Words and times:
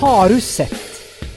Har 0.00 0.28
du 0.28 0.40
sett? 0.40 0.74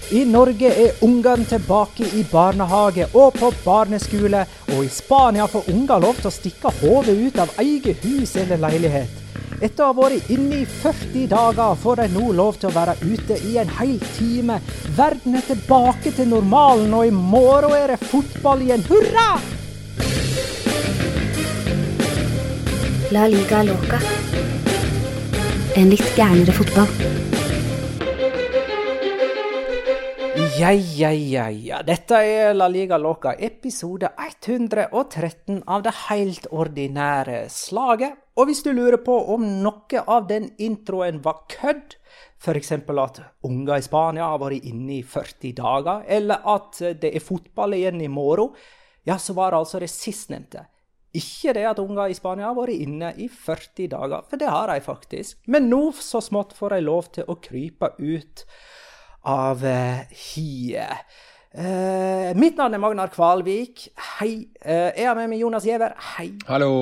I 0.10 0.26
Norge 0.26 0.68
er 0.68 1.04
ungene 1.06 1.46
tilbake 1.48 2.04
i 2.04 2.26
barnehage 2.32 3.06
og 3.14 3.38
på 3.40 3.54
barneskole, 3.64 4.42
og 4.74 4.82
i 4.84 4.90
Spania 4.92 5.46
får 5.48 5.70
unger 5.72 6.02
lov 6.04 6.20
til 6.20 6.28
å 6.28 6.34
stikke 6.34 6.74
hodet 6.82 7.16
ut 7.22 7.40
av 7.40 7.54
eget 7.64 8.04
hus 8.04 8.34
eller 8.42 8.60
leilighet. 8.60 9.14
Etter 9.62 9.86
å 9.86 9.94
ha 9.94 9.96
vært 9.96 10.28
inne 10.36 10.60
i 10.60 10.68
40 10.68 11.30
dager 11.32 11.80
får 11.80 12.02
de 12.02 12.10
nå 12.18 12.34
lov 12.36 12.60
til 12.60 12.68
å 12.68 12.76
være 12.76 12.98
ute 13.06 13.40
i 13.48 13.56
en 13.64 13.72
hel 13.80 13.96
time. 14.18 14.60
Verden 14.98 15.40
er 15.40 15.48
tilbake 15.48 16.12
til 16.20 16.28
normalen, 16.34 16.92
og 17.00 17.08
i 17.08 17.16
morgen 17.16 17.78
er 17.80 17.96
det 17.96 18.02
fotball 18.12 18.68
igjen. 18.68 18.84
Hurra! 18.92 19.30
La 23.16 23.24
liga 23.32 23.64
loca. 23.72 24.04
En 25.80 25.96
litt 25.96 26.16
gærnere 26.20 26.60
fotball. 26.60 27.29
Ja, 30.60 30.72
ja, 30.72 31.12
ja, 31.14 31.46
ja. 31.50 31.78
Dette 31.88 32.18
er 32.20 32.50
La 32.52 32.66
Liga 32.68 32.98
Loca, 33.00 33.32
episode 33.32 34.10
113 34.20 35.62
av 35.64 35.86
det 35.86 35.94
helt 36.10 36.50
ordinære 36.52 37.46
slaget. 37.48 38.18
Og 38.36 38.50
hvis 38.50 38.60
du 38.66 38.74
lurer 38.74 39.00
på 39.00 39.16
om 39.32 39.46
noe 39.64 40.02
av 40.04 40.26
den 40.28 40.50
introen 40.60 41.22
var 41.24 41.46
kødd, 41.54 41.96
f.eks. 42.44 42.74
at 42.76 43.22
unger 43.48 43.78
i 43.78 43.86
Spania 43.86 44.28
har 44.34 44.42
vært 44.42 44.68
inne 44.68 44.98
i 44.98 45.06
40 45.14 45.54
dager, 45.62 46.02
eller 46.18 46.44
at 46.52 46.82
det 47.06 47.14
er 47.14 47.24
fotball 47.24 47.78
igjen 47.78 48.04
i 48.04 48.12
morgen, 48.12 48.52
ja, 49.08 49.16
så 49.16 49.38
var 49.38 49.54
det 49.54 49.62
altså 49.62 49.80
det 49.80 49.88
sistnevnte. 49.94 50.66
Ikke 51.16 51.56
det 51.56 51.64
at 51.72 51.80
unger 51.80 52.12
i 52.12 52.18
Spania 52.20 52.50
har 52.52 52.60
vært 52.60 52.84
inne 52.84 53.14
i 53.16 53.30
40 53.32 53.88
dager, 53.96 54.28
for 54.28 54.44
det 54.44 54.52
har 54.52 54.68
de 54.74 54.84
faktisk. 54.84 55.40
Men 55.48 55.72
nå 55.72 55.86
så 55.96 56.20
smått 56.20 56.52
får 56.60 56.76
de 56.76 56.84
lov 56.84 57.10
til 57.16 57.32
å 57.32 57.40
krype 57.40 57.94
ut 57.96 58.44
av 59.30 59.64
uh, 59.64 60.02
hiet. 60.10 61.06
Uh, 61.50 62.30
mitt 62.38 62.58
navn 62.60 62.78
er 62.78 62.82
Magnar 62.82 63.12
Kvalvik. 63.14 63.88
Hei. 64.18 64.50
Uh, 64.64 64.90
jeg 64.94 65.08
har 65.10 65.18
med 65.18 65.32
meg 65.32 65.44
Jonas 65.44 65.66
Giæver. 65.68 65.96
Hei. 66.16 66.32
Hallo. 66.50 66.74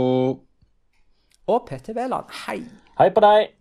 Og 1.47 1.67
Petter 1.67 1.95
Wæland. 1.97 2.31
Hei. 2.45 2.61
Hei 2.99 3.09
på 3.15 3.23
deg. 3.23 3.53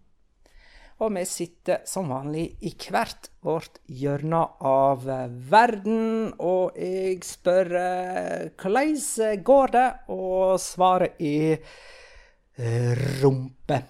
Og 0.96 1.12
vi 1.12 1.26
sitter 1.28 1.82
som 1.84 2.08
vanlig 2.08 2.46
i 2.64 2.70
hvert 2.72 3.28
vårt 3.44 3.82
hjørne 3.92 4.40
av 4.64 5.04
verden. 5.50 6.30
Og 6.40 6.78
jeg 6.80 7.20
spør 7.26 7.68
hvordan 8.56 9.42
går 9.44 9.74
det? 9.76 9.88
Og 10.16 10.56
svaret 10.62 11.20
er 11.20 13.04
rumpe. 13.20 13.82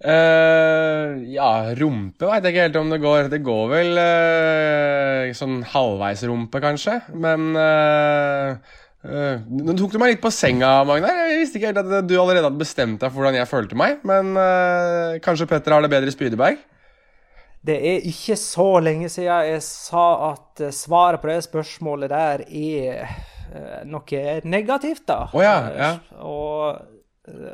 Uh, 0.00 1.18
ja, 1.28 1.74
rumpe 1.76 2.24
veit 2.24 2.46
jeg 2.46 2.54
ikke 2.54 2.62
helt 2.64 2.76
om 2.80 2.92
det 2.92 2.98
går. 3.02 3.26
Det 3.32 3.40
går 3.44 3.66
vel 3.68 3.98
uh, 4.00 5.32
sånn 5.36 5.58
halvveisrumpe, 5.74 6.62
kanskje. 6.62 7.00
Men 7.20 7.50
uh, 7.52 8.78
Nå 9.00 9.74
tok 9.76 9.92
du 9.94 10.00
meg 10.00 10.14
litt 10.14 10.22
på 10.24 10.32
senga, 10.32 10.82
Magnar. 10.88 11.22
Jeg 11.28 11.40
visste 11.40 11.60
ikke 11.60 11.70
helt 11.70 11.80
at 11.82 12.08
du 12.08 12.14
allerede 12.20 12.48
hadde 12.48 12.60
bestemt 12.60 13.00
deg 13.00 13.08
for 13.08 13.22
hvordan 13.22 13.38
jeg 13.38 13.48
følte 13.48 13.78
meg. 13.80 14.02
Men 14.04 14.36
kanskje 15.24 15.46
Petter 15.48 15.72
har 15.72 15.80
det 15.80 15.88
bedre 15.88 16.12
i 16.12 16.12
Spydeberg? 16.12 16.58
Det 17.64 17.78
er 17.80 18.04
ikke 18.08 18.36
så 18.36 18.66
lenge 18.84 19.08
siden 19.08 19.48
jeg 19.54 19.64
sa 19.64 20.04
at 20.34 20.60
svaret 20.76 21.24
på 21.24 21.32
det 21.32 21.38
spørsmålet 21.48 22.12
der 22.12 22.44
er 22.44 23.16
noe 23.88 24.22
negativt, 24.44 25.06
da. 25.08 25.22
Oh, 25.32 25.40
ja, 25.40 25.56
ja. 25.80 25.90
Og 26.20 26.99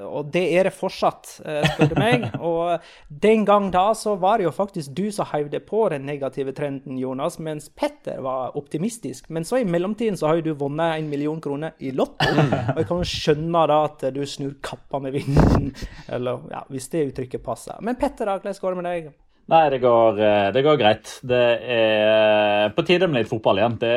og 0.07 0.31
det 0.35 0.45
er 0.57 0.69
det 0.69 0.75
fortsatt, 0.77 1.29
spør 1.39 1.91
du 1.91 1.97
meg. 1.99 2.27
Og 2.47 2.83
den 3.09 3.45
gang 3.48 3.69
da 3.75 3.89
så 3.98 4.17
var 4.20 4.39
det 4.39 4.47
jo 4.47 4.55
faktisk 4.55 4.95
du 4.97 5.07
som 5.14 5.29
heiv 5.33 5.51
på 5.67 5.83
den 5.92 6.07
negative 6.09 6.55
trenden, 6.57 6.98
Jonas, 6.98 7.39
mens 7.42 7.69
Petter 7.69 8.20
var 8.25 8.57
optimistisk. 8.59 9.29
Men 9.31 9.47
så 9.47 9.61
i 9.61 9.69
mellomtiden 9.69 10.19
så 10.19 10.31
har 10.31 10.41
jo 10.41 10.48
du 10.48 10.65
vunnet 10.65 10.98
en 10.98 11.11
million 11.11 11.41
kroner 11.42 11.77
i 11.79 11.92
Lotto. 11.95 12.29
Og 12.33 12.81
jeg 12.81 12.89
kan 12.89 13.03
jo 13.03 13.11
skjønne 13.11 13.67
da 13.70 13.83
at 13.86 14.09
du 14.15 14.23
snur 14.27 14.57
kappa 14.65 15.01
med 15.03 15.17
vinden, 15.17 15.70
eller 16.15 16.48
ja, 16.53 16.65
hvis 16.73 16.91
det 16.92 17.07
uttrykket 17.13 17.45
passer. 17.45 17.79
Men 17.85 17.98
Petter, 18.01 18.29
da, 18.29 18.41
hvordan 18.41 18.61
går 18.61 18.75
det 18.75 18.83
med 18.83 18.91
deg? 18.91 19.15
Nei, 19.47 19.63
det 19.70 19.79
går, 19.79 20.17
det 20.51 20.63
går, 20.67 20.79
greit. 20.81 21.11
Det 21.23 21.45
er 21.70 22.73
på 22.75 22.83
tide 22.83 23.07
med 23.07 23.23
litt 23.23 23.31
fotball 23.31 23.61
igjen. 23.61 23.77
Det, 23.79 23.95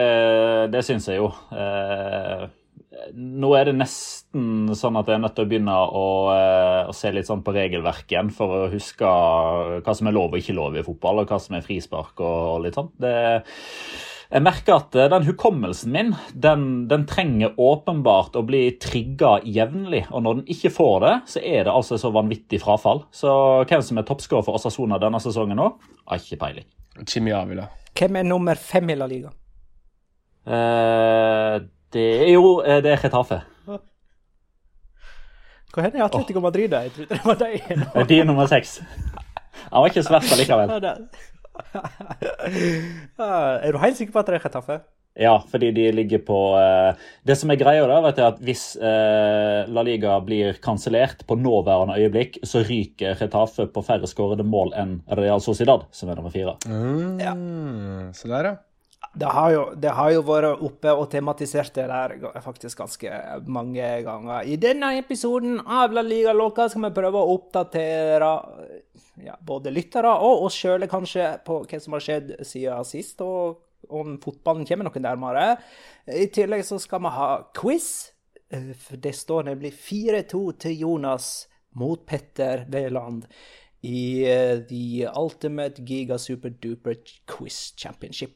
det 0.70 0.84
syns 0.86 1.10
jeg 1.10 1.18
jo. 1.18 1.32
Nå 3.16 3.54
er 3.58 3.70
det 3.70 3.78
nesten 3.80 4.74
sånn 4.78 5.00
at 5.00 5.10
jeg 5.10 5.18
er 5.18 5.24
nødt 5.24 5.36
til 5.38 5.48
å 5.48 5.50
begynne 5.50 5.76
å, 5.76 6.04
å, 6.90 6.94
se 6.96 7.12
litt 7.16 7.30
sånn 7.30 7.44
på 7.46 7.56
regelverket 7.56 8.14
igjen, 8.16 8.30
for 8.36 8.56
å 8.56 8.70
huske 8.74 9.08
hva 9.08 9.96
som 9.96 10.10
er 10.10 10.16
lov 10.16 10.34
og 10.34 10.42
ikke 10.42 10.58
lov 10.58 10.78
i 10.78 10.86
fotball, 10.86 11.24
og 11.24 11.32
hva 11.32 11.40
som 11.42 11.58
er 11.58 11.66
frispark 11.66 12.22
og, 12.22 12.38
og 12.54 12.64
litt 12.66 12.78
sånn. 12.78 12.92
Det, 13.02 13.16
jeg 14.30 14.46
merker 14.46 14.76
at 14.76 14.94
den 15.10 15.26
hukommelsen 15.26 15.94
min 15.96 16.12
den, 16.38 16.66
den, 16.92 17.08
trenger 17.10 17.56
åpenbart 17.58 18.38
å 18.38 18.44
bli 18.46 18.62
trigga 18.78 19.40
jevnlig. 19.42 20.04
Og 20.14 20.22
når 20.22 20.40
den 20.40 20.52
ikke 20.54 20.70
får 20.76 21.00
det, 21.06 21.16
så 21.34 21.42
er 21.42 21.66
det 21.66 21.74
altså 21.74 21.98
så 21.98 22.12
vanvittig 22.14 22.62
frafall. 22.62 23.08
Så 23.10 23.32
hvem 23.66 23.82
som 23.86 23.98
er 23.98 24.06
toppskårer 24.06 24.46
for 24.46 24.60
Osasona 24.60 25.02
denne 25.02 25.22
sesongen 25.24 25.58
nå, 25.58 25.72
har 26.06 26.22
ikke 26.22 26.38
peiling. 26.46 26.70
Hvem 27.98 28.22
er 28.22 28.30
nummer 28.30 28.60
fem 28.62 28.94
i 28.94 29.00
La 29.00 29.10
Liga? 29.10 29.34
Eh, 30.46 31.58
det 31.94 32.08
er 32.28 32.34
jo 32.36 32.60
eh, 32.62 32.84
det 32.84 32.92
er 32.94 33.04
Retafe. 33.04 33.42
Hvor 35.74 35.86
er 35.86 36.04
Atletico 36.04 36.40
Madrid? 36.42 36.74
Jeg 36.74 36.92
trodde 36.92 37.16
det 37.16 37.26
var 37.26 37.36
deg. 37.38 38.08
De 38.10 38.20
er 38.20 38.26
nummer 38.26 38.48
seks. 38.50 38.80
Han 39.70 39.84
var 39.84 39.92
ikke 39.92 40.04
så 40.04 40.16
verst 40.16 40.34
allikevel. 40.34 40.70
er 43.20 43.72
du 43.72 43.78
helt 43.84 44.00
sikker 44.00 44.16
på 44.16 44.22
at 44.24 44.32
det 44.32 44.40
er 44.40 44.46
Retafe? 44.48 44.80
Ja, 45.20 45.34
fordi 45.52 45.72
de 45.76 45.90
ligger 45.92 46.22
på 46.24 46.38
uh, 46.56 46.96
Det 47.28 47.36
som 47.36 47.52
er 47.52 47.58
greia, 47.60 47.84
da, 47.90 47.98
vet 48.06 48.22
jeg, 48.22 48.34
at 48.34 48.40
hvis 48.46 48.64
uh, 48.80 49.68
La 49.68 49.84
Liga 49.84 50.16
blir 50.24 50.60
kansellert 50.64 51.26
på 51.28 51.36
nåværende 51.36 51.98
øyeblikk, 52.00 52.40
så 52.48 52.62
ryker 52.64 53.18
Retafe 53.20 53.68
på 53.74 53.84
færre 53.84 54.08
skårede 54.08 54.46
mål 54.48 54.72
enn 54.80 55.00
Real 55.20 55.44
Sociedad, 55.44 55.90
som 55.92 56.10
er 56.10 56.20
nummer 56.22 56.34
fire. 56.34 56.56
Mm, 56.70 57.20
ja. 57.20 57.34
Så 58.16 58.32
der, 58.32 58.54
ja. 58.54 58.56
Det 59.20 59.30
har, 59.36 59.52
jo, 59.52 59.64
det 59.76 59.92
har, 59.98 60.12
jo, 60.14 60.22
vært 60.24 60.62
oppe 60.64 60.92
og 60.96 61.10
tematisert 61.12 61.74
det 61.76 61.88
der 61.90 62.42
faktisk 62.44 62.80
ganske 62.80 63.22
mange 63.52 63.88
ganger. 64.06 64.46
I 64.48 64.56
denne 64.62 64.94
episoden 65.00 65.58
av 65.60 65.92
La 65.96 66.04
Liga 66.06 66.32
Loca 66.36 66.70
skal 66.72 66.86
vi 66.88 66.94
prøve 66.96 67.20
å 67.20 67.34
oppdatere 67.34 68.30
ja, 69.26 69.36
både 69.44 69.74
lyttere 69.76 70.14
og 70.24 70.46
oss 70.48 70.60
sjøle 70.62 70.88
kanskje 70.92 71.34
på 71.48 71.62
hva 71.66 71.82
som 71.84 71.98
har 71.98 72.06
skjedd 72.06 72.34
siden 72.48 72.88
sist, 72.88 73.20
og 73.26 73.92
om 73.92 74.16
fotballen 74.24 74.68
kommer 74.70 74.88
noe 74.88 75.04
nærmere. 75.04 75.46
I 76.08 76.30
tillegg 76.34 76.64
så 76.68 76.80
skal 76.80 77.04
vi 77.04 77.14
ha 77.18 77.30
quiz. 77.60 77.90
Det 78.50 79.16
står 79.16 79.50
nemlig 79.52 79.74
4-2 79.78 80.44
til 80.64 80.84
Jonas 80.86 81.32
mot 81.80 82.02
Petter 82.08 82.66
Veland 82.72 83.28
i 83.86 84.26
The 84.70 85.12
Ultimate 85.16 85.84
Giga 85.86 86.18
Super 86.20 86.50
Duper 86.50 86.98
Quiz 87.30 87.74
Championship. 87.78 88.36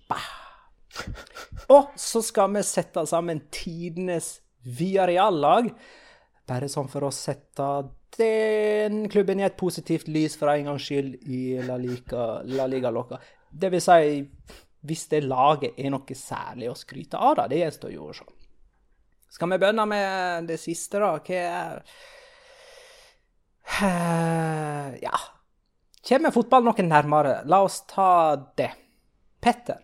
Og 1.74 1.94
så 2.00 2.22
skal 2.26 2.54
vi 2.54 2.64
sette 2.68 3.06
sammen 3.10 3.46
tidenes 3.54 4.38
Viareal-lag. 4.64 5.70
Bare 6.48 6.70
sånn 6.72 6.90
for 6.92 7.08
å 7.08 7.12
sette 7.14 7.68
den 8.18 9.08
klubben 9.10 9.40
i 9.42 9.48
et 9.48 9.58
positivt 9.58 10.08
lys 10.12 10.36
for 10.38 10.52
en 10.52 10.70
gangs 10.70 10.86
skyld 10.86 11.16
i 11.26 11.58
La 11.66 11.80
Liga, 11.82 12.44
La 12.46 12.68
Liga 12.70 12.92
Loca. 12.94 13.20
Det 13.50 13.72
vil 13.74 13.82
si, 13.84 14.22
hvis 14.84 15.08
det 15.12 15.24
laget 15.26 15.80
er 15.80 15.94
noe 15.94 16.18
særlig 16.18 16.70
å 16.70 16.78
skryte 16.78 17.18
av, 17.18 17.38
da. 17.40 17.48
Det 17.50 17.62
gjenstår 17.62 17.94
jo 17.96 18.10
å 18.10 18.18
se. 18.18 18.28
Skal 19.34 19.50
vi 19.50 19.58
begynne 19.64 19.86
med 19.90 20.50
det 20.52 20.60
siste, 20.62 21.00
da? 21.02 21.16
Hva 21.18 21.40
er 21.40 21.84
Ja. 25.02 25.18
Kommer 26.04 26.36
fotball 26.36 26.66
noe 26.68 26.84
nærmere? 26.84 27.42
La 27.48 27.64
oss 27.64 27.82
ta 27.88 28.36
det. 28.58 28.74
Petter. 29.42 29.80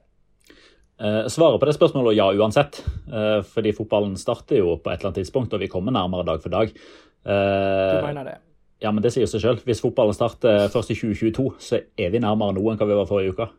Eh, 0.99 1.27
svaret 1.31 1.61
på 1.61 1.67
det 1.67 1.77
spørsmålet 1.77 2.11
er 2.11 2.17
ja 2.19 2.27
uansett. 2.35 2.81
Eh, 3.07 3.39
fordi 3.47 3.71
fotballen 3.75 4.17
starter 4.19 4.59
jo 4.59 4.75
på 4.75 4.91
et 4.91 4.99
eller 4.99 5.11
annet 5.11 5.21
tidspunkt, 5.21 5.53
og 5.55 5.63
vi 5.63 5.71
kommer 5.71 5.95
nærmere 5.95 6.27
dag 6.27 6.43
for 6.43 6.51
dag. 6.51 6.73
Eh, 7.23 7.95
du 7.95 8.05
mener 8.05 8.27
det? 8.27 8.35
Ja, 8.83 8.91
men 8.91 9.03
det 9.03 9.13
sier 9.15 9.27
seg 9.27 9.43
sjøl. 9.43 9.63
Hvis 9.63 9.81
fotballen 9.83 10.15
starter 10.15 10.67
først 10.71 10.91
i 10.91 10.99
2022, 10.99 11.49
så 11.59 11.81
er 11.99 12.11
vi 12.11 12.23
nærmere 12.23 12.55
nå 12.55 12.63
enn 12.71 12.79
hva 12.79 12.87
vi 12.87 12.99
var 12.99 13.07
forrige 13.07 13.35
uke. 13.35 13.49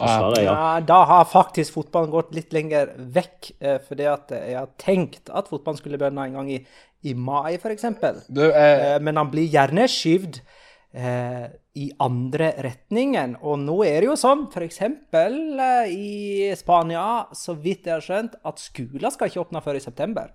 Ja. 0.00 0.30
ja. 0.40 0.54
Da 0.80 1.02
har 1.06 1.26
faktisk 1.28 1.76
fotballen 1.76 2.10
gått 2.10 2.32
litt 2.34 2.52
lenger 2.56 2.94
vekk. 2.96 3.52
Fordi 3.86 4.06
at 4.08 4.32
jeg 4.34 4.56
har 4.56 4.70
tenkt 4.80 5.28
at 5.30 5.50
fotballen 5.52 5.78
skulle 5.78 6.00
begynne 6.00 6.24
en 6.24 6.38
gang 6.38 6.48
i, 6.50 6.62
i 7.04 7.12
mai, 7.14 7.54
f.eks. 7.60 7.84
Eh... 7.84 8.96
Men 9.04 9.20
han 9.20 9.30
blir 9.30 9.52
gjerne 9.52 9.84
skyvd 9.86 10.40
eh, 10.94 11.48
i 11.78 11.88
andre 12.04 12.52
retningen. 12.68 13.38
Og 13.40 13.58
nå 13.62 13.78
er 13.88 14.02
det 14.02 14.10
jo 14.10 14.18
sånn, 14.20 14.46
f.eks. 14.52 14.82
Eh, 14.84 15.90
i 15.92 16.52
Spania, 16.58 17.08
så 17.36 17.56
vidt 17.56 17.88
jeg 17.88 17.96
har 17.96 18.04
skjønt, 18.04 18.38
at 18.44 18.62
skoler 18.62 19.12
skal 19.12 19.32
ikke 19.32 19.44
åpne 19.46 19.64
før 19.64 19.80
i 19.80 19.84
september. 19.84 20.32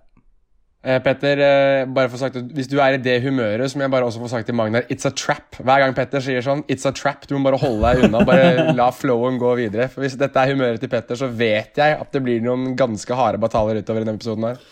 Eh, 0.78 1.00
Petter, 1.02 1.40
eh, 1.42 1.84
bare 1.90 2.08
for 2.08 2.20
sagt, 2.22 2.36
hvis 2.54 2.68
du 2.70 2.76
er 2.78 2.94
i 2.94 3.00
det 3.02 3.16
humøret, 3.24 3.66
så 3.66 3.78
må 3.78 3.82
jeg 3.88 3.90
bare 3.90 4.06
også 4.06 4.20
få 4.22 4.28
sagt 4.30 4.46
til 4.46 4.54
Magnar 4.54 4.86
It's 4.86 5.06
a 5.08 5.10
trap. 5.10 5.56
Hver 5.58 5.82
gang 5.82 5.94
Petter 5.94 6.22
sier 6.22 6.44
sånn, 6.44 6.62
it's 6.70 6.86
a 6.86 6.92
trap, 6.94 7.26
du 7.26 7.34
må 7.34 7.50
bare 7.50 7.58
holde 7.58 7.82
deg 7.82 8.06
unna. 8.06 8.22
Bare 8.24 8.74
la 8.78 8.90
flowen 8.94 9.40
gå 9.42 9.56
videre. 9.58 9.88
For 9.90 10.06
Hvis 10.06 10.14
dette 10.18 10.38
er 10.38 10.54
humøret 10.54 10.78
til 10.78 10.90
Petter, 10.92 11.18
så 11.18 11.26
vet 11.26 11.82
jeg 11.82 11.98
at 11.98 12.12
det 12.14 12.22
blir 12.22 12.44
noen 12.44 12.76
ganske 12.78 13.18
harde 13.18 13.42
bataljer 13.42 13.82
utover 13.82 14.04
denne 14.04 14.14
episoden 14.14 14.52
her. 14.52 14.62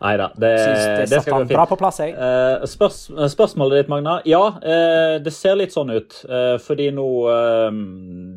Nei 0.00 0.16
da, 0.20 0.30
det, 0.36 0.52
det 0.56 1.08
det 1.08 1.22
skal 1.22 1.38
han 1.38 1.46
fint. 1.46 1.54
bra 1.54 1.66
på 1.70 1.78
plass, 1.80 2.02
jeg. 2.04 2.12
Uh, 2.18 2.66
spørs, 2.68 3.06
spørsmålet 3.32 3.82
ditt, 3.82 3.92
Magna. 3.92 4.18
Ja, 4.28 4.44
uh, 4.60 5.16
det 5.22 5.32
ser 5.34 5.56
litt 5.58 5.74
sånn 5.76 5.94
ut. 5.94 6.20
Uh, 6.28 6.56
fordi 6.66 6.90
nå 6.94 7.06
eh, 7.30 7.70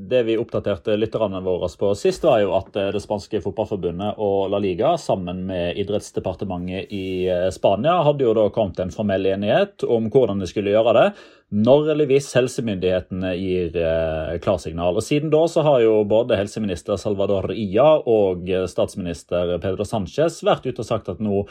Det 0.10 0.24
vi 0.24 0.38
oppdaterte 0.40 0.96
lytterne 0.98 1.42
våre 1.46 1.70
på 1.80 1.92
sist, 1.98 2.24
var 2.26 2.42
jo 2.44 2.54
at 2.58 2.76
eh, 2.80 2.92
det 2.94 3.02
spanske 3.04 3.42
fotballforbundet 3.44 4.20
og 4.26 4.50
La 4.54 4.60
Liga 4.62 4.96
sammen 5.02 5.44
med 5.50 5.78
idrettsdepartementet 5.82 6.94
i 6.96 7.28
eh, 7.30 7.50
Spania 7.54 8.00
hadde 8.06 8.26
jo 8.26 8.36
da 8.38 8.48
kommet 8.54 8.80
en 8.82 8.94
formell 8.94 9.28
enighet 9.30 9.86
om 9.88 10.10
hvordan 10.12 10.42
de 10.42 10.50
skulle 10.50 10.74
gjøre 10.74 10.96
det. 10.98 11.08
Når 11.50 11.88
eller 11.96 12.06
hvis 12.06 12.28
helsemyndighetene 12.38 13.32
gir 13.34 13.78
eh, 13.82 14.36
klarsignal. 14.44 15.00
Og 15.00 15.02
Siden 15.02 15.32
da 15.34 15.42
så 15.50 15.64
har 15.66 15.80
jo 15.82 15.96
både 16.06 16.38
helseminister 16.38 17.00
Salvador 17.02 17.50
Ia 17.56 17.88
og 18.06 18.46
eh, 18.54 18.68
statsminister 18.70 19.56
Pedro 19.64 19.88
Sánchez 19.88 20.44
vært 20.46 20.68
ute 20.70 20.84
og 20.84 20.90
sagt 20.92 21.10
at 21.10 21.24
nå 21.24 21.42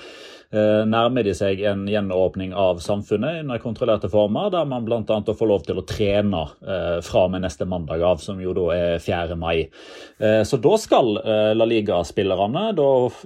nærmer 0.49 1.27
de 1.27 1.35
seg 1.37 1.61
en 1.69 1.83
gjenåpning 1.91 2.55
av 2.57 2.79
samfunnet 2.81 3.43
under 3.43 3.61
kontrollerte 3.61 4.09
former, 4.09 4.49
der 4.55 4.65
man 4.69 4.87
bl.a. 4.87 5.03
får 5.05 5.51
lov 5.51 5.67
til 5.67 5.81
å 5.81 5.85
trene 5.85 6.41
eh, 6.65 6.99
fra 7.05 7.27
og 7.27 7.35
med 7.35 7.45
neste 7.45 7.67
mandag 7.69 8.01
av, 8.07 8.23
som 8.25 8.41
jo 8.41 8.55
da 8.57 8.69
er 8.73 9.03
4. 9.05 9.37
mai. 9.37 9.69
Eh, 10.19 10.41
så 10.49 10.57
da 10.63 10.73
skal 10.81 11.21
eh, 11.21 11.53
La 11.57 11.69
Liga-spillerne 11.69 12.71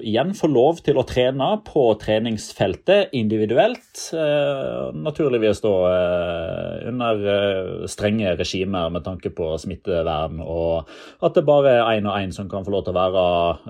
igjen 0.03 0.35
få 0.39 0.51
lov 0.51 0.83
til 0.83 0.99
å 0.99 1.07
trene 1.07 1.53
på 1.67 1.87
treningsfeltet 2.03 3.15
individuelt. 3.19 4.09
Eh, 4.19 4.91
naturligvis 5.07 5.63
da 5.63 5.75
eh, 5.93 6.77
under 6.91 7.27
eh, 7.37 7.73
strenge 7.91 8.35
regimer 8.41 8.91
med 8.91 9.07
tanke 9.07 9.31
på 9.31 9.55
smittevern, 9.63 10.43
og 10.43 10.91
at 11.23 11.39
det 11.39 11.47
bare 11.47 11.79
er 11.79 12.01
én 12.01 12.09
og 12.11 12.19
én 12.19 12.35
som 12.35 12.51
kan 12.51 12.67
få 12.67 12.75
lov 12.75 12.87
til 12.87 12.97
å 12.97 13.03
være 13.03 13.27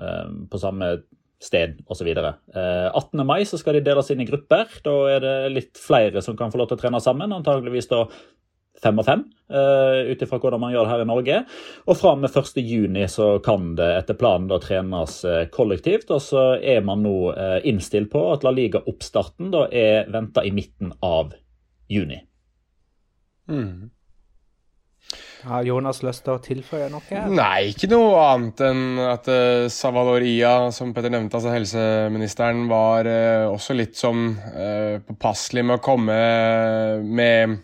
eh, 0.09 0.37
på 0.49 0.61
samme 0.61 0.95
sted 1.43 1.81
osv. 1.91 2.07
Eh, 2.07 2.87
18. 2.89 3.25
mai 3.27 3.43
så 3.47 3.59
skal 3.59 3.77
de 3.77 3.83
deles 3.85 4.11
inn 4.13 4.23
i 4.23 4.29
grupper. 4.29 4.71
Da 4.85 4.95
er 5.11 5.23
det 5.23 5.35
litt 5.53 5.81
flere 5.81 6.23
som 6.23 6.37
kan 6.39 6.53
få 6.53 6.61
lov 6.61 6.71
til 6.71 6.79
å 6.79 6.83
trene 6.85 7.03
sammen. 7.03 7.35
Antageligvis 7.35 7.91
da 7.91 8.05
fem 8.83 8.99
og 8.99 9.05
fem, 9.07 9.23
uh, 9.53 10.09
ut 10.09 10.23
ifra 10.23 10.39
hvordan 10.41 10.61
man 10.61 10.73
gjør 10.73 10.87
det 10.87 10.91
her 10.91 11.03
i 11.03 11.07
Norge. 11.07 11.39
Og 11.87 11.99
fra 11.99 12.13
og 12.15 12.23
med 12.23 12.35
1. 12.35 12.59
juni 12.67 13.05
så 13.11 13.29
kan 13.45 13.73
det 13.79 13.89
etter 13.99 14.17
planen 14.19 14.49
da 14.51 14.59
trenes 14.63 15.19
eh, 15.27 15.45
kollektivt. 15.53 16.11
Og 16.11 16.21
så 16.25 16.45
er 16.59 16.83
man 16.85 17.03
nå 17.05 17.15
eh, 17.31 17.57
innstilt 17.69 18.11
på 18.13 18.25
at 18.33 18.45
La 18.45 18.53
Liga-oppstarten 18.55 19.53
da 19.53 19.67
er 19.71 20.09
venta 20.13 20.43
i 20.43 20.53
midten 20.55 20.93
av 21.05 21.35
juni. 21.91 22.19
Har 25.43 25.65
Jonas 25.67 25.99
lyst 26.05 26.23
til 26.23 26.37
å 26.37 26.41
tilføye 26.43 26.87
noe? 26.91 27.23
Nei, 27.33 27.73
ikke 27.73 27.89
noe 27.91 28.15
annet 28.21 28.63
enn 28.63 29.01
at 29.03 29.27
uh, 29.27 29.65
Salvador 29.71 30.23
Illa, 30.23 30.71
som 30.75 30.93
Petter 30.95 31.11
nevnte, 31.11 31.39
altså 31.39 31.51
helseministeren, 31.51 32.63
var 32.71 33.09
uh, 33.09 33.51
også 33.51 33.75
litt 33.75 33.99
som 33.99 34.29
uh, 34.31 35.01
påpasselig 35.03 35.65
med 35.67 35.79
å 35.79 35.83
komme 35.83 36.17
med 37.03 37.59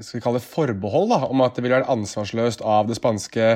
skal 0.00 0.16
vi 0.16 0.20
kalle 0.22 0.38
det 0.38 0.46
forbehold 0.46 1.08
da, 1.10 1.18
om 1.26 1.40
at 1.42 1.56
det 1.56 1.64
ville 1.64 1.78
være 1.80 1.90
ansvarsløst 1.90 2.62
av, 2.64 2.92
spanske, 2.94 3.48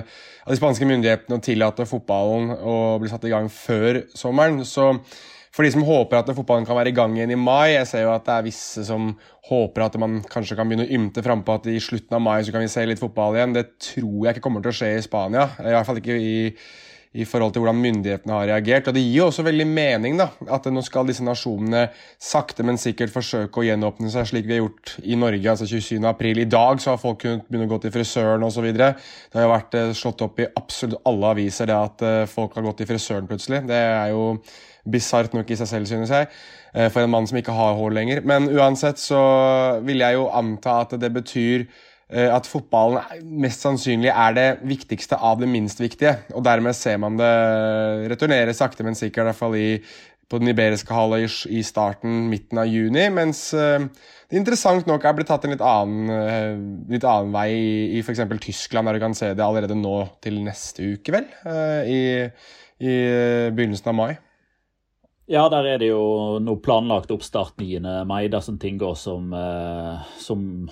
av 0.44 0.50
de 0.50 0.58
spanske 0.58 0.88
myndighetene 0.88 1.38
å 1.38 1.44
tillate 1.44 1.86
fotballen 1.88 2.50
å 2.56 2.74
bli 3.00 3.12
satt 3.12 3.24
i 3.28 3.32
gang 3.32 3.46
før 3.52 4.02
sommeren. 4.16 4.64
Så 4.66 4.90
for 5.54 5.62
de 5.62 5.70
som 5.70 5.84
håper 5.86 6.18
at 6.18 6.32
fotballen 6.34 6.66
kan 6.66 6.78
være 6.78 6.90
i 6.90 6.96
gang 6.96 7.14
igjen 7.14 7.34
i 7.34 7.38
mai 7.38 7.76
Jeg 7.76 7.86
ser 7.86 8.06
jo 8.06 8.14
at 8.14 8.24
det 8.26 8.34
er 8.34 8.46
visse 8.48 8.86
som 8.88 9.12
håper 9.46 9.86
at 9.86 9.98
man 10.02 10.18
kanskje 10.30 10.56
kan 10.58 10.66
begynne 10.66 10.88
å 10.88 10.96
ymte 10.96 11.22
frampå 11.22 11.58
at 11.60 11.68
i 11.70 11.76
slutten 11.82 12.16
av 12.16 12.24
mai 12.24 12.40
så 12.42 12.54
kan 12.54 12.64
vi 12.64 12.72
se 12.72 12.82
litt 12.88 13.02
fotball 13.02 13.36
igjen. 13.36 13.54
Det 13.54 13.68
tror 13.92 14.24
jeg 14.24 14.34
ikke 14.34 14.48
kommer 14.48 14.64
til 14.64 14.72
å 14.72 14.78
skje 14.80 14.96
i 14.96 15.04
Spania. 15.04 15.50
I 15.60 15.70
hvert 15.76 15.86
fall 15.86 16.00
ikke 16.00 16.16
i, 16.16 16.34
i 17.14 17.26
forhold 17.28 17.54
til 17.54 17.62
hvordan 17.62 17.78
myndighetene 17.84 18.34
har 18.34 18.48
reagert. 18.50 18.88
Og 18.90 18.96
det 18.96 19.04
gir 19.04 19.20
jo 19.20 19.28
også 19.28 19.44
veldig 19.46 19.68
mening 19.68 20.18
da, 20.18 20.30
at 20.56 20.66
nå 20.72 20.82
skal 20.82 21.06
disse 21.06 21.22
nasjonene 21.28 21.84
sakte, 22.18 22.66
men 22.66 22.80
sikkert 22.80 23.14
forsøke 23.14 23.60
å 23.60 23.68
gjenåpne 23.68 24.10
seg 24.10 24.32
slik 24.32 24.48
vi 24.50 24.56
har 24.56 24.64
gjort 24.64 24.96
i 25.04 25.20
Norge. 25.20 25.54
altså 25.54 25.68
27. 25.70 26.00
april. 26.10 26.42
I 26.42 26.50
dag 26.50 26.82
så 26.82 26.94
har 26.94 27.02
folk 27.04 27.22
kunnet 27.22 27.46
begynne 27.46 27.68
å 27.68 27.76
gå 27.76 27.82
til 27.84 27.94
frisøren 27.94 28.48
osv. 28.48 28.72
Det 28.74 28.92
har 29.36 29.46
jo 29.46 29.54
vært 29.54 29.78
eh, 29.78 29.94
slått 29.94 30.26
opp 30.26 30.42
i 30.42 30.50
absolutt 30.50 31.04
alle 31.12 31.34
aviser 31.36 31.70
det 31.70 31.78
at 31.78 32.08
eh, 32.08 32.22
folk 32.32 32.56
har 32.58 32.66
gått 32.66 32.82
til 32.82 32.94
frisøren 32.96 33.28
plutselig. 33.30 33.66
Det 33.70 33.84
er 33.84 34.16
jo 34.16 34.32
bisart 34.90 35.34
nok 35.36 35.50
i 35.50 35.58
seg 35.58 35.70
selv, 35.70 35.88
synes 35.88 36.12
jeg, 36.12 36.28
eh, 36.74 36.90
for 36.92 37.04
en 37.04 37.12
mann 37.12 37.26
som 37.28 37.38
ikke 37.40 37.56
har 37.56 37.76
hår 37.78 37.96
lenger. 37.96 38.22
Men 38.26 38.48
uansett 38.52 39.00
så 39.00 39.20
vil 39.86 40.04
jeg 40.04 40.18
jo 40.18 40.28
anta 40.28 40.80
at 40.84 40.96
det 41.00 41.12
betyr 41.14 41.64
eh, 41.64 42.28
at 42.28 42.48
fotballen 42.48 43.22
mest 43.44 43.64
sannsynlig 43.64 44.12
er 44.12 44.34
det 44.36 44.48
viktigste 44.68 45.18
av 45.18 45.40
det 45.40 45.50
minst 45.50 45.80
viktige. 45.82 46.18
Og 46.34 46.44
dermed 46.46 46.76
ser 46.76 46.98
man 47.02 47.20
det 47.20 47.34
returnere 48.12 48.56
sakte, 48.56 48.86
men 48.86 48.98
sikkert, 48.98 49.24
i 49.24 49.30
hvert 49.30 49.40
fall 49.40 49.56
i, 49.58 49.70
på 50.28 50.40
den 50.40 50.50
iberiske 50.52 50.92
halvøy 50.94 51.24
i, 51.52 51.62
starten, 51.64 52.26
midten 52.32 52.60
av 52.60 52.68
juni. 52.68 53.06
Mens 53.12 53.46
uh, 53.56 53.84
det 54.30 54.40
interessant 54.40 54.88
nok 54.88 55.04
er 55.04 55.16
blitt 55.16 55.28
tatt 55.28 55.44
en 55.46 55.52
litt 55.52 55.64
annen, 55.64 56.08
uh, 56.10 56.90
litt 56.90 57.04
annen 57.06 57.32
vei 57.34 57.48
i, 57.52 57.74
i 57.98 58.00
f.eks. 58.00 58.24
Tyskland, 58.42 58.88
der 58.88 58.96
du 58.96 59.04
kan 59.04 59.16
se 59.16 59.30
det 59.36 59.44
allerede 59.44 59.76
nå 59.78 59.98
til 60.24 60.40
neste 60.42 60.94
uke, 60.96 61.12
vel? 61.14 61.28
Uh, 61.44 61.84
I, 61.84 62.00
i 62.82 62.94
eh, 62.94 63.50
begynnelsen 63.54 63.90
av 63.92 63.98
mai. 63.98 64.12
Ja, 65.26 65.46
der 65.48 65.64
er 65.64 65.78
det 65.80 65.86
jo 65.88 66.36
nå 66.44 66.58
planlagt 66.60 67.12
oppstart 67.14 67.56
9. 67.56 67.78
mai, 68.04 68.26
dersom 68.28 68.58
ting 68.60 68.76
går 68.76 68.96
som, 69.00 69.30
eh, 69.32 70.02
som, 70.20 70.68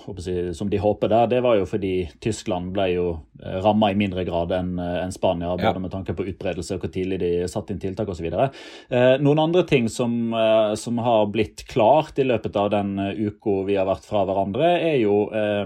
som 0.53 0.69
de 0.69 0.81
håper 0.81 1.09
der. 1.09 1.31
Det 1.31 1.39
var 1.41 1.57
jo 1.57 1.65
fordi 1.65 1.93
Tyskland 2.21 2.69
ble 2.75 2.85
jo 2.91 3.07
ramma 3.41 3.89
i 3.91 3.95
mindre 3.97 4.23
grad 4.27 4.51
enn 4.53 4.75
en 4.79 5.11
Spania, 5.11 5.55
både 5.57 5.63
Ja. 5.73 5.79
med 5.79 5.91
tanke 5.91 6.13
på 6.13 6.25
utbredelse 6.29 6.75
og 6.75 6.81
hvor 6.83 6.91
tidlig 6.93 7.19
de 7.19 7.31
satte 7.47 7.71
inn 7.73 7.79
tiltak 7.79 8.07
osv. 8.07 8.25
Eh, 8.29 9.17
noen 9.19 9.39
andre 9.39 9.63
ting 9.63 9.89
som, 9.89 10.33
eh, 10.33 10.75
som 10.75 10.97
har 10.97 11.25
blitt 11.33 11.65
klart 11.67 12.19
i 12.19 12.23
løpet 12.23 12.55
av 12.55 12.69
den 12.69 12.99
eh, 12.99 13.13
uka 13.27 13.65
vi 13.65 13.75
har 13.75 13.85
vært 13.89 14.05
fra 14.05 14.23
hverandre, 14.25 14.69
er 14.93 14.99
jo 15.01 15.29
eh, 15.33 15.65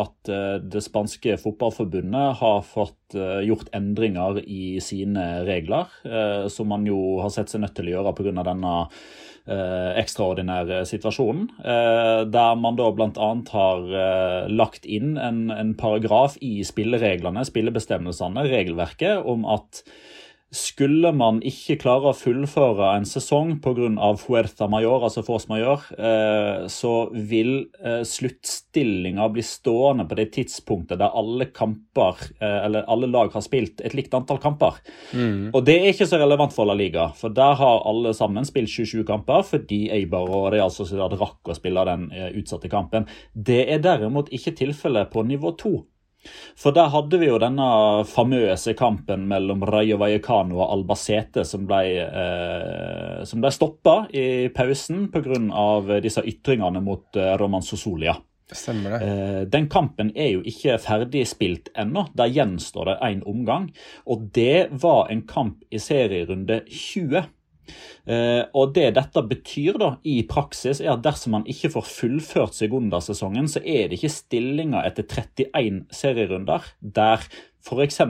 at 0.00 0.28
eh, 0.32 0.58
det 0.64 0.82
spanske 0.82 1.36
fotballforbundet 1.42 2.36
har 2.40 2.62
fått 2.62 3.14
eh, 3.14 3.44
gjort 3.46 3.68
endringer 3.76 4.40
i 4.46 4.80
sine 4.80 5.44
regler, 5.46 5.86
eh, 6.04 6.48
som 6.48 6.68
man 6.68 6.86
jo 6.86 7.20
har 7.20 7.30
sett 7.30 7.48
seg 7.52 7.60
nødt 7.60 7.74
til 7.76 7.86
å 7.92 7.96
gjøre 8.00 8.16
pga. 8.16 8.42
denne 8.42 8.74
eh, 9.46 9.92
ekstraordinære 10.00 10.80
situasjonen. 10.88 11.44
Eh, 11.62 12.24
der 12.34 12.54
man 12.58 12.76
da 12.78 12.88
bl.a. 12.90 13.28
har 13.52 13.84
eh, 13.94 14.48
lagt 14.50 14.84
inn 14.90 15.16
en, 15.22 15.50
en 15.54 15.74
paragraf 15.78 16.36
i 16.42 16.64
spillereglene, 16.86 17.44
spillebestemmelsene, 17.44 18.46
regelverket, 18.50 19.24
om 19.26 19.44
at 19.44 19.82
skulle 20.54 21.10
man 21.16 21.40
ikke 21.44 21.74
klare 21.82 22.12
å 22.12 22.16
fullføre 22.16 22.92
en 22.94 23.06
sesong 23.08 23.56
pga. 23.62 24.12
fuerza 24.16 24.68
major, 24.70 25.02
altså 25.02 25.24
force 25.26 25.48
major, 25.50 25.82
eh, 25.98 26.66
så 26.70 27.10
vil 27.12 27.66
eh, 27.82 28.02
sluttstillinga 28.06 29.26
bli 29.34 29.42
stående 29.42 30.06
på 30.06 30.16
det 30.16 30.28
tidspunktet 30.36 31.00
der 31.00 31.10
alle 31.18 31.48
kamper, 31.50 32.22
eh, 32.38 32.64
eller 32.64 32.86
alle 32.88 33.10
lag 33.10 33.32
har 33.34 33.42
spilt 33.42 33.82
et 33.82 33.94
likt 33.94 34.14
antall 34.14 34.38
kamper. 34.38 34.78
Og 35.52 35.64
det 35.66 35.76
er 35.80 35.90
ikke 35.90 36.06
så 36.06 36.20
relevant 36.22 36.54
for 36.54 36.68
La 36.68 36.78
Liga, 36.78 37.08
for 37.16 37.34
der 37.34 37.58
har 37.58 37.82
alle 37.84 38.14
sammen 38.14 38.46
spilt 38.46 38.70
27 38.70 39.04
kamper 39.06 39.42
fordi 39.46 39.86
Eibar 39.90 40.30
og 40.30 40.52
Real 40.54 40.70
Sociedad 40.70 41.12
rakk 41.18 41.50
å 41.50 41.58
spille 41.58 41.84
den 41.90 42.08
utsatte 42.38 42.70
kampen. 42.70 43.06
Det 43.34 43.64
er 43.72 43.82
derimot 43.82 44.30
ikke 44.34 44.54
tilfellet 44.56 45.10
på 45.10 45.26
nivå 45.26 45.56
2. 45.58 45.74
For 46.58 46.74
der 46.76 46.90
hadde 46.92 47.20
vi 47.20 47.30
jo 47.30 47.40
denne 47.42 47.66
famøse 48.08 48.76
kampen 48.78 49.26
mellom 49.30 49.64
Rayo 49.68 49.98
Vallecano 50.00 50.60
og 50.62 50.70
Albacete 50.76 51.44
som 51.48 51.66
ble, 51.68 51.82
eh, 52.04 53.24
som 53.28 53.42
ble 53.42 53.52
stoppa 53.54 53.98
i 54.12 54.48
pausen 54.54 55.08
pga. 55.12 56.00
disse 56.00 56.22
ytringene 56.24 56.82
mot 56.82 57.16
eh, 57.16 57.36
Roman 57.36 57.62
Sosolia. 57.62 58.16
Stemmer 58.52 58.90
det. 58.90 59.06
Eh, 59.06 59.40
Den 59.50 59.68
kampen 59.68 60.12
er 60.14 60.30
jo 60.36 60.42
ikke 60.46 60.78
ferdig 60.78 61.26
spilt 61.26 61.70
ennå. 61.74 62.06
Der 62.14 62.30
gjenstår 62.30 62.92
det 62.92 62.98
én 63.02 63.22
omgang. 63.26 63.70
Og 64.06 64.30
det 64.34 64.68
var 64.70 65.10
en 65.10 65.22
kamp 65.26 65.64
i 65.70 65.78
serierunde 65.78 66.62
20. 66.70 67.24
Eh, 68.06 68.42
og 68.56 68.74
det 68.76 68.92
dette 68.98 69.24
betyr 69.26 69.80
da 69.82 69.90
i 70.06 70.20
praksis, 70.28 70.80
er 70.82 70.94
at 70.94 71.04
dersom 71.04 71.36
man 71.38 71.48
ikke 71.50 71.72
får 71.74 71.90
fullført 71.90 72.56
sekundasesongen, 72.58 73.50
så 73.50 73.62
er 73.64 73.90
det 73.90 74.00
ikke 74.00 74.14
stillinger 74.14 74.86
etter 74.88 75.06
31 75.06 75.84
serierunder, 75.94 76.66
der 76.80 77.26
f.eks. 77.66 78.00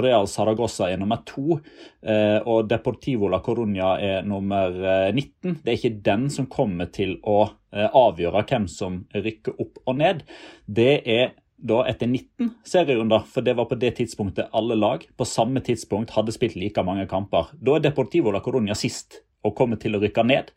Real 0.00 0.28
Saragossa 0.28 0.88
er 0.90 1.00
nummer 1.00 1.20
to 1.28 1.58
eh, 1.58 2.38
og 2.48 2.68
Deportivo 2.70 3.28
la 3.28 3.42
Coruña 3.44 3.94
er 4.00 4.24
nummer 4.24 4.72
eh, 4.72 5.12
19. 5.12 5.58
Det 5.62 5.72
er 5.72 5.78
ikke 5.78 6.02
den 6.06 6.28
som 6.32 6.48
kommer 6.52 6.88
til 6.94 7.18
å 7.28 7.42
eh, 7.74 7.88
avgjøre 7.88 8.44
hvem 8.48 8.68
som 8.72 9.02
rykker 9.12 9.60
opp 9.60 9.82
og 9.84 10.00
ned. 10.00 10.24
Det 10.64 10.94
er 11.04 11.34
da 11.62 11.82
etter 11.86 12.10
19 12.10 12.50
serierunder, 12.66 13.22
for 13.30 13.44
det 13.46 13.54
var 13.58 13.68
på 13.70 13.78
det 13.78 13.94
tidspunktet 14.00 14.50
alle 14.52 14.74
lag 14.78 15.04
på 15.16 15.26
samme 15.28 15.62
tidspunkt 15.64 16.14
hadde 16.16 16.34
spilt 16.34 16.58
like 16.58 16.82
mange 16.86 17.06
kamper. 17.10 17.52
Da 17.54 17.76
er 17.76 17.84
Deportivo 17.84 18.32
la 18.34 18.42
Coruña 18.42 18.74
sist 18.78 19.22
og 19.42 19.56
kommer 19.58 19.78
til 19.80 19.96
å 19.96 20.00
rykke 20.02 20.24
ned. 20.26 20.50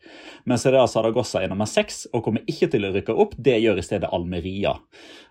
Mens 0.50 0.66
Real 0.70 0.90
Saragossa 0.90 1.42
er 1.42 1.50
nummer 1.52 1.70
seks 1.70 2.06
og 2.12 2.24
kommer 2.28 2.46
ikke 2.50 2.70
til 2.74 2.86
å 2.86 2.92
rykke 2.94 3.16
opp. 3.18 3.34
Det 3.38 3.58
gjør 3.62 3.82
i 3.82 3.86
stedet 3.86 4.12
Almeria. 4.14 4.76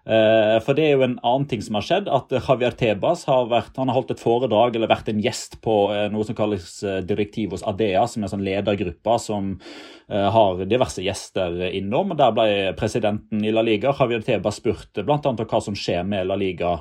Eh, 0.05 0.59
for 0.61 0.77
det 0.77 0.85
er 0.85 0.99
jo 0.99 1.05
en 1.07 1.17
annen 1.25 1.47
ting 1.49 1.63
som 1.65 1.79
har 1.79 1.87
skjedd, 1.87 2.11
at 2.13 2.33
Javier 2.37 2.77
Tebas 2.77 3.25
har, 3.29 3.49
vært, 3.49 3.73
har 3.79 3.97
holdt 3.97 4.13
et 4.13 4.21
foredrag 4.21 4.77
eller 4.77 4.91
vært 4.91 5.09
en 5.09 5.23
gjest 5.25 5.57
på 5.65 5.79
eh, 5.95 6.07
noe 6.13 6.29
som 6.29 6.37
kalles 6.37 6.77
direktiv 7.09 7.57
hos 7.57 7.65
Adea, 7.65 8.05
som 8.11 8.21
er 8.23 8.29
en 8.29 8.35
sånn 8.37 8.45
ledergruppe 8.45 9.19
som 9.23 9.57
har 10.05 10.59
diverse 10.69 11.01
gjester 11.01 11.55
innom. 11.73 12.11
og 12.13 12.19
Der 12.21 12.33
ble 12.37 12.49
presidenten 12.77 13.41
i 13.41 13.49
La 13.55 13.63
Liga, 13.65 13.95
Javier 13.97 14.21
Tebas, 14.21 14.59
spurt 14.61 14.99
bl.a. 15.01 15.17
om 15.17 15.39
hva 15.41 15.61
som 15.65 15.77
skjer 15.79 16.03
med 16.05 16.27
La 16.29 16.37
Liga 16.37 16.75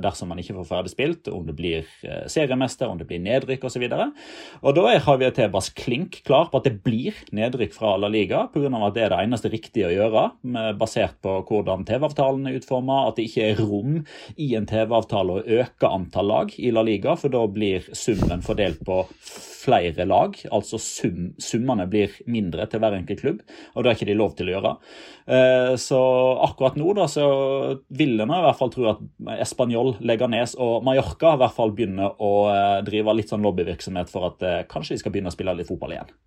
dersom 0.00 0.30
man 0.32 0.40
ikke 0.40 0.56
får 0.56 0.68
ferdig 0.70 0.92
spilt, 0.94 1.28
om 1.28 1.44
det 1.44 1.58
blir 1.58 1.90
seriemester, 2.00 2.88
om 2.88 2.96
det 2.96 3.04
blir 3.10 3.20
nedrykk 3.20 3.66
osv. 3.68 3.84
Da 3.84 4.06
er 4.88 4.96
Javier 4.96 5.34
Tebas 5.36 5.68
klink 5.76 6.22
klar 6.24 6.48
på 6.48 6.62
at 6.62 6.70
det 6.70 6.78
blir 6.86 7.20
nedrykk 7.36 7.76
fra 7.76 7.98
La 8.00 8.08
Liga, 8.08 8.46
pga. 8.48 8.72
at 8.72 8.96
det 8.96 9.04
er 9.04 9.12
det 9.12 9.20
eneste 9.26 9.52
riktige 9.52 9.90
å 9.90 9.94
gjøre, 9.98 10.24
basert 10.80 11.20
på 11.20 11.36
hvordan 11.50 11.84
TV-avtalen 11.84 12.48
er 12.48 12.62
utformet 12.62 12.69
utforma, 12.70 13.08
at 13.08 13.18
det 13.18 13.28
ikke 13.28 13.50
er 13.50 13.60
rom 13.60 14.00
i 14.38 14.54
en 14.56 14.66
TV-avtale 14.66 15.38
å 15.38 15.44
øke 15.60 15.90
antall 15.90 16.30
lag 16.30 16.52
i 16.58 16.70
La 16.70 16.82
Liga, 16.82 17.16
for 17.16 17.30
da 17.30 17.46
blir 17.50 17.82
summen 17.92 18.42
fordelt 18.42 18.80
på 18.86 19.02
flere 19.60 20.06
lag. 20.06 20.36
Altså 20.50 20.78
sum, 20.78 21.34
summene 21.38 21.86
blir 21.90 22.10
mindre 22.26 22.66
til 22.70 22.80
hver 22.80 22.96
enkelt 22.96 23.20
klubb, 23.20 23.42
og 23.74 23.82
det 23.82 23.90
er 23.90 23.98
ikke 23.98 24.10
de 24.10 24.18
lov 24.18 24.34
til 24.36 24.48
å 24.48 24.54
gjøre. 24.54 24.74
Eh, 25.26 25.74
så 25.80 26.00
akkurat 26.46 26.78
nå 26.80 26.94
da, 26.96 27.08
så 27.10 27.26
vil 27.88 28.20
en 28.20 28.30
i 28.30 28.42
hvert 28.46 28.58
fall 28.58 28.72
tro 28.72 28.88
at 28.94 29.04
Español, 29.40 29.96
Leganes 30.00 30.56
og 30.58 30.84
Mallorca 30.86 31.34
i 31.34 31.42
hvert 31.42 31.56
fall 31.56 31.74
begynner 31.76 32.16
å 32.18 32.32
eh, 32.52 32.80
drive 32.86 33.16
litt 33.18 33.32
sånn 33.32 33.44
lobbyvirksomhet 33.44 34.10
for 34.12 34.32
at 34.32 34.46
eh, 34.46 34.66
kanskje 34.70 34.96
de 34.96 35.04
skal 35.04 35.14
begynne 35.14 35.32
å 35.32 35.36
spille 35.36 35.58
litt 35.58 35.70
fotball 35.70 35.98
igjen. 35.98 36.18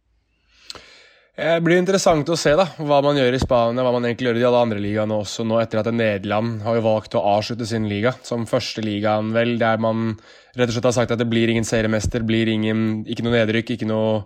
Det 1.33 1.63
blir 1.65 1.79
interessant 1.81 2.27
å 2.29 2.35
se 2.37 2.51
da, 2.53 2.67
hva 2.77 2.99
man 3.01 3.17
gjør 3.17 3.33
i 3.33 3.39
Spania, 3.41 3.81
hva 3.81 3.95
man 3.95 4.05
egentlig 4.05 4.27
gjør 4.27 4.37
i 4.37 4.41
de 4.43 4.45
alle 4.45 4.59
andre 4.67 4.81
ligaene 4.83 5.15
også 5.17 5.41
nå, 5.49 5.55
etter 5.63 5.79
at 5.81 5.87
Nederland 5.89 6.59
har 6.61 6.75
jo 6.77 6.83
valgt 6.85 7.15
å 7.17 7.23
avslutte 7.25 7.65
sin 7.65 7.87
liga 7.89 8.11
som 8.21 8.43
første 8.45 8.83
ligaen, 8.85 9.31
vel, 9.33 9.55
der 9.57 9.81
man 9.81 10.11
rett 10.53 10.69
og 10.69 10.75
slett 10.75 10.85
har 10.91 10.93
sagt 10.93 11.13
at 11.15 11.17
det 11.17 11.25
blir 11.31 11.49
ingen 11.49 11.65
seriemester, 11.65 12.21
blir 12.21 12.51
ingen, 12.53 13.01
ikke 13.09 13.25
noe 13.25 13.33
nedrykk, 13.33 13.71
ikke 13.73 13.87
noe 13.89 14.19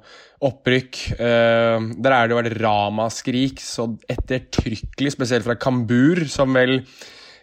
opprykk. 0.44 1.00
Uh, 1.16 1.86
der 1.96 2.12
er 2.12 2.28
det 2.28 2.36
jo 2.36 2.40
vært 2.42 2.58
ramaskrik 2.60 3.64
så 3.64 3.88
ettertrykkelig, 4.12 5.14
spesielt 5.16 5.48
fra 5.48 5.56
Kambur, 5.56 6.26
som 6.28 6.52
vel 6.60 6.82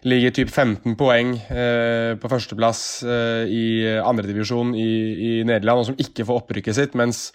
ligger 0.04 0.35
typ 0.37 0.52
15 0.52 0.92
poeng 1.00 1.33
uh, 1.49 2.12
på 2.21 2.28
førsteplass 2.35 2.85
uh, 3.09 3.49
i 3.49 3.97
andredivisjon 3.97 4.76
i, 4.76 4.90
i 5.14 5.33
Nederland, 5.49 5.80
og 5.80 5.88
som 5.88 6.04
ikke 6.04 6.28
får 6.28 6.44
opprykket 6.44 6.83
sitt, 6.83 7.00
mens 7.00 7.30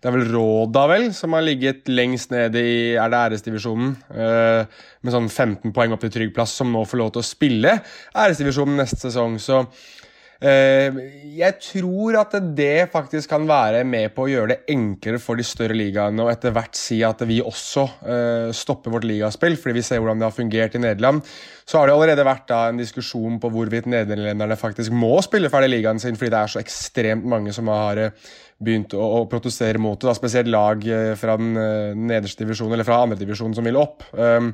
det 0.00 0.08
er 0.08 0.14
vel 0.16 0.30
Råda, 0.32 0.86
vel, 0.88 1.10
som 1.12 1.36
har 1.36 1.44
ligget 1.44 1.88
lengst 1.92 2.32
nede 2.32 2.60
i 2.64 2.76
er 2.96 3.12
det 3.12 3.18
æresdivisjonen. 3.20 3.94
Uh, 4.08 4.64
med 5.04 5.12
sånn 5.12 5.28
15 5.28 5.74
poeng 5.76 5.92
opp 5.92 6.06
til 6.06 6.14
trygg 6.14 6.32
plass, 6.36 6.56
som 6.56 6.72
nå 6.72 6.86
får 6.88 7.02
lov 7.02 7.10
til 7.14 7.20
å 7.20 7.28
spille 7.28 7.74
æresdivisjonen 8.16 8.80
neste 8.80 9.02
sesong. 9.06 9.36
Så 9.42 9.64
Uh, 10.40 10.96
jeg 11.36 11.52
tror 11.60 12.16
at 12.16 12.32
det 12.56 12.86
faktisk 12.88 13.28
kan 13.28 13.42
være 13.44 13.82
med 13.84 14.14
på 14.16 14.24
å 14.24 14.30
gjøre 14.30 14.54
det 14.54 14.72
enklere 14.72 15.20
for 15.20 15.36
de 15.36 15.44
større 15.44 15.76
ligaene 15.76 16.24
og 16.24 16.30
etter 16.32 16.54
hvert 16.56 16.78
si 16.80 17.02
at 17.04 17.20
vi 17.28 17.42
også 17.44 17.84
uh, 17.84 18.48
stopper 18.56 18.94
vårt 18.94 19.04
ligaspill, 19.04 19.58
fordi 19.60 19.76
vi 19.76 19.84
ser 19.84 20.00
hvordan 20.00 20.22
det 20.22 20.30
har 20.30 20.32
fungert 20.38 20.78
i 20.78 20.80
Nederland. 20.80 21.20
Så 21.68 21.76
har 21.76 21.90
det 21.90 21.98
allerede 21.98 22.24
vært 22.24 22.48
da, 22.48 22.62
en 22.70 22.80
diskusjon 22.80 23.36
på 23.42 23.50
hvorvidt 23.52 23.90
nederlenderne 23.92 24.56
faktisk 24.56 24.96
må 24.96 25.18
spille 25.26 25.52
ferdig 25.52 25.74
ligaen 25.74 26.00
sin, 26.00 26.16
fordi 26.16 26.32
det 26.32 26.40
er 26.40 26.54
så 26.54 26.64
ekstremt 26.64 27.28
mange 27.28 27.52
som 27.52 27.68
har 27.68 28.06
uh, 28.60 28.64
begynt 28.66 28.94
å, 28.94 29.00
å, 29.00 29.24
protestere 29.30 29.80
mot 29.82 29.98
det. 29.98 30.10
Da, 30.10 30.16
spesielt 30.18 30.52
lag 30.52 30.84
fra 31.18 31.36
den 31.40 31.56
nederste 32.06 32.44
divisjonen 32.44 32.76
eller 32.76 32.88
fra 32.88 33.00
andredivisjonen 33.06 33.56
som 33.56 33.66
vil 33.66 33.80
opp. 33.80 34.04
Um, 34.12 34.52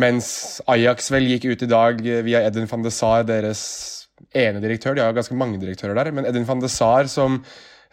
mens 0.00 0.58
Ajax 0.66 1.12
vel 1.14 1.28
gikk 1.30 1.44
ut 1.52 1.62
i 1.62 1.70
dag 1.70 2.00
via 2.02 2.40
Edwin 2.48 2.66
van 2.70 2.82
de 2.82 2.90
Saar, 2.90 3.22
deres 3.28 3.62
ene 4.34 4.62
direktør, 4.62 4.96
de 4.96 5.04
har 5.04 5.14
ganske 5.14 5.36
mange 5.38 5.60
direktører 5.62 5.96
der, 5.98 6.10
men 6.14 6.26
Edin 6.28 6.46
van 6.48 6.62
de 6.62 6.70
Saar 6.70 7.08
som 7.10 7.40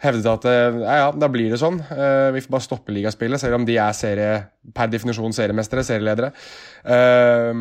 hevdet 0.02 0.26
at 0.32 0.46
eh, 0.50 0.80
ja, 0.82 0.94
ja, 0.98 1.10
da 1.14 1.28
blir 1.30 1.52
det 1.52 1.60
sånn. 1.62 1.78
Eh, 1.78 2.30
vi 2.34 2.42
får 2.42 2.54
bare 2.56 2.66
stoppe 2.66 2.94
ligaspillet, 2.94 3.38
selv 3.38 3.60
om 3.60 3.66
de 3.66 3.76
er 3.78 3.94
serie, 3.94 4.32
per 4.74 4.90
definisjon 4.90 5.34
seriemestere, 5.36 5.84
serieledere. 5.86 6.32
Uh, 6.82 7.54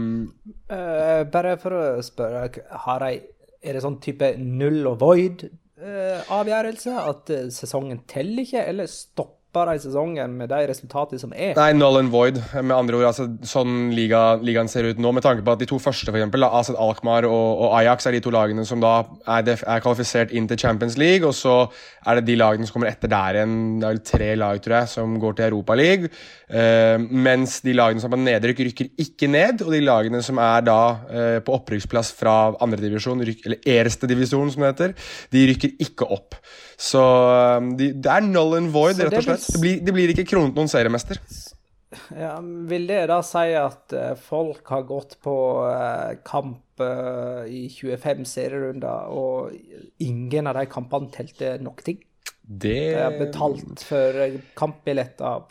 uh, 0.74 1.21
bare 1.29 1.55
for 1.62 1.77
å 1.77 1.83
spørre, 2.05 2.48
har 2.86 3.05
jeg, 3.05 3.21
er 3.62 3.77
det 3.77 3.83
sånn 3.86 4.00
type 4.01 4.31
null 4.41 4.81
og 4.89 4.98
void 5.03 5.45
avgjørelse? 5.82 6.94
At 7.02 7.32
sesongen 7.54 8.04
teller 8.10 8.46
ikke, 8.46 8.66
eller 8.70 8.90
stopper 8.92 9.40
bare 9.51 9.74
i 9.75 9.81
sesongen 9.84 10.31
med 10.39 10.48
de 10.51 10.60
resultatene 10.70 11.20
som 11.20 11.34
er. 11.36 11.51
Nei, 11.58 11.72
null 11.75 12.00
and 12.00 12.12
void, 12.13 12.38
med 12.55 12.72
andre 12.72 13.00
ord. 13.01 13.08
altså 13.10 13.27
Sånn 13.48 13.91
liga, 13.96 14.38
ligaen 14.39 14.70
ser 14.72 14.88
ut 14.88 15.01
nå, 15.01 15.12
med 15.15 15.25
tanke 15.25 15.43
på 15.43 15.51
at 15.51 15.60
de 15.60 15.67
to 15.67 15.79
første, 15.81 16.08
eksempel, 16.08 16.46
AZ 16.48 16.72
Alkmaar 16.72 17.27
og, 17.27 17.48
og, 17.65 17.67
Ajax, 17.81 18.08
er 18.08 18.15
de 18.15 18.22
to 18.24 18.31
lagene 18.31 18.63
som 18.67 18.79
da 18.84 18.93
er, 19.25 19.51
er, 19.60 19.84
kvalifisert 19.84 20.31
inn 20.31 20.48
til 20.48 20.60
Champions 20.62 20.96
League. 21.01 21.27
Og 21.27 21.36
så 21.36 21.58
er 22.08 22.20
det 22.20 22.29
de 22.29 22.38
lagene 22.39 22.67
som 22.67 22.77
kommer 22.77 22.93
etter 22.93 23.12
der 23.12 23.41
igjen. 23.41 23.58
Det 23.81 23.89
er 23.89 23.96
vel 23.98 24.03
tre 24.13 24.31
lag, 24.39 24.63
tror 24.63 24.77
jeg, 24.79 24.91
som 24.96 25.20
går 25.20 25.38
til 25.38 25.50
Europa 25.50 25.77
League. 25.79 26.12
Uh, 26.51 26.96
mens 27.12 27.60
de 27.65 27.75
lagene 27.75 28.03
som 28.03 28.15
er 28.15 28.24
nedrykk, 28.24 28.63
rykker 28.70 28.91
ikke 29.03 29.31
ned. 29.31 29.65
Og 29.67 29.75
de 29.75 29.84
lagene 29.84 30.24
som 30.24 30.39
er 30.39 30.63
da 30.67 30.79
uh, 31.12 31.38
på 31.43 31.60
opprykksplass 31.60 32.15
fra 32.15 32.39
andredivisjon, 32.63 33.20
eller 33.27 33.72
erste 33.75 34.08
divisjon, 34.08 34.51
som 34.53 34.63
det 34.63 34.74
heter, 34.74 34.98
de 35.36 35.48
rykker 35.51 35.75
ikke 35.89 36.08
opp. 36.08 36.39
Så 36.82 37.02
um, 37.62 37.74
de, 37.78 37.92
det 37.94 38.10
er 38.10 38.26
null 38.26 38.58
and 38.58 38.72
void, 38.74 39.00
rett 39.04 39.20
og 39.20 39.26
slett. 39.28 39.48
Det 39.54 39.62
blir, 39.62 39.82
de 39.86 39.94
blir 39.94 40.14
ikke 40.16 40.26
kronet 40.32 40.58
noen 40.58 40.72
seriemester. 40.72 41.22
Ja, 42.16 42.38
vil 42.42 42.88
det 42.90 43.04
da 43.12 43.20
si 43.26 43.52
at 43.60 43.94
uh, 43.94 44.14
folk 44.18 44.68
har 44.74 44.88
gått 44.90 45.18
på 45.24 45.36
uh, 45.68 46.18
kamp 46.26 46.82
uh, 46.82 47.44
i 47.46 47.68
25 47.70 48.26
serierunder, 48.28 49.12
og 49.14 49.52
ingen 50.02 50.50
av 50.50 50.58
de 50.58 50.66
kampene 50.72 51.12
telte 51.14 51.58
nok 51.62 51.84
ting? 51.86 52.02
Det 52.51 52.75
Jeg 52.75 53.00
har 53.00 53.13
betalt 53.15 53.84
for 53.88 54.17
kampbilletter 54.60 55.46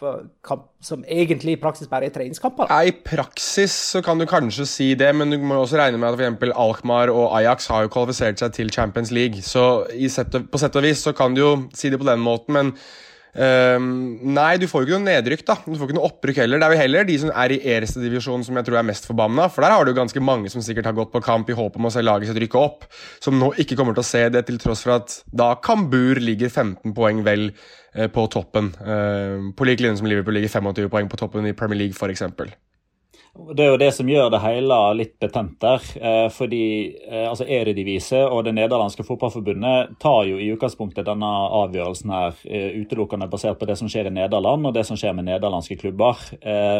kamp, 0.44 0.66
som 0.84 1.04
egentlig 1.08 1.54
i 1.56 1.60
praksis 1.60 1.88
bare 1.88 2.10
er 2.10 2.12
treningskamper? 2.12 2.68
Nei, 2.68 2.90
I 2.90 2.96
praksis 3.06 3.72
så 3.94 4.02
kan 4.04 4.20
du 4.20 4.26
kanskje 4.28 4.66
si 4.68 4.88
det, 4.98 5.08
men 5.16 5.32
du 5.32 5.38
må 5.40 5.62
også 5.62 5.80
regne 5.80 6.00
med 6.00 6.12
at 6.12 6.20
f.eks. 6.20 6.52
Alkmaar 6.52 7.12
og 7.14 7.32
Ajax 7.38 7.70
har 7.72 7.86
jo 7.86 7.92
kvalifisert 7.94 8.42
seg 8.42 8.52
til 8.56 8.72
Champions 8.74 9.14
League. 9.16 9.40
Så 9.40 9.86
sett 10.12 10.36
på 10.50 10.60
sett 10.60 10.76
og 10.76 10.84
vis 10.84 11.06
så 11.06 11.14
kan 11.16 11.36
du 11.36 11.40
jo 11.40 11.54
si 11.72 11.88
det 11.88 12.02
på 12.02 12.08
den 12.10 12.20
måten, 12.20 12.58
men 12.58 12.74
Um, 13.30 14.18
nei, 14.34 14.56
du 14.58 14.66
får 14.70 14.82
jo 14.82 14.88
ikke 14.88 14.98
noe 14.98 15.06
nedrykk, 15.06 15.44
da. 15.46 15.56
Du 15.62 15.76
får 15.76 15.88
ikke 15.88 15.96
noe 15.98 16.08
opprykk 16.08 16.40
heller. 16.42 16.60
Det 16.60 16.66
er 16.66 16.74
jo 16.74 16.80
heller 16.80 17.08
de 17.08 17.18
som 17.22 17.32
er 17.32 17.54
i 17.54 17.60
erste 17.76 18.02
som 18.20 18.58
jeg 18.58 18.66
tror 18.66 18.78
er 18.80 18.88
mest 18.88 19.06
forbanna. 19.06 19.48
For 19.52 19.64
der 19.64 19.74
har 19.76 19.86
du 19.86 19.92
ganske 19.96 20.22
mange 20.24 20.50
som 20.52 20.64
sikkert 20.64 20.90
har 20.90 20.96
gått 20.98 21.12
på 21.12 21.22
kamp 21.24 21.50
i 21.50 21.56
håp 21.56 21.76
om 21.78 21.86
å 21.86 21.92
se 21.94 22.02
laget 22.02 22.30
sitt 22.30 22.40
rykke 22.42 22.62
opp. 22.62 22.88
Som 23.22 23.38
nå 23.40 23.52
ikke 23.62 23.78
kommer 23.78 23.96
til 23.96 24.04
å 24.04 24.10
se 24.10 24.24
det, 24.32 24.46
til 24.48 24.58
tross 24.62 24.84
for 24.86 24.98
at 24.98 25.20
da 25.30 25.52
Kambur 25.62 26.20
ligger 26.20 26.50
15 26.50 26.96
poeng 26.96 27.22
vel 27.26 27.50
eh, 27.94 28.10
på 28.10 28.26
toppen. 28.32 28.72
Eh, 28.80 29.52
på 29.56 29.68
lik 29.68 29.84
linje 29.84 30.00
som 30.02 30.10
Liverpool 30.10 30.38
ligger 30.38 30.58
25 30.60 30.90
poeng 30.90 31.10
på 31.10 31.20
toppen 31.20 31.46
i 31.46 31.56
Premier 31.56 31.84
League, 31.84 31.96
f.eks. 31.96 32.26
Det 33.30 33.62
er 33.62 33.68
jo 33.70 33.78
det 33.78 33.92
som 33.94 34.08
gjør 34.10 34.28
det 34.32 34.40
hele 34.42 34.76
litt 34.98 35.12
betent 35.22 35.54
der. 35.62 35.84
Eh, 36.02 36.26
fordi 36.34 36.64
eh, 37.06 37.28
altså 37.30 37.46
Eredivise 37.46 38.24
og 38.26 38.42
det 38.46 38.56
nederlandske 38.56 39.04
fotballforbundet 39.06 39.94
tar 40.02 40.24
jo 40.26 40.38
i 40.40 40.48
utgangspunktet 40.50 41.06
denne 41.06 41.28
avgjørelsen 41.60 42.10
her 42.14 42.40
eh, 42.50 42.80
utelukkende 42.82 43.28
basert 43.30 43.60
på 43.60 43.68
det 43.70 43.78
som 43.78 43.90
skjer 43.90 44.10
i 44.10 44.14
Nederland 44.14 44.66
og 44.66 44.74
det 44.74 44.84
som 44.88 44.98
skjer 44.98 45.14
med 45.16 45.28
nederlandske 45.28 45.78
klubber. 45.80 46.18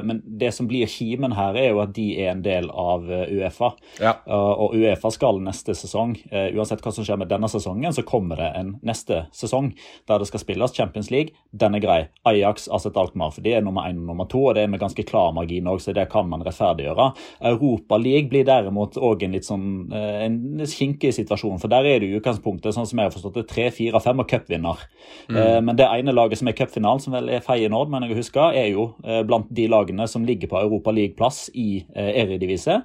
Men 0.05 0.21
det 0.25 0.51
som 0.55 0.67
blir 0.69 0.91
kimen 0.91 1.33
her, 1.37 1.57
er 1.57 1.71
jo 1.71 1.81
at 1.83 1.93
de 1.95 2.07
er 2.21 2.33
en 2.33 2.43
del 2.43 2.69
av 2.71 3.07
Uefa. 3.07 3.71
Ja. 4.01 4.15
Og 4.27 4.75
Uefa 4.77 5.11
skal 5.15 5.41
neste 5.45 5.75
sesong, 5.77 6.17
uansett 6.31 6.83
hva 6.85 6.93
som 6.95 7.07
skjer 7.07 7.21
med 7.21 7.31
denne 7.31 7.49
sesongen, 7.51 7.95
så 7.95 8.05
kommer 8.07 8.41
det 8.41 8.51
en 8.59 8.73
neste 8.87 9.25
sesong 9.37 9.73
der 10.09 10.23
det 10.23 10.29
skal 10.31 10.43
spilles 10.43 10.75
Champions 10.77 11.11
League. 11.13 11.37
Den 11.51 11.77
er 11.79 11.85
grei. 11.85 12.01
Ajax, 12.29 12.69
Asset 12.73 12.99
Alkmaar, 13.01 13.35
for 13.37 13.47
de 13.47 13.55
er 13.57 13.65
nummer 13.65 13.89
én 13.89 14.01
og 14.01 14.11
nummer 14.13 14.29
to, 14.31 14.43
og 14.51 14.59
det 14.59 14.67
er 14.67 14.73
med 14.73 14.83
ganske 14.83 15.05
klar 15.09 15.35
margin 15.37 15.71
òg, 15.71 15.83
så 15.85 15.95
det 15.97 16.09
kan 16.13 16.29
man 16.31 16.40
rettferdiggjøre. 16.47 17.07
Europa 17.53 17.99
League 18.01 18.31
blir 18.33 18.47
derimot 18.49 18.99
òg 19.01 19.25
en 19.27 19.37
litt 19.37 19.49
sånn 19.49 19.67
eh, 19.95 20.25
en 20.27 20.39
kinkig 20.65 21.13
situasjon. 21.17 21.61
For 21.63 21.73
der 21.73 21.89
er 21.89 22.03
det 22.03 22.11
i 22.11 22.19
utgangspunktet, 22.19 22.75
sånn 22.77 22.89
som 22.89 23.01
jeg 23.01 23.11
har 23.11 23.15
forstått 23.15 23.39
det, 23.41 23.47
tre, 23.51 23.69
fire, 23.75 24.03
fem 24.05 24.23
og 24.23 24.29
cupvinner. 24.31 24.85
Mm. 25.29 25.39
Eh, 25.43 25.59
men 25.69 25.81
det 25.81 25.89
ene 25.89 26.17
laget 26.17 26.43
som 26.43 26.51
er 26.51 26.59
cupfinalen, 26.59 27.05
som 27.05 27.17
vel 27.17 27.33
er 27.33 27.45
Feyenoord, 27.45 27.93
men 27.93 28.09
jeg 28.09 28.21
husker, 28.21 28.57
er 28.57 28.71
jo 28.73 28.91
eh, 29.05 29.23
blant 29.27 29.51
de 29.55 29.69
lagene 29.71 30.09
som 30.11 30.27
ligger 30.29 30.51
på 30.53 30.61
Europa 30.61 30.95
League-plass 30.95 31.49
i 31.59 31.85
Eridivise. 31.95 32.81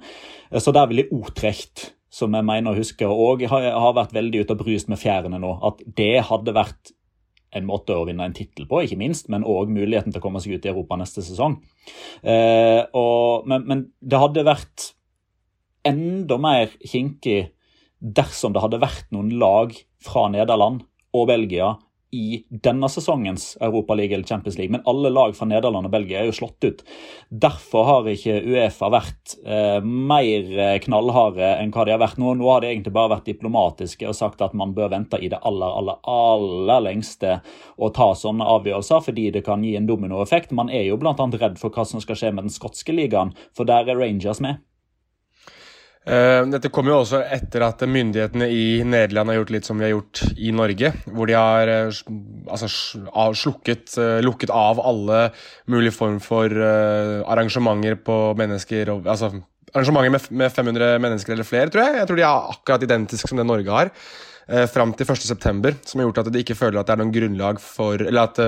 Så 0.62 0.72
der 0.74 0.88
vil 0.90 1.02
jeg 1.02 1.12
Utrecht 1.16 1.90
som 2.16 2.34
jeg 2.36 2.46
mener 2.46 2.72
å 2.72 2.78
huske, 2.78 3.06
og 3.06 3.42
har 3.50 3.96
vært 3.96 4.14
veldig 4.16 4.44
ute 4.44 4.54
og 4.54 4.62
bryst 4.62 4.88
med 4.88 5.00
fjærene 5.00 5.40
nå. 5.42 5.52
At 5.68 5.82
det 5.98 6.14
hadde 6.30 6.54
vært 6.56 6.95
en 7.56 7.68
måte 7.68 7.96
å 7.96 8.04
vinne 8.08 8.26
en 8.28 8.36
tittel 8.36 8.68
på, 8.68 8.82
ikke 8.84 8.98
minst, 9.00 9.30
men 9.32 9.46
òg 9.46 9.72
muligheten 9.72 10.12
til 10.12 10.20
å 10.20 10.24
komme 10.24 10.42
seg 10.42 10.56
ut 10.56 10.68
i 10.68 10.72
Europa 10.72 10.98
neste 11.00 11.24
sesong. 11.24 11.58
Eh, 12.22 12.82
og, 12.96 13.48
men, 13.48 13.66
men, 13.68 13.84
det 14.00 14.20
hadde 14.22 14.46
vært 14.46 14.90
enda 15.86 16.38
mer 16.42 16.72
kinkig 16.82 17.52
dersom 18.00 18.52
det 18.54 18.62
hadde 18.64 18.82
vært 18.82 19.08
noen 19.14 19.32
lag 19.40 19.72
fra 20.02 20.26
Nederland 20.32 20.84
og 21.16 21.28
Belgia 21.30 21.74
i 22.16 22.40
denne 22.48 22.88
sesongens 22.90 23.54
Europaliga 23.60 24.16
eller 24.16 24.26
Champions 24.26 24.58
League, 24.58 24.72
men 24.72 24.84
alle 24.88 25.10
lag 25.12 25.36
fra 25.36 25.48
Nederland 25.48 25.88
og 25.88 25.92
Belgia 25.92 26.22
er 26.22 26.30
jo 26.30 26.36
slått 26.36 26.64
ut. 26.64 26.82
Derfor 27.28 27.88
har 27.90 28.10
ikke 28.10 28.38
Uefa 28.46 28.90
vært 28.92 29.36
eh, 29.44 29.78
mer 29.84 30.78
knallharde 30.84 31.50
enn 31.60 31.74
hva 31.74 31.86
de 31.86 31.94
har 31.94 32.02
vært 32.02 32.20
nå. 32.22 32.34
Nå 32.38 32.50
har 32.50 32.64
de 32.64 32.70
egentlig 32.72 32.94
bare 32.96 33.14
vært 33.16 33.28
diplomatiske 33.30 34.08
og 34.08 34.16
sagt 34.18 34.44
at 34.44 34.56
man 34.56 34.74
bør 34.76 34.92
vente 34.94 35.20
i 35.20 35.30
det 35.32 35.40
aller, 35.46 35.78
aller, 35.80 36.00
aller 36.10 36.86
lengste 36.88 37.40
å 37.76 37.90
ta 37.94 38.12
sånne 38.16 38.46
avgjørelser, 38.56 39.04
fordi 39.08 39.28
det 39.36 39.44
kan 39.46 39.64
gi 39.66 39.76
en 39.78 39.88
dominoeffekt. 39.88 40.54
Man 40.56 40.72
er 40.72 40.88
jo 40.88 41.00
bl.a. 41.00 41.14
redd 41.16 41.60
for 41.60 41.74
hva 41.74 41.86
som 41.88 42.02
skal 42.02 42.18
skje 42.18 42.32
med 42.32 42.48
den 42.48 42.54
skotske 42.54 42.94
ligaen, 42.96 43.34
for 43.56 43.68
der 43.68 43.88
er 43.90 44.00
Rangers 44.00 44.42
med. 44.44 44.62
Uh, 46.06 46.44
dette 46.52 46.70
kommer 46.70 46.92
jo 46.92 47.00
også 47.00 47.18
etter 47.34 47.64
at 47.66 47.80
myndighetene 47.82 48.46
i 48.54 48.66
Nederland 48.86 49.32
har 49.32 49.40
gjort 49.40 49.50
litt 49.56 49.66
som 49.66 49.80
vi 49.80 49.88
har 49.88 49.96
gjort 49.96 50.20
i 50.38 50.52
Norge. 50.54 50.92
Hvor 51.10 51.26
de 51.26 51.34
har 51.34 51.72
uh, 51.72 51.98
altså, 52.54 52.68
slukket, 53.34 53.96
uh, 53.98 54.20
lukket 54.22 54.52
av 54.54 54.78
alle 54.78 55.24
mulige 55.72 55.96
form 55.96 56.20
for 56.22 56.46
arrangementer 56.46 57.98
på 58.06 58.20
mennesker 58.38 58.94
altså, 58.94 59.34
Arrangementer 59.76 60.12
med, 60.14 60.30
med, 60.30 60.52
500 60.54 61.02
mennesker 61.02 61.34
eller 61.34 61.44
flere, 61.44 61.68
tror 61.74 61.82
jeg. 61.82 61.98
Jeg 61.98 62.08
tror 62.08 62.16
de 62.16 62.24
er 62.24 62.52
akkurat 62.54 62.84
identiske 62.86 63.28
som 63.28 63.40
det 63.42 63.44
Norge 63.48 63.74
har. 63.74 63.90
Fram 64.70 64.92
til 64.94 65.08
1.9., 65.10 65.72
som 65.90 65.98
har 65.98 66.06
gjort 66.06 66.20
at 66.22 66.28
de 66.30 66.40
ikke 66.40 66.54
føler 66.54 66.78
at 66.78 66.86
det 66.86 66.94
er 66.94 67.00
noen 67.00 67.10
grunnlag 67.10 67.58
for 67.58 67.98
Eller 67.98 68.28
at 68.30 68.38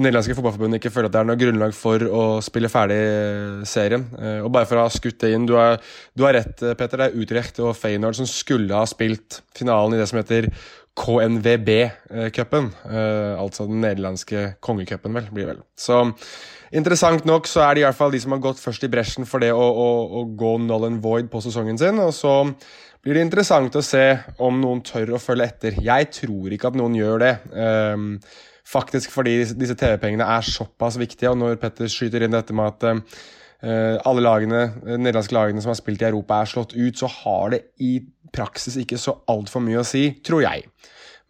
nederlandske 0.00 0.36
fotballforbundet 0.38 0.80
ikke 0.80 0.92
føler 0.92 1.10
at 1.10 1.14
det 1.14 1.20
er 1.20 1.28
noe 1.28 1.40
grunnlag 1.40 1.74
for 1.76 2.04
å 2.08 2.24
spille 2.44 2.70
ferdig 2.72 3.00
serien. 3.68 4.06
Eh, 4.16 4.38
og 4.40 4.52
bare 4.54 4.68
for 4.68 4.80
å 4.80 4.86
ha 4.86 4.92
skutt 4.92 5.20
det 5.24 5.32
inn, 5.36 5.48
du 5.48 5.56
har, 5.58 5.78
rett, 5.78 6.54
Peter. 6.54 6.76
Petter. 6.82 7.02
Det 7.02 7.08
er 7.10 7.24
Utrecht 7.24 7.60
og 7.62 7.74
Feyenoord 7.78 8.18
som 8.20 8.28
skulle 8.28 8.76
ha 8.76 8.86
spilt 8.88 9.42
finalen 9.56 9.96
i 9.96 10.00
det 10.00 10.08
som 10.10 10.20
heter 10.20 10.48
KNVB-cupen. 10.98 12.70
Eh, 12.88 13.34
altså 13.40 13.66
den 13.68 13.80
nederlandske 13.84 14.54
kongecupen, 14.64 15.14
vel. 15.16 15.28
blir 15.32 15.50
vel. 15.52 15.62
Så 15.76 16.04
interessant 16.72 17.26
nok 17.28 17.48
så 17.48 17.66
er 17.66 17.74
det 17.74 17.82
i 17.82 17.86
hvert 17.86 17.98
fall 17.98 18.12
de 18.12 18.20
som 18.22 18.36
har 18.36 18.44
gått 18.44 18.60
først 18.60 18.84
i 18.84 18.92
bresjen 18.92 19.28
for 19.28 19.44
det 19.44 19.52
å, 19.52 19.60
å, 19.60 19.90
å 20.20 20.24
gå 20.36 20.56
null 20.64 20.88
and 20.88 21.02
void 21.04 21.28
på 21.32 21.42
sesongen 21.44 21.80
sin. 21.80 22.00
Og 22.00 22.12
så 22.16 22.38
blir 23.02 23.18
det 23.18 23.26
interessant 23.26 23.74
å 23.76 23.84
se 23.84 24.04
om 24.42 24.60
noen 24.62 24.82
tør 24.86 25.16
å 25.16 25.20
følge 25.22 25.48
etter. 25.48 25.78
Jeg 25.82 26.10
tror 26.20 26.52
ikke 26.54 26.70
at 26.70 26.78
noen 26.78 26.96
gjør 26.96 27.24
det. 27.24 27.32
Um, 27.50 28.18
Faktisk 28.72 29.12
fordi 29.12 29.36
disse 29.58 29.76
TV-pengene 29.78 30.26
er 30.36 30.46
såpass 30.46 30.96
viktige. 31.00 31.32
Og 31.32 31.40
når 31.40 31.60
Petter 31.60 31.90
skyter 31.92 32.24
inn 32.24 32.36
dette 32.36 32.56
med 32.56 32.72
at 32.72 32.88
uh, 32.88 33.96
alle 34.08 34.24
lagene, 34.24 34.64
uh, 34.80 34.96
nederlandske 34.96 35.36
lagene 35.36 35.64
som 35.64 35.74
har 35.74 35.80
spilt 35.80 36.04
i 36.04 36.08
Europa, 36.08 36.40
er 36.40 36.52
slått 36.54 36.76
ut, 36.78 36.96
så 36.98 37.10
har 37.20 37.52
det 37.54 37.64
i 37.84 37.98
praksis 38.32 38.78
ikke 38.80 39.00
så 39.00 39.18
altfor 39.28 39.64
mye 39.64 39.82
å 39.82 39.86
si, 39.86 40.08
tror 40.24 40.44
jeg. 40.46 40.64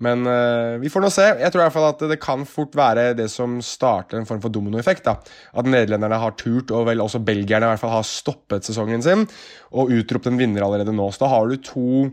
Men 0.02 0.26
uh, 0.26 0.78
vi 0.82 0.90
får 0.90 1.04
nå 1.04 1.10
se. 1.14 1.26
Jeg 1.38 1.54
tror 1.54 1.62
i 1.62 1.66
hvert 1.66 1.76
fall 1.76 1.88
at 1.92 2.06
det 2.10 2.20
kan 2.22 2.46
fort 2.48 2.74
være 2.78 3.10
det 3.18 3.28
som 3.30 3.58
starter 3.62 4.18
en 4.18 4.26
form 4.28 4.42
for 4.42 4.54
dominoeffekt. 4.54 5.10
At 5.10 5.68
nederlenderne 5.68 6.22
har 6.22 6.38
turt, 6.38 6.70
og 6.74 6.88
vel 6.90 7.02
også 7.04 7.22
belgierne 7.26 7.68
i 7.68 7.74
hvert 7.74 7.82
fall 7.82 7.96
har 7.96 8.06
stoppet 8.06 8.66
sesongen 8.66 9.04
sin 9.04 9.26
og 9.72 9.92
utropt 9.94 10.30
en 10.30 10.40
vinner 10.40 10.66
allerede 10.66 10.94
nå. 10.94 11.10
Så 11.10 11.24
da 11.24 11.30
har 11.34 11.50
du 11.50 11.58
to 11.62 12.08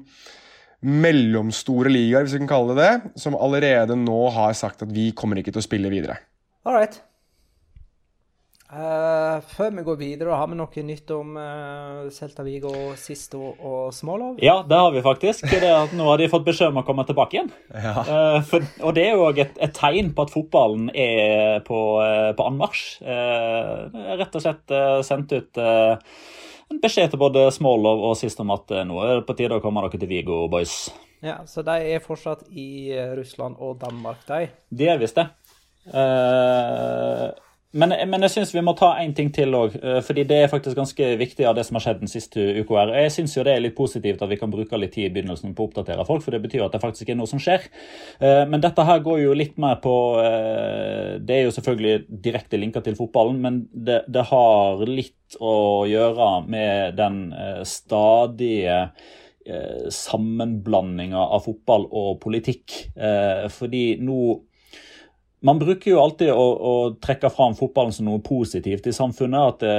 mellomstore 0.79 1.91
ligaer, 1.91 2.24
hvis 2.24 2.38
vi 2.38 2.43
kan 2.45 2.53
kalle 2.53 2.77
det 2.77 2.88
det, 2.88 3.12
som 3.19 3.36
allerede 3.36 3.98
nå 4.00 4.21
har 4.36 4.55
sagt 4.57 4.86
at 4.86 4.95
vi 4.95 5.12
kommer 5.12 5.41
ikke 5.41 5.53
til 5.55 5.63
å 5.63 5.67
spille 5.67 5.91
videre. 5.91 6.19
All 6.67 6.77
right. 6.77 7.01
Uh, 8.69 9.41
før 9.50 9.71
vi 9.74 9.83
går 9.88 9.95
videre, 9.98 10.36
har 10.38 10.45
vi 10.45 10.57
noe 10.59 10.81
nytt 10.86 11.09
om 11.15 11.31
uh, 11.41 12.05
Celta 12.13 12.43
Vigo, 12.45 12.69
Sisto 13.01 13.55
og 13.65 13.88
Smålov? 13.98 14.38
Ja, 14.45 14.59
det 14.62 14.77
har 14.77 14.93
vi 14.93 15.01
faktisk. 15.01 15.48
Det 15.50 15.71
at 15.74 15.95
nå 15.98 16.05
har 16.05 16.21
de 16.21 16.27
fått 16.29 16.45
beskjed 16.45 16.69
om 16.69 16.83
å 16.83 16.86
komme 16.86 17.01
tilbake 17.07 17.39
igjen. 17.39 17.50
Ja. 17.74 17.95
Uh, 18.05 18.38
for, 18.45 18.67
og 18.86 18.93
det 18.93 19.07
er 19.09 19.17
jo 19.17 19.25
et, 19.31 19.57
et, 19.57 19.74
tegn 19.74 20.13
på 20.13 20.27
at 20.27 20.36
fotballen 20.36 20.91
er 20.93 21.65
på, 21.65 21.79
på 22.38 22.45
anmarsj. 22.45 22.83
rett 24.21 24.38
og 24.38 24.45
slett 24.45 24.77
sendt 25.08 25.34
ut 25.34 25.63
en 26.69 26.82
beskjed 26.82 27.12
til 27.12 27.21
både 27.21 27.47
Smålov 27.53 28.03
og 28.10 28.17
sist 28.19 28.39
om 28.43 28.53
at 28.55 28.71
eh, 28.73 28.86
nå 28.88 28.99
er 29.03 29.19
det 29.19 29.27
på 29.27 29.36
tide 29.38 29.58
å 29.58 29.63
komme 29.63 29.84
dere 29.86 30.01
til 30.01 30.12
Vigo, 30.12 30.43
boys. 30.51 30.89
Ja, 31.25 31.41
Så 31.49 31.63
de 31.67 31.75
er 31.93 32.03
fortsatt 32.03 32.45
i 32.49 32.91
eh, 32.95 33.13
Russland 33.17 33.60
og 33.60 33.79
Danmark, 33.82 34.21
de? 34.29 34.47
De 34.69 34.88
er 34.88 35.01
visst 35.01 35.19
det. 35.19 35.27
Uh, 35.89 37.32
men, 37.69 37.91
men, 38.10 38.23
jeg 38.25 38.34
syns 38.34 38.51
vi 38.55 38.63
må 38.65 38.73
ta 38.73 38.95
én 38.97 39.12
ting 39.13 39.27
til 39.34 39.53
òg, 39.53 39.75
eh, 39.77 39.99
fordi 40.01 40.23
det 40.25 40.38
er 40.41 40.49
faktisk 40.49 40.73
ganske 40.77 41.10
viktig 41.19 41.45
av 41.45 41.53
det 41.53 41.67
som 41.67 41.77
har 41.77 41.84
skjedd 41.84 41.99
den 42.01 42.10
siste 42.10 42.41
uka. 42.58 42.79
her. 42.79 42.93
Jeg 43.03 43.12
syns 43.13 43.36
det 43.38 43.53
er 43.53 43.62
litt 43.62 43.75
positivt 43.77 44.23
at 44.25 44.32
vi 44.32 44.39
kan 44.41 44.49
bruke 44.49 44.79
litt 44.82 44.95
tid 44.95 45.05
i 45.05 45.13
begynnelsen 45.13 45.53
på 45.53 45.67
å 45.67 45.69
oppdatere 45.69 46.05
folk, 46.08 46.23
for 46.25 46.34
det 46.34 46.41
betyr 46.41 46.65
at 46.65 46.73
det 46.73 46.82
faktisk 46.82 47.10
er 47.10 47.19
noe 47.19 47.29
som 47.29 47.41
skjer. 47.41 47.67
Eh, 48.25 48.41
men 48.49 48.63
dette 48.65 48.86
her 48.88 49.05
går 49.05 49.21
jo 49.21 49.38
litt 49.38 49.62
mer 49.62 49.77
på 49.84 49.93
eh, 50.23 51.21
Det 51.21 51.36
er 51.36 51.45
jo 51.45 51.53
selvfølgelig 51.53 52.10
direkte 52.25 52.58
linka 52.58 52.82
til 52.82 52.97
fotballen, 52.97 53.38
men 53.38 53.62
det, 53.69 54.01
det 54.10 54.25
har 54.32 54.82
litt 54.89 55.38
å 55.38 55.86
gjøre 55.86 56.34
med 56.49 56.97
den 56.97 57.23
stadige 57.69 58.89
sammenblandinga 59.89 61.21
av 61.21 61.41
fotball 61.45 61.88
og 61.89 62.19
politikk. 62.21 62.73
Fordi 63.55 63.84
nå 64.05 64.17
man 65.45 65.60
bruker 65.60 65.93
jo 65.93 65.99
alltid 66.02 66.32
å, 66.34 66.45
å, 66.69 66.73
trekke 66.99 67.30
fram 67.32 67.54
fotballen 67.56 67.93
som 67.95 68.10
noe 68.10 68.19
positivt 68.23 68.89
i 68.89 68.95
samfunnet. 68.95 69.54
At 69.54 69.63
det, 69.63 69.75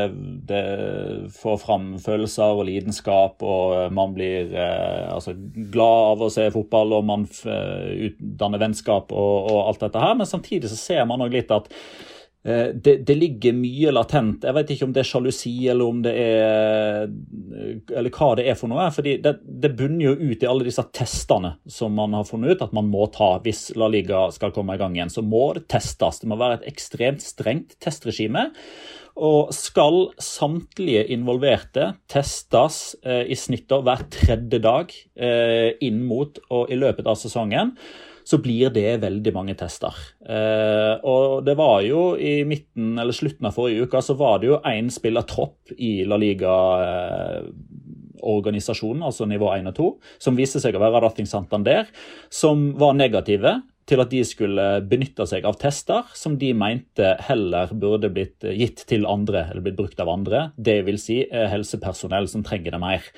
det 0.49 1.33
får 1.37 1.59
fram 1.61 1.91
følelser 2.01 2.57
og 2.57 2.65
lidenskap, 2.71 3.45
og 3.45 3.93
man 3.97 4.15
blir 4.17 4.55
eh, 4.55 5.11
altså, 5.13 5.35
glad 5.73 6.15
av 6.15 6.25
å 6.25 6.31
se 6.33 6.49
fotball, 6.55 6.97
og 6.97 7.11
man 7.11 7.27
eh, 7.45 8.09
utdanner 8.09 8.63
vennskap 8.63 9.13
og, 9.13 9.51
og, 9.51 9.61
alt 9.67 9.85
dette 9.85 10.07
her. 10.07 10.17
Men 10.23 10.33
samtidig 10.33 10.73
så 10.73 10.81
ser 10.81 11.05
man 11.11 11.27
òg 11.27 11.37
litt 11.37 11.53
at 11.55 11.69
Eh, 11.69 12.20
det, 12.43 12.95
det, 13.05 13.15
ligger 13.21 13.53
mye 13.53 13.91
latent. 13.93 14.47
Jeg 14.49 14.57
vet 14.57 14.71
ikke 14.73 14.87
om 14.87 14.95
det 14.97 15.03
er 15.03 15.09
sjalusi 15.11 15.53
eller 15.69 15.91
om 15.93 15.99
det 16.01 16.15
er 16.17 17.03
Eller 17.93 18.09
hva 18.15 18.31
det 18.39 18.47
er 18.49 18.57
for 18.57 18.73
noe. 18.73 18.87
fordi 18.97 19.19
det, 19.21 19.35
det 19.45 19.75
bunner 19.77 20.07
jo 20.07 20.31
ut 20.31 20.41
i 20.41 20.49
alle 20.49 20.65
disse 20.65 20.85
testene 20.97 21.53
som 21.69 21.93
man 21.93 22.17
har 22.17 22.25
funnet 22.25 22.57
ut 22.57 22.65
at 22.65 22.73
man 22.77 22.89
må 22.89 23.11
ta 23.13 23.35
hvis 23.45 23.75
La 23.77 23.91
Liga 23.93 24.27
skal 24.33 24.55
komme 24.57 24.75
i 24.75 24.81
gang 24.81 24.97
igjen. 24.97 25.13
Så 25.13 25.21
må 25.27 25.51
det 25.59 25.67
testes. 25.69 26.23
Det 26.23 26.33
må 26.33 26.41
være 26.41 26.63
et 26.63 26.71
ekstremt 26.73 27.25
strengt 27.25 27.77
testregime. 27.85 28.49
Og 29.21 29.53
skal 29.53 30.07
samtlige 30.23 31.03
involverte 31.13 31.91
testes 32.09 32.95
eh, 33.05 33.27
i 33.29 33.37
snitt 33.37 33.69
hver 33.69 34.07
tredje 34.09 34.63
dag 34.65 34.95
eh, 35.21 35.77
inn 35.85 36.07
mot 36.09 36.41
og 36.49 36.71
i 36.73 36.79
løpet 36.79 37.11
av 37.11 37.19
sesongen 37.21 37.75
så 38.31 38.39
blir 38.43 38.71
det 38.75 38.99
veldig 39.03 39.33
mange 39.35 39.55
tester. 39.59 39.95
Eh, 40.23 40.95
og 41.03 41.45
det 41.47 41.57
var 41.59 41.81
jo 41.83 42.15
i 42.15 42.45
midten 42.47 42.99
eller 43.01 43.13
slutten 43.17 43.47
av 43.49 43.55
forrige 43.57 43.83
uke 43.89 44.03
så 44.05 44.15
var 44.19 44.39
det 44.41 44.47
jo 44.53 44.61
én 44.71 44.91
spillertropp 44.93 45.73
i 45.77 46.05
La 46.07 46.17
Liga-organisasjonen, 46.21 49.03
altså 49.09 49.25
nivå 49.27 49.55
1 49.57 49.67
og 49.73 49.77
2, 49.81 49.89
som 50.23 50.37
viste 50.39 50.61
seg 50.63 50.77
å 50.79 50.85
være 50.85 51.01
Ratting 51.03 51.29
Santander, 51.31 51.85
som 52.31 52.57
var 52.79 52.93
negative 52.99 53.53
til 53.89 54.03
at 54.03 54.11
de 54.13 54.23
skulle 54.27 54.67
benytte 54.87 55.27
seg 55.29 55.47
av 55.49 55.59
tester 55.61 56.11
som 56.17 56.37
de 56.41 56.53
mente 56.57 57.15
heller 57.27 57.73
burde 57.73 58.11
blitt 58.13 58.45
gitt 58.57 58.85
til 58.91 59.07
andre, 59.09 59.49
eller 59.51 59.65
blitt 59.65 59.79
brukt 59.79 60.03
av 60.03 60.11
andre. 60.13 60.51
Vil 60.59 61.01
si 61.01 61.23
eh, 61.25 61.49
helsepersonell 61.51 62.29
som 62.31 62.45
trenger 62.47 62.77
det 62.77 62.83
mer. 62.83 63.09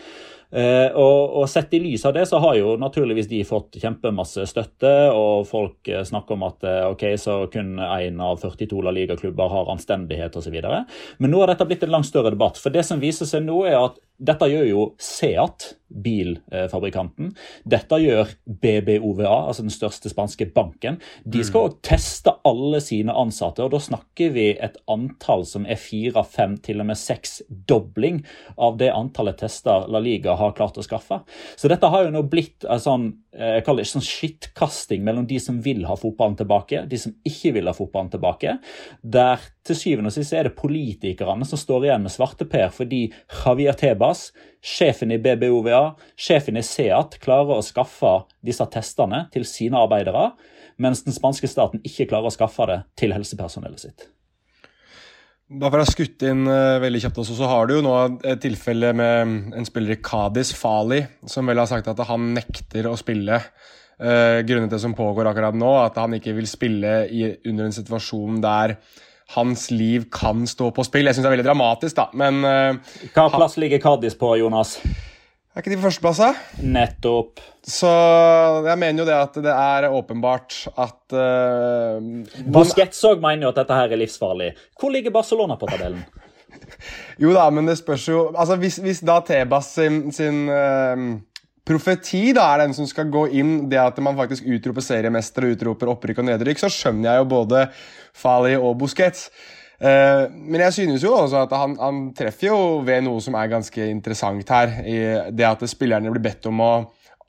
Eh, 0.53 0.93
og, 1.01 1.47
Sett 1.49 1.73
i 1.77 1.81
lys 1.81 2.05
av 2.09 2.13
det 2.17 2.27
så 2.29 2.41
har 2.45 2.59
jo 2.59 2.75
naturligvis 2.81 3.29
de 3.31 3.41
fått 3.49 3.79
kjempemasse 3.81 4.45
støtte, 4.49 4.93
og 5.17 5.47
folk 5.49 5.89
eh, 5.89 6.05
snakker 6.09 6.37
om 6.37 6.47
at 6.49 6.69
ok, 6.93 7.07
så 7.21 7.39
kun 7.53 7.75
én 7.83 8.21
av 8.23 8.41
42 8.41 8.85
La 8.85 8.95
Liga-klubber 8.95 9.53
har 9.53 9.73
anstendighet 9.73 10.37
osv. 10.39 10.57
Men 10.63 11.33
nå 11.33 11.43
har 11.43 11.53
dette 11.53 11.69
blitt 11.69 11.85
en 11.87 11.95
langt 11.97 12.09
større 12.09 12.33
debatt. 12.35 12.61
For 12.61 12.75
det 12.75 12.87
som 12.89 13.03
viser 13.03 13.29
seg 13.29 13.45
nå, 13.49 13.65
er 13.69 13.81
at 13.81 14.01
dette 14.23 14.49
gjør 14.51 14.67
jo 14.69 14.83
Seat, 15.03 15.73
bilfabrikanten. 15.93 17.33
Dette 17.69 17.99
gjør 18.01 18.31
BBOVA, 18.47 19.29
altså 19.29 19.65
den 19.65 19.75
største 19.75 20.11
spanske 20.13 20.47
banken. 20.55 20.99
De 21.29 21.43
skal 21.45 21.69
òg 21.69 21.79
teste 21.85 22.35
alle 22.49 22.81
sine 22.85 23.15
ansatte, 23.19 23.65
og 23.65 23.75
da 23.75 23.81
snakker 23.83 24.33
vi 24.37 24.49
et 24.55 24.79
antall 24.91 25.45
som 25.49 25.67
er 25.69 25.81
fire, 25.81 26.25
fem, 26.25 26.57
til 26.65 26.83
og 26.83 26.89
med 26.91 27.01
seks 27.01 27.41
dobling 27.69 28.23
av 28.57 28.79
det 28.81 28.93
antallet 28.95 29.41
tester 29.43 29.89
La 29.93 30.03
Liga 30.03 30.37
har 30.39 30.57
klart 30.57 30.81
å 30.81 30.87
skaffe. 30.87 31.23
Så 31.57 31.71
dette 31.71 31.91
har 31.93 32.07
jo 32.07 32.15
nå 32.15 32.25
blitt 32.31 32.67
en 32.69 32.83
sånn, 32.83 33.09
eh, 33.37 33.59
jeg 33.59 33.67
kaller 33.67 33.85
det 33.85 33.93
sånn 33.93 34.07
skittkasting 34.07 35.05
mellom 35.05 35.27
de 35.29 35.41
som 35.43 35.61
vil 35.63 35.85
ha 35.89 35.97
fotballen 35.99 36.39
tilbake, 36.41 36.87
de 36.89 36.99
som 37.01 37.15
ikke 37.27 37.55
vil 37.59 37.69
ha 37.69 37.77
fotballen 37.77 38.13
tilbake. 38.13 38.59
Der 39.03 39.41
til 39.67 39.79
syvende 39.79 40.11
og 40.11 40.15
sist 40.17 40.35
er 40.35 40.49
det 40.49 40.57
politikerne 40.59 41.47
som 41.47 41.61
står 41.61 41.87
igjen 41.87 42.03
med 42.03 42.13
svarteper 42.13 42.73
fordi 42.75 43.03
Javier 43.31 43.77
Tebas, 43.79 44.12
sjefen 44.63 45.13
i 45.15 45.21
BBOVA, 45.23 45.83
sjefen 46.19 46.59
i 46.61 46.65
SEAT, 46.67 47.19
klarer 47.23 47.59
å 47.59 47.67
skaffe 47.67 48.23
disse 48.45 48.67
testene 48.73 49.27
til 49.35 49.47
sine 49.49 49.81
arbeidere, 49.81 50.31
mens 50.83 51.05
den 51.07 51.15
spanske 51.15 51.51
staten 51.51 51.83
ikke 51.87 52.09
klarer 52.11 52.31
å 52.31 52.35
skaffe 52.35 52.67
det 52.71 52.83
til 52.99 53.15
helsepersonellet 53.15 53.87
sitt. 53.87 54.09
Bare 55.53 55.75
for 55.75 55.83
å 55.83 55.85
ha 55.85 55.91
skutt 55.91 56.23
inn 56.25 56.47
uh, 56.49 56.81
veldig 56.81 57.03
kjapt 57.03 57.19
også, 57.25 57.37
så 57.37 57.49
har 57.51 57.69
du 57.69 57.75
jo 57.77 57.85
nå 57.85 57.93
et 58.25 58.41
tilfelle 58.41 58.95
med 58.97 59.53
en 59.59 59.69
spiller 59.69 59.99
i 59.99 60.01
Kadis, 60.01 60.55
Fali, 60.57 61.03
som 61.29 61.49
vel 61.49 61.61
har 61.61 61.69
sagt 61.69 61.91
at 61.93 62.01
han 62.09 62.31
nekter 62.33 62.89
å 62.89 62.97
spille 62.97 63.37
uh, 63.37 64.39
grunnet 64.49 64.73
det 64.73 64.81
som 64.81 64.97
pågår 64.97 65.29
akkurat 65.29 65.59
nå, 65.59 65.73
at 65.83 65.99
han 66.01 66.17
ikke 66.17 66.33
vil 66.39 66.49
spille 66.49 67.03
i, 67.13 67.27
under 67.51 67.69
en 67.69 67.77
situasjon 67.77 68.41
der 68.45 68.79
hans 69.37 69.71
liv 69.71 70.09
kan 70.13 70.47
stå 70.49 70.71
på 70.75 70.85
spill. 70.87 71.09
Jeg 71.09 71.17
syns 71.17 71.27
det 71.27 71.31
er 71.31 71.37
veldig 71.37 71.49
dramatisk, 71.49 71.97
da, 71.99 72.09
men 72.19 72.43
uh, 72.45 72.99
Hva 73.15 73.27
plass 73.33 73.59
ligger 73.61 73.83
Kadis 73.83 74.17
på, 74.19 74.35
Jonas? 74.41 74.77
Er 75.53 75.61
ikke 75.61 75.75
de 75.75 75.77
på 75.77 75.85
førsteplass, 75.85 76.21
da? 76.23 76.61
Nettopp. 76.65 77.43
Så 77.69 77.89
jeg 78.65 78.79
mener 78.81 79.03
jo 79.03 79.09
det 79.09 79.17
at 79.19 79.35
det 79.45 79.53
er 79.53 79.89
åpenbart 79.93 80.63
at 80.81 81.17
uh, 81.17 81.99
Busquets 82.49 83.03
òg 83.09 83.21
mener 83.21 83.47
jo 83.47 83.51
at 83.53 83.61
dette 83.61 83.77
her 83.77 83.93
er 83.93 84.01
livsfarlig. 84.01 84.53
Hvor 84.81 84.95
ligger 84.95 85.13
Barcelona 85.13 85.59
på 85.61 85.69
tabellen? 85.69 86.01
jo 87.23 87.35
da, 87.37 87.45
men 87.53 87.69
det 87.69 87.79
spørs 87.81 88.07
jo 88.09 88.23
Altså, 88.31 88.57
hvis, 88.61 88.81
hvis 88.85 89.05
da 89.05 89.19
Tebas 89.25 89.69
sin, 89.77 90.07
sin 90.13 90.47
uh, 90.49 91.05
profeti 91.67 92.33
da 92.35 92.49
er 92.53 92.65
den 92.65 92.77
som 92.77 92.87
skal 92.91 93.11
gå 93.13 93.27
inn, 93.39 93.55
det 93.71 93.81
at 93.81 93.99
man 94.03 94.19
faktisk 94.19 94.47
utroper 94.51 94.85
seriemester 94.85 95.47
og 95.47 95.57
utroper 95.57 95.93
opprykk 95.95 96.23
og 96.23 96.31
nedrykk, 96.33 96.63
så 96.63 96.71
skjønner 96.73 97.13
jeg 97.13 97.23
jo 97.23 97.29
både 97.33 97.67
Fali 98.19 98.57
og 98.59 98.75
Busquets. 98.81 99.29
Uh, 99.83 100.31
men 100.31 100.61
jeg 100.63 100.77
synes 100.77 101.03
jo 101.03 101.11
også 101.17 101.41
at 101.43 101.55
han, 101.59 101.73
han, 101.81 102.03
treffer 102.15 102.53
jo 102.53 102.59
ved 102.87 103.03
noe 103.03 103.19
som 103.23 103.35
er 103.35 103.51
ganske 103.51 103.87
interessant 103.91 104.51
her. 104.55 104.77
I 104.87 104.99
det 105.35 105.49
at 105.49 105.65
spillerne 105.71 106.13
blir 106.13 106.23
bedt 106.23 106.47
om 106.51 106.63
å 106.63 106.73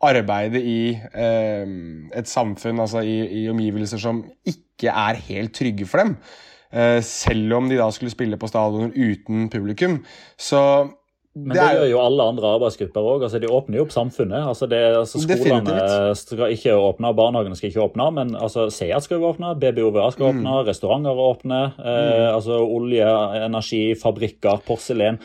arbeide 0.04 0.62
i 0.62 0.93
uh, 0.93 1.65
et 2.13 2.30
samfunn, 2.30 2.82
altså 2.84 3.02
i, 3.02 3.17
i, 3.41 3.46
omgivelser 3.50 4.02
som 4.02 4.22
ikke 4.46 4.93
er 4.93 5.22
helt 5.30 5.56
trygge 5.58 5.88
for 5.89 6.04
dem. 6.04 6.17
Uh, 6.74 7.00
selv 7.06 7.58
om 7.58 7.69
de 7.69 7.80
da 7.80 7.89
skulle 7.93 8.13
spille 8.13 8.38
på 8.38 8.50
stadioner 8.50 8.93
uten 8.93 9.48
publikum. 9.54 10.02
Så 10.38 10.62
men 11.34 11.56
det, 11.56 11.62
det 11.63 11.69
gjør 11.80 11.88
jo 11.89 12.02
alle 12.04 12.26
andre 12.30 12.50
arbeidsgrupper 12.60 13.08
òg. 13.10 13.24
Altså, 13.26 13.39
de 13.41 13.50
åpner 13.50 13.80
jo 13.80 13.86
opp 13.88 13.93
samfunnet. 13.96 14.43
Altså, 14.52 14.67
det, 14.69 14.82
altså, 15.00 15.22
skolene 15.24 15.63
Definitivt. 15.65 16.19
skal 16.19 16.54
ikke 16.54 16.76
åpne, 16.78 17.13
barnehagene 17.17 17.58
skal 17.58 17.72
ikke 17.72 17.88
åpne, 17.88 18.10
men 18.19 18.36
altså, 18.38 18.67
Seat 18.74 19.08
skal 19.08 19.17
jo 19.17 19.32
åpne, 19.32 19.56
BBOVA 19.58 20.12
skal 20.13 20.28
mm. 20.28 20.43
åpne, 20.43 20.60
restauranter 20.69 21.24
åpne. 21.26 21.63
Eh, 21.74 21.98
mm. 21.98 22.28
altså, 22.36 22.62
olje, 22.62 23.10
energi, 23.48 23.82
fabrikker, 23.98 24.62
porselen. 24.67 25.17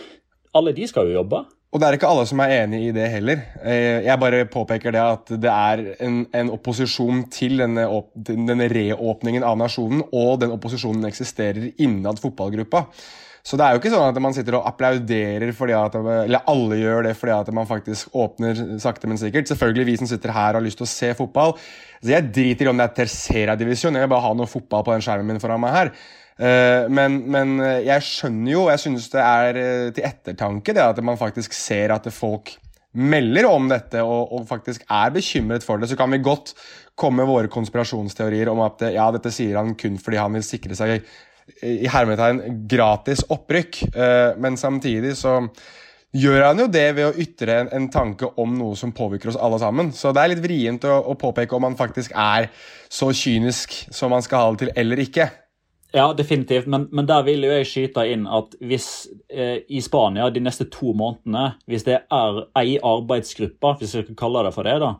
Alle 0.56 0.72
de 0.72 0.88
skal 0.88 1.10
jo 1.10 1.20
jobbe. 1.20 1.44
Og 1.68 1.80
det 1.82 1.84
er 1.84 1.98
ikke 1.98 2.08
alle 2.08 2.24
som 2.24 2.40
er 2.40 2.54
enig 2.62 2.80
i 2.86 2.92
det 2.96 3.10
heller. 3.12 3.44
Eh, 3.60 4.00
jeg 4.06 4.20
bare 4.24 4.46
påpeker 4.48 4.96
det 4.96 5.04
at 5.04 5.32
det 5.44 5.52
er 5.52 5.86
en, 6.06 6.22
en 6.32 6.56
opposisjon 6.56 7.26
til 7.28 7.60
denne, 7.60 7.84
denne 8.16 8.72
reåpningen 8.72 9.44
av 9.44 9.60
nasjonen, 9.60 10.06
og 10.08 10.38
den 10.40 10.56
opposisjonen 10.56 11.04
eksisterer 11.10 11.68
innad 11.76 12.24
fotballgruppa. 12.24 12.86
Så 13.46 13.56
det 13.56 13.64
er 13.64 13.74
jo 13.74 13.80
ikke 13.80 13.92
sånn 13.92 14.10
at 14.10 14.20
man 14.22 14.34
sitter 14.36 14.58
og 14.58 14.66
applauderer 14.68 15.52
fordi 15.56 15.74
at 15.78 15.94
Eller 15.98 16.44
alle 16.50 16.78
gjør 16.80 17.08
det 17.08 17.14
fordi 17.16 17.34
at 17.36 17.50
man 17.54 17.68
faktisk 17.68 18.14
åpner 18.18 18.78
sakte, 18.82 19.10
men 19.10 19.20
sikkert. 19.20 19.48
Selvfølgelig 19.50 19.88
vi 19.88 19.96
som 20.02 20.10
sitter 20.10 20.34
her 20.34 20.54
og 20.54 20.60
har 20.60 20.66
lyst 20.66 20.80
til 20.82 20.88
å 20.88 20.92
se 20.92 21.12
fotball. 21.18 21.56
Så 22.02 22.12
jeg 22.12 22.30
driter 22.34 22.68
i 22.68 22.70
om 22.72 22.78
det 22.78 22.88
er 22.88 22.96
tercera-divisjon, 23.00 23.96
jeg 23.98 24.06
vil 24.06 24.12
bare 24.12 24.26
ha 24.28 24.36
noe 24.38 24.50
fotball 24.50 24.84
på 24.86 24.94
den 24.94 25.04
skjermen 25.04 25.32
min 25.32 25.42
foran 25.42 25.62
meg 25.62 25.74
her. 25.74 25.92
Eh, 26.38 26.84
men, 26.94 27.22
men 27.26 27.58
jeg 27.82 28.06
skjønner 28.06 28.52
jo, 28.52 28.68
jeg 28.70 28.84
synes 28.84 29.10
det 29.10 29.24
er 29.24 29.58
eh, 29.58 29.90
til 29.94 30.06
ettertanke 30.06 30.74
det 30.76 30.84
at 30.84 31.00
man 31.02 31.18
faktisk 31.18 31.56
ser 31.56 31.94
at 31.96 32.06
folk 32.14 32.54
melder 32.98 33.46
om 33.48 33.68
dette 33.70 34.02
og, 34.02 34.32
og, 34.32 34.44
faktisk 34.48 34.84
er 34.88 35.10
bekymret 35.14 35.66
for 35.66 35.80
det, 35.80 35.90
så 35.90 35.96
kan 35.98 36.10
vi 36.12 36.22
godt 36.24 36.54
komme 36.98 37.22
med 37.22 37.30
våre 37.30 37.50
konspirasjonsteorier 37.52 38.50
om 38.50 38.62
at 38.64 38.86
ja, 38.94 39.06
dette 39.14 39.32
sier 39.34 39.58
han 39.60 39.74
kun 39.78 39.98
fordi 40.02 40.18
han 40.18 40.34
vil 40.34 40.46
sikre 40.46 40.78
seg 40.78 41.02
i 41.62 41.88
hermetegn 41.90 42.64
gratis 42.70 43.24
opprykk, 43.28 43.82
eh, 43.94 44.30
men 44.40 44.56
samtidig 44.60 45.14
så 45.18 45.40
gjør 46.16 46.46
han 46.46 46.62
jo 46.62 46.68
det 46.72 46.86
ved 46.96 47.08
å 47.08 47.16
ytre 47.20 47.58
en, 47.62 47.72
en, 47.76 47.88
tanke 47.92 48.30
om 48.40 48.54
noe 48.56 48.76
som 48.78 48.94
påvirker 48.96 49.32
oss 49.32 49.40
alle 49.40 49.58
sammen. 49.60 49.92
Så 49.92 50.12
det 50.14 50.22
er 50.22 50.32
litt 50.32 50.44
vrient 50.44 50.86
å, 50.88 51.00
å 51.12 51.18
påpeke 51.20 51.56
om 51.56 51.68
han 51.68 51.76
faktisk 51.78 52.14
er 52.16 52.48
så 52.88 53.10
kynisk 53.12 53.74
som 53.94 54.14
han 54.16 54.24
skal 54.24 54.44
ha 54.44 54.54
det 54.54 54.64
til, 54.64 54.72
eller 54.84 55.04
ikke. 55.04 55.28
Ja, 55.96 56.10
definitivt, 56.12 56.66
men, 56.68 56.84
men, 56.92 57.06
der 57.08 57.22
vil 57.24 57.46
jo 57.46 57.52
jeg 57.54 57.68
skyte 57.68 58.02
inn 58.12 58.26
at 58.28 58.52
hvis 58.60 59.08
eh, 59.32 59.62
i 59.72 59.80
Spania 59.80 60.26
de 60.28 60.42
neste 60.44 60.66
to 60.68 60.92
månedene, 60.92 61.54
hvis 61.64 61.86
det 61.86 62.02
er 62.12 62.40
ei 62.60 62.76
arbeidsgruppe, 62.76 63.72
hvis 63.80 63.94
jeg 63.96 64.08
kan 64.10 64.18
kalle 64.26 64.44
det 64.44 64.52
for 64.56 64.68
det, 64.68 64.76
da, 64.84 64.90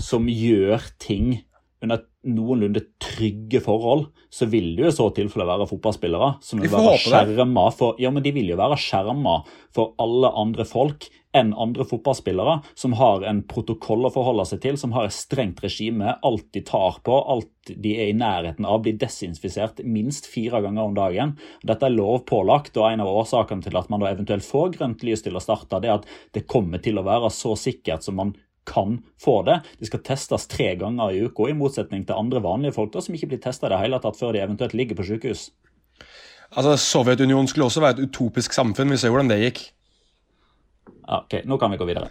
som 0.00 0.28
gjør 0.32 0.86
ting 1.00 1.42
under 1.80 2.02
noenlunde 2.28 2.82
trygge 3.00 3.62
forhold, 3.64 4.10
så 4.28 4.46
vil 4.52 4.74
det 4.76 4.84
jo 4.84 4.90
i 4.90 4.96
så 4.96 5.06
tilfelle 5.16 5.46
være 5.48 5.68
fotballspillere 5.70 6.34
som 6.44 6.60
vil 6.60 6.72
være 6.72 6.98
skjerma 7.00 7.70
for 7.72 8.00
Ja, 8.02 8.12
men 8.12 8.24
de 8.24 8.34
vil 8.36 8.52
jo 8.52 8.58
være 8.60 8.76
skjerma 8.80 9.40
for 9.72 9.94
alle 10.02 10.28
andre 10.42 10.66
folk 10.68 11.08
enn 11.36 11.52
andre 11.54 11.86
fotballspillere 11.86 12.56
som 12.78 12.96
har 12.98 13.24
en 13.28 13.40
protokoll 13.48 14.08
å 14.08 14.12
forholde 14.12 14.44
seg 14.50 14.60
til, 14.64 14.78
som 14.80 14.92
har 14.96 15.06
et 15.06 15.14
strengt 15.14 15.62
regime, 15.64 16.16
alt 16.26 16.48
de 16.52 16.62
tar 16.66 16.98
på, 17.06 17.14
alt 17.14 17.70
de 17.70 17.94
er 18.02 18.10
i 18.10 18.18
nærheten 18.18 18.66
av, 18.66 18.82
blir 18.84 18.98
desinfisert 18.98 19.80
minst 19.86 20.26
fire 20.30 20.60
ganger 20.64 20.90
om 20.90 20.98
dagen. 20.98 21.36
Dette 21.62 21.86
er 21.86 21.94
lovpålagt, 21.94 22.74
og 22.82 22.90
en 22.90 23.04
av 23.06 23.12
årsakene 23.22 23.62
til 23.64 23.78
at 23.78 23.90
man 23.92 24.02
da 24.02 24.10
eventuelt 24.10 24.46
får 24.46 24.74
grønt 24.76 25.06
lys 25.06 25.22
til 25.22 25.38
å 25.38 25.44
starte, 25.44 25.80
det 25.80 25.92
er 25.92 26.00
at 26.00 26.10
det 26.34 26.48
kommer 26.50 26.82
til 26.82 26.98
å 26.98 27.06
være 27.06 27.30
så 27.34 27.54
sikkert 27.58 28.06
som 28.06 28.18
man 28.18 28.34
kan 28.68 28.98
få 29.20 29.40
det. 29.48 29.60
De 29.80 29.88
skal 29.88 30.02
testes 30.06 30.46
tre 30.50 30.74
ganger 30.80 31.14
i 31.14 31.24
uka, 31.26 31.48
i 31.48 31.56
motsetning 31.56 32.04
til 32.06 32.18
andre 32.18 32.42
vanlige 32.44 32.76
folk 32.76 32.92
da, 32.94 33.02
som 33.04 33.16
ikke 33.16 33.32
blir 33.32 33.42
testa 33.42 33.70
det 33.70 33.80
hele 33.80 34.00
tatt 34.02 34.18
før 34.18 34.36
de 34.36 34.44
eventuelt 34.44 34.76
ligger 34.76 34.98
på 34.98 35.06
sykehus. 35.08 35.48
Altså, 36.50 36.76
Sovjetunionen 36.82 37.48
skulle 37.48 37.68
også 37.68 37.82
være 37.84 37.98
et 37.98 38.08
utopisk 38.08 38.54
samfunn. 38.56 38.90
Vi 38.90 38.98
ser 39.00 39.12
hvordan 39.12 39.30
det 39.30 39.42
gikk. 39.44 39.60
Ok, 41.10 41.42
Nå 41.46 41.58
kan 41.58 41.72
vi 41.72 41.78
gå 41.78 41.86
videre. 41.88 42.10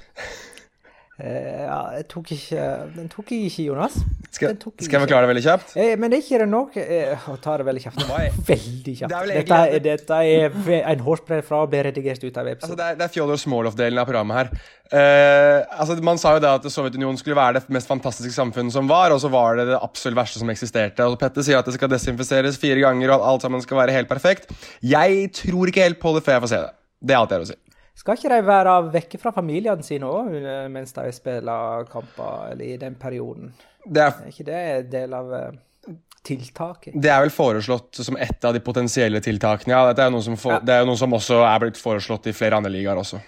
Uh, 1.19 1.27
ja, 1.65 1.79
jeg 1.97 2.05
tok 2.08 2.29
ikke, 2.32 2.65
den 2.95 3.10
tok 3.12 3.32
jeg 3.34 3.49
ikke, 3.49 3.63
Jonas. 3.67 3.97
Skal, 4.29 4.53
skal 4.55 4.95
jeg 4.95 5.01
forklare 5.03 5.25
det 5.25 5.29
veldig 5.34 5.41
kjapt? 5.43 5.71
Eh, 5.75 5.95
men 5.99 6.12
det 6.12 6.19
er 6.19 6.21
ikke 6.23 6.38
det 6.39 6.45
nok 6.47 6.75
eh, 6.79 7.23
Å 7.34 7.34
ta 7.41 7.55
det 7.58 7.65
veldig 7.65 7.82
kjapt. 7.82 8.03
Veldig 8.47 8.93
kjapt. 8.99 9.12
Det 9.12 9.39
dette, 9.39 9.58
er, 9.58 9.82
dette 9.84 10.19
er 10.21 10.60
en 10.93 11.03
hårspray 11.03 11.41
fra 11.43 11.63
å 11.65 11.69
bli 11.71 11.82
redigert 11.89 12.23
ut 12.23 12.38
av 12.38 12.47
websiden. 12.47 12.69
Altså, 12.69 12.77
det 12.79 12.88
er, 12.88 12.99
det 13.01 13.08
er 13.08 13.13
Fjodor 13.17 13.41
Smolov-delen 13.41 13.99
av 13.99 14.08
programmet 14.08 14.39
her. 14.39 14.51
Uh, 14.93 15.82
altså, 15.82 15.97
man 16.05 16.21
sa 16.21 16.38
jo 16.38 16.43
det 16.45 16.53
at 16.62 16.67
Sovjetunionen 16.71 17.19
skulle 17.19 17.38
være 17.38 17.60
det 17.60 17.75
mest 17.75 17.89
fantastiske 17.89 18.38
samfunnet 18.38 18.77
som 18.77 18.88
var, 18.89 19.12
og 19.12 19.19
så 19.19 19.34
var 19.34 19.60
det 19.60 19.67
det 19.73 19.79
absolutt 19.82 20.21
verste 20.21 20.39
som 20.39 20.53
eksisterte. 20.53 21.10
Og 21.10 21.19
Petter 21.19 21.43
sier 21.45 21.60
at 21.60 21.67
det 21.67 21.75
skal 21.75 21.91
desinfiseres 21.91 22.62
fire 22.62 22.86
ganger, 22.86 23.12
og 23.12 23.19
at 23.19 23.34
alt 23.34 23.47
sammen 23.47 23.65
skal 23.65 23.82
være 23.82 23.97
helt 23.97 24.12
perfekt. 24.12 24.53
Jeg 24.86 25.34
tror 25.41 25.73
ikke 25.73 25.89
helt 25.89 25.99
på 25.99 26.15
det 26.15 26.23
før 26.23 26.38
jeg 26.38 26.45
får 26.47 26.53
se 26.53 26.62
det. 26.63 26.71
Det 26.99 27.15
er 27.15 27.19
alt 27.19 27.36
jeg 27.36 27.41
har 27.41 27.49
å 27.49 27.51
si. 27.51 27.60
Skal 28.00 28.16
ikke 28.16 28.30
de 28.32 28.44
være 28.48 28.76
vekke 28.94 29.20
fra 29.20 29.32
familiene 29.36 29.84
sine 29.84 30.08
òg 30.08 30.36
mens 30.72 30.96
de 30.96 31.10
spiller 31.12 31.88
kamper, 31.92 32.54
eller 32.54 32.70
i 32.70 32.78
den 32.80 32.96
perioden? 33.00 33.52
Det 33.84 34.06
er, 34.06 34.14
er 34.24 34.32
ikke 34.32 34.46
det 34.48 34.60
en 34.60 34.88
del 34.94 35.16
av 35.18 35.34
uh, 35.34 35.98
tiltaket? 36.24 36.96
Det 36.96 37.12
er 37.12 37.26
vel 37.26 37.34
foreslått 37.34 38.00
som 38.00 38.16
et 38.20 38.48
av 38.48 38.56
de 38.56 38.62
potensielle 38.64 39.20
tiltakene. 39.24 39.76
Ja, 39.76 39.84
dette 39.90 40.08
er 40.08 40.16
noe 40.16 40.24
som, 40.24 40.40
for, 40.40 40.56
ja. 40.56 40.64
det 40.64 40.80
er 40.80 40.88
noe 40.88 41.00
som 41.00 41.16
også 41.18 41.42
er 41.44 41.60
blitt 41.66 41.82
foreslått 41.82 42.32
i 42.32 42.36
flere 42.36 42.62
andre 42.62 42.72
ligaer 42.72 43.04
også. 43.04 43.20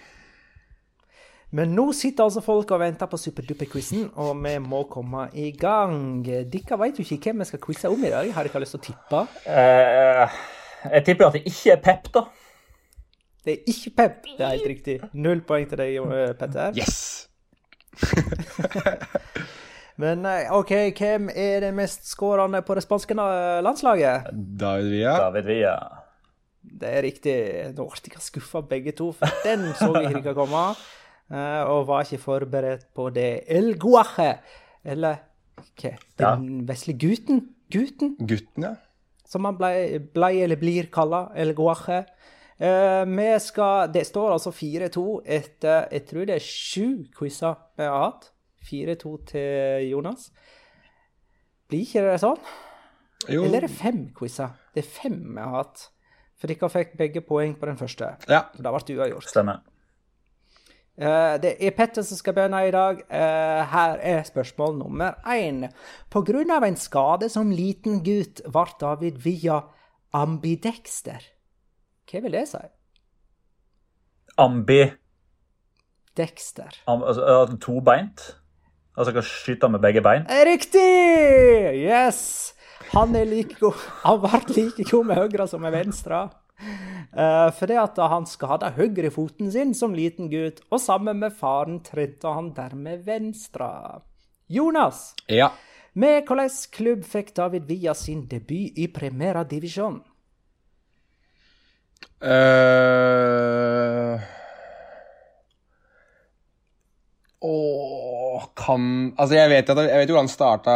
Men 1.52 1.74
nå 1.76 1.90
sitter 1.92 2.30
altså 2.30 2.40
folk 2.46 2.70
og 2.72 2.80
venter 2.80 3.10
på 3.12 3.20
superduper-quizen, 3.20 4.06
og 4.24 4.38
vi 4.40 4.54
må 4.64 4.86
komme 4.88 5.28
i 5.36 5.50
gang. 5.52 6.22
Dere 6.24 6.80
vet 6.80 7.02
jo 7.02 7.04
ikke 7.04 7.34
hvem 7.34 7.44
vi 7.44 7.50
skal 7.50 7.66
quize 7.66 7.92
om 7.92 8.06
i 8.08 8.14
dag. 8.14 8.32
Har 8.38 8.48
dere 8.48 8.64
lyst 8.64 8.78
til 8.78 8.80
å 8.80 8.86
tippe? 8.86 9.26
Uh, 9.44 10.40
jeg 10.94 11.10
tipper 11.10 11.28
at 11.28 11.36
det 11.36 11.44
ikke 11.52 11.76
er 11.76 11.84
Pep, 11.84 12.08
da. 12.16 12.30
Det 13.42 13.54
er 13.54 13.74
ikke 13.74 13.92
Pep. 13.98 14.28
Det 14.38 14.46
er 14.46 14.56
helt 14.56 14.70
riktig. 14.70 14.98
Null 15.18 15.42
poeng 15.48 15.66
til 15.70 15.82
deg, 15.82 15.98
eh, 15.98 16.34
Petter. 16.38 16.78
Yes! 16.78 17.28
Men 20.02 20.26
eh, 20.26 20.52
OK, 20.54 20.72
hvem 20.98 21.30
er 21.34 21.66
den 21.66 21.76
mest 21.78 22.06
skårende 22.10 22.62
på 22.66 22.78
det 22.78 22.86
spanske 22.86 23.18
landslaget? 23.18 24.30
David 24.32 24.94
Villa. 24.94 25.16
David 25.26 25.50
Villa. 25.50 25.76
Det 26.62 26.90
er 26.90 27.06
riktig. 27.06 27.36
Nå 27.78 27.88
ble 27.90 28.14
jeg 28.14 28.24
skuffa 28.24 28.62
begge 28.70 28.94
to, 28.98 29.10
for 29.18 29.42
den 29.46 29.72
så 29.80 29.90
jeg 29.98 30.22
ikke 30.22 30.36
komme. 30.38 30.68
Eh, 31.32 31.64
og 31.66 31.88
var 31.90 32.06
ikke 32.06 32.22
forberedt 32.22 32.88
på 32.96 33.10
det. 33.16 33.44
El 33.50 33.74
Guaje. 33.80 34.36
Eller 34.84 35.26
hva? 35.82 35.96
Den 36.20 36.28
ja. 36.28 36.64
vesle 36.70 36.98
gutten? 36.98 37.46
Gutten? 37.72 38.16
Gutten, 38.20 38.70
ja. 38.70 38.76
Som 39.32 39.48
han 39.48 39.58
blei, 39.58 40.02
ble 40.14 40.34
eller 40.44 40.60
blir 40.60 40.90
kalla. 40.94 41.30
El 41.40 41.56
Guaje. 41.58 42.04
Vi 42.62 43.28
skal, 43.42 43.88
Det 43.90 44.04
står 44.06 44.36
altså 44.36 44.52
4-2 44.54 45.04
etter 45.26 45.88
jeg 45.90 46.04
tror 46.06 46.28
det 46.30 46.36
er 46.36 46.44
sju 46.46 47.08
quizer 47.18 47.56
vi 47.80 47.88
har 47.90 48.04
hatt. 48.04 48.28
4-2 48.70 49.14
til 49.32 49.88
Jonas. 49.90 50.28
Blir 51.72 51.88
ikke 51.88 52.04
det 52.06 52.20
sånn? 52.22 52.38
Jo. 53.30 53.46
Eller 53.46 53.64
er 53.64 53.68
det 53.68 53.74
fem 53.78 54.04
quizer? 54.18 54.54
Det 54.76 54.84
er 54.84 54.94
fem 54.94 55.18
vi 55.24 55.42
har 55.42 55.58
hatt. 55.62 55.88
For 56.42 56.50
dere 56.50 56.72
fikk 56.74 56.96
begge 56.98 57.22
poeng 57.26 57.54
på 57.60 57.70
den 57.70 57.78
første. 57.78 58.16
Ja. 58.30 58.48
Så 58.56 58.64
det 58.66 58.74
ble 58.74 58.98
uavgjort. 58.98 59.30
Stemmer. 59.30 59.62
Uh, 61.02 61.38
det 61.42 61.56
er 61.64 61.74
Petter 61.74 62.04
som 62.06 62.20
skal 62.20 62.36
begynne 62.38 62.64
i 62.68 62.74
dag. 62.74 63.04
Uh, 63.08 63.62
her 63.72 64.02
er 64.14 64.26
spørsmål 64.28 64.76
nummer 64.80 65.22
én. 65.26 65.70
Pga. 66.12 66.66
en 66.68 66.76
skade 66.76 67.30
som 67.30 67.52
liten 67.52 68.04
gutt 68.04 68.42
ble 68.46 68.66
David 68.80 69.22
Villa 69.24 69.62
ambidexter. 70.14 71.22
Hva 72.10 72.22
vil 72.26 72.36
det 72.36 72.48
si? 72.50 72.62
Ambi 74.42 74.82
Dexter. 76.18 76.76
Am, 76.92 77.04
altså, 77.04 77.58
tobeint? 77.62 78.24
Altså 78.98 79.14
kan 79.16 79.24
skyte 79.24 79.70
med 79.72 79.80
begge 79.84 80.02
bein? 80.04 80.26
Riktig! 80.28 80.82
Yes! 81.80 82.54
Han 82.92 83.16
er 83.16 83.26
like 83.30 83.56
god 83.62 83.78
Han 84.06 84.20
ble 84.24 84.42
like 84.58 84.84
god 84.90 85.08
med 85.08 85.22
høyre 85.22 85.48
som 85.48 85.64
med 85.64 85.72
venstre. 85.76 86.26
Uh, 87.12 87.50
fordi 87.58 87.78
at 87.82 87.98
han 88.12 88.28
skada 88.30 88.70
høyrefoten 88.76 89.50
sin 89.52 89.72
som 89.74 89.96
liten 89.98 90.30
gutt, 90.30 90.60
og 90.70 90.80
sammen 90.84 91.18
med 91.24 91.34
faren 91.40 91.80
trente 91.84 92.30
han 92.30 92.52
dermed 92.54 93.02
venstre. 93.08 93.70
Jonas, 94.52 95.16
Ja. 95.32 95.50
med 95.96 96.28
hvilken 96.28 96.52
klubb 96.76 97.04
fikk 97.08 97.34
David 97.36 97.66
Villa 97.68 97.96
sin 97.96 98.28
debut 98.28 98.78
i 98.78 98.88
Primera 98.94 99.44
Divisjon? 99.44 100.04
Uh... 102.22 104.22
Åh, 107.42 108.44
kan 108.54 109.14
Altså, 109.18 109.36
jeg 109.36 109.50
vet, 109.50 109.70
at, 109.70 109.80
jeg 109.90 109.98
vet 109.98 110.10
jo 110.10 110.14
hvordan 110.14 110.28
han 110.28 110.34
starta, 110.34 110.76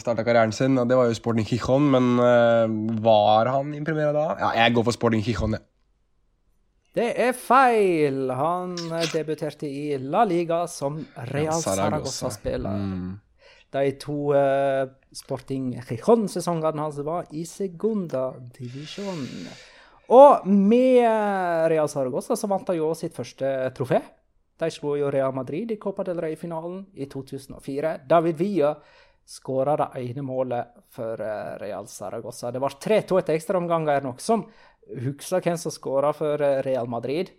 starta 0.00 0.24
karrieren 0.24 0.54
sin, 0.56 0.78
og 0.80 0.88
det 0.88 0.96
var 0.96 1.10
jo 1.10 1.18
Sporting 1.18 1.48
Gijon, 1.48 1.90
men 1.92 2.14
uh, 2.16 2.64
var 3.04 3.52
han 3.52 3.74
i 3.76 3.82
Primera 3.84 4.14
da? 4.16 4.28
Ja, 4.40 4.54
jeg 4.64 4.78
går 4.78 4.88
for 4.88 4.96
Sporting 4.96 5.24
Gijon, 5.24 5.58
jeg. 5.58 5.66
Det 6.96 7.10
er 7.22 7.36
feil! 7.36 8.24
Han 8.34 8.72
debuterte 9.12 9.68
i 9.68 9.98
La 10.00 10.24
Liga 10.26 10.64
som 10.66 10.96
Real 11.30 11.60
Saragossa-spiller. 11.62 12.80
Mm. 12.80 13.12
De 13.70 13.84
to 14.02 14.32
uh, 14.34 14.88
Sporting 15.14 15.76
Gijon-sesongene 15.86 16.82
hans 16.82 16.98
var 17.06 17.28
i 17.30 17.44
Segunda 17.46 18.32
divisjon. 18.56 19.22
Og 20.10 20.46
med 20.46 21.06
Real 21.70 21.88
Saragossa 21.88 22.36
så 22.36 22.48
vant 22.50 22.66
de 22.66 22.80
jo 22.80 22.90
sitt 22.98 23.14
første 23.14 23.70
trofé. 23.76 24.00
De 24.60 24.68
slo 24.74 24.96
jo 24.98 25.10
Real 25.12 25.32
Madrid 25.32 25.70
i 25.72 25.78
Copa 25.80 26.04
del 26.04 26.18
Rey-finalen 26.20 26.82
i 26.98 27.06
2004. 27.08 27.94
David 28.10 28.36
Villa 28.40 28.74
skåra 29.30 29.76
det 29.78 29.88
ene 30.02 30.24
målet 30.26 30.74
for 30.92 31.20
eh, 31.22 31.52
Real 31.62 31.86
Saragossa. 31.88 32.50
Det 32.50 32.60
ble 32.60 32.72
3-2 32.82 33.20
etter 33.20 33.38
ekstraomganger. 33.38 34.00
Er 34.00 34.08
noen 34.08 34.18
som 34.20 34.42
husker 34.90 35.44
hvem 35.44 35.60
som 35.60 35.72
skåra 35.72 36.10
for 36.16 36.42
eh, 36.42 36.58
Real 36.66 36.90
Madrid? 36.90 37.30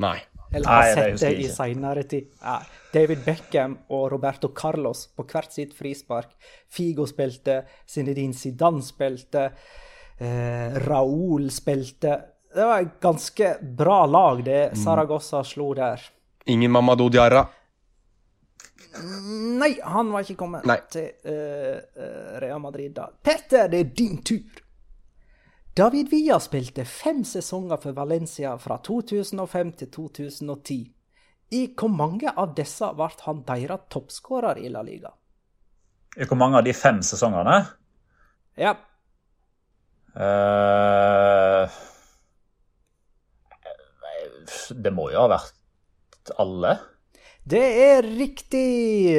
Nei. 0.00 0.18
Eller 0.52 0.68
har 0.68 0.94
sett 0.94 1.20
det 1.20 1.32
i 1.40 1.48
seinere 1.48 2.04
tid. 2.08 2.28
Ja. 2.40 2.60
David 2.92 3.24
Beckham 3.24 3.78
og 3.92 4.10
Roberto 4.12 4.52
Carlos 4.56 5.06
på 5.16 5.24
hvert 5.28 5.52
sitt 5.52 5.72
frispark. 5.76 6.34
Figo 6.70 7.06
spilte, 7.08 7.62
Zinedine 7.88 8.36
Zidane 8.36 8.84
spilte, 8.84 9.48
eh, 10.22 10.78
Raúl 10.86 11.50
spilte. 11.50 12.14
Det 12.54 12.64
var 12.68 12.80
et 12.84 13.00
ganske 13.00 13.56
bra 13.62 14.04
lag 14.06 14.44
det 14.44 14.72
Mm. 14.72 14.76
Saragossa 14.84 15.44
slo 15.44 15.74
der. 15.74 16.00
Ingen 16.46 16.70
Mamadou 16.70 17.08
Diarra. 17.08 17.46
Nei, 19.58 19.78
han 19.82 20.10
var 20.12 20.20
ikke 20.20 20.36
kommet 20.36 20.66
Nei. 20.68 20.76
til 20.92 21.06
eh, 21.24 21.78
eh, 21.96 22.40
Real 22.42 22.60
Madrid 22.60 22.92
da. 22.96 23.06
Petter, 23.24 23.68
det 23.72 23.80
er 23.80 23.94
din 23.96 24.18
tur. 24.22 24.60
David 25.72 26.10
Villa 26.12 26.36
spilte 26.40 26.84
fem 26.84 27.22
sesonger 27.24 27.80
for 27.80 27.96
Valencia 27.96 28.56
fra 28.60 28.76
2005 28.84 29.72
til 29.80 29.90
2010. 29.90 30.92
I 31.52 31.62
hvor 31.76 31.88
mange 31.88 32.32
av 32.36 32.52
disse 32.56 32.90
ble 32.96 33.08
han 33.24 33.42
deres 33.48 33.86
toppskårer 33.88 34.60
i 34.60 34.68
La 34.72 34.82
Liga? 34.84 35.12
I 36.16 36.28
hvor 36.28 36.36
mange 36.36 36.60
av 36.60 36.64
de 36.64 36.74
fem 36.76 37.00
sesongene? 37.04 37.56
Ja, 38.60 38.74
det 44.82 44.92
må 44.92 45.10
jo 45.12 45.22
ha 45.22 45.28
vært 45.32 46.32
alle. 46.40 46.78
det 47.48 47.62
er 47.84 48.02
riktig! 48.06 49.16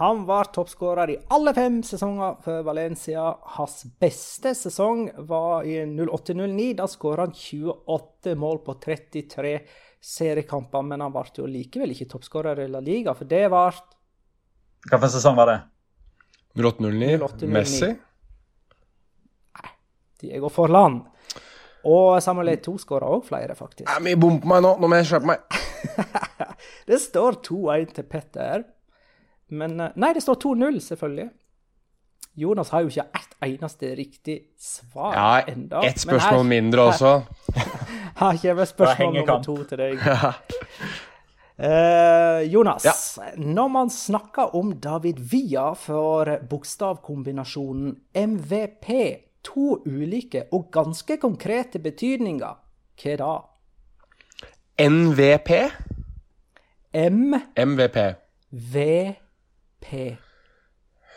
Han 0.00 0.24
var 0.26 0.50
toppskårer 0.54 1.12
i 1.12 1.18
alle 1.36 1.52
fem 1.54 1.82
sesonger 1.86 2.40
for 2.44 2.64
Valencia. 2.66 3.28
Hans 3.58 3.84
beste 4.00 4.54
sesong 4.56 5.10
var 5.28 5.68
i 5.68 5.76
08-09. 5.84 6.74
Da 6.80 6.88
skåra 6.90 7.28
han 7.28 7.36
28 7.36 8.34
mål 8.34 8.64
på 8.64 8.74
33 8.80 9.54
seriekamper, 10.00 10.82
men 10.82 11.04
han 11.04 11.12
ble 11.12 11.24
jo 11.36 11.46
likevel 11.46 11.92
ikke 11.92 12.08
toppskårer 12.16 12.64
i 12.64 12.70
La 12.72 12.80
Liga, 12.80 13.14
for 13.14 13.28
det 13.28 13.46
ble 13.52 13.70
Hvilken 14.80 15.10
sesong 15.12 15.36
var 15.36 15.46
det? 15.50 15.58
08-09. 16.56 17.46
Messi. 17.52 17.90
Diego 20.20 20.48
Forlan. 20.52 21.00
Og 21.88 22.18
Samuel 22.22 22.52
Eto'o 22.54 22.76
skåra 22.80 23.08
òg 23.08 23.24
flere, 23.28 23.54
faktisk. 23.56 23.86
Det 23.88 23.96
er 23.96 24.04
mye 24.04 24.18
bom 24.20 24.36
på 24.42 24.50
meg 24.50 24.60
nå. 24.66 24.74
Nå 24.82 24.88
må 24.90 24.98
jeg 25.00 25.08
kjøpe 25.14 25.30
meg. 25.32 25.60
Det 26.90 26.98
står 27.00 27.38
2-1 27.46 27.94
til 27.96 28.04
Petter. 28.10 28.64
Men 29.56 29.78
eh, 29.80 29.94
Nei, 29.96 30.12
det 30.14 30.22
står 30.22 30.36
2-0, 30.44 30.76
selvfølgelig. 30.84 31.30
Jonas 32.40 32.68
har 32.70 32.84
jo 32.84 32.92
ikke 32.92 33.06
ett 33.16 33.32
eneste 33.42 33.94
riktig 33.98 34.36
svar 34.60 35.14
Ja, 35.16 35.30
ennå. 35.50 35.80
ett 35.84 35.98
spørsmål 35.98 36.44
mindre 36.46 36.84
også. 36.92 37.14
Her 38.20 38.38
kommer 38.42 38.68
spørsmål 38.68 39.16
nummer 39.16 39.42
to 39.44 39.56
til 39.70 39.80
deg. 39.86 40.04
Eh, 41.60 42.42
Jonas, 42.48 43.18
når 43.36 43.66
man 43.68 43.90
snakker 43.92 44.54
om 44.56 44.70
David 44.80 45.18
Villa 45.28 45.74
for 45.76 46.30
bokstavkombinasjonen 46.48 47.90
MVP, 48.16 48.86
to 49.44 49.80
ulike 49.86 50.44
og 50.52 50.68
ganske 50.72 51.16
konkrete 51.20 51.78
betydninger, 51.78 52.58
hva 53.00 53.16
da? 53.20 53.30
NVP. 54.80 55.50
MVP. 56.94 57.96
MVP. 59.16 60.18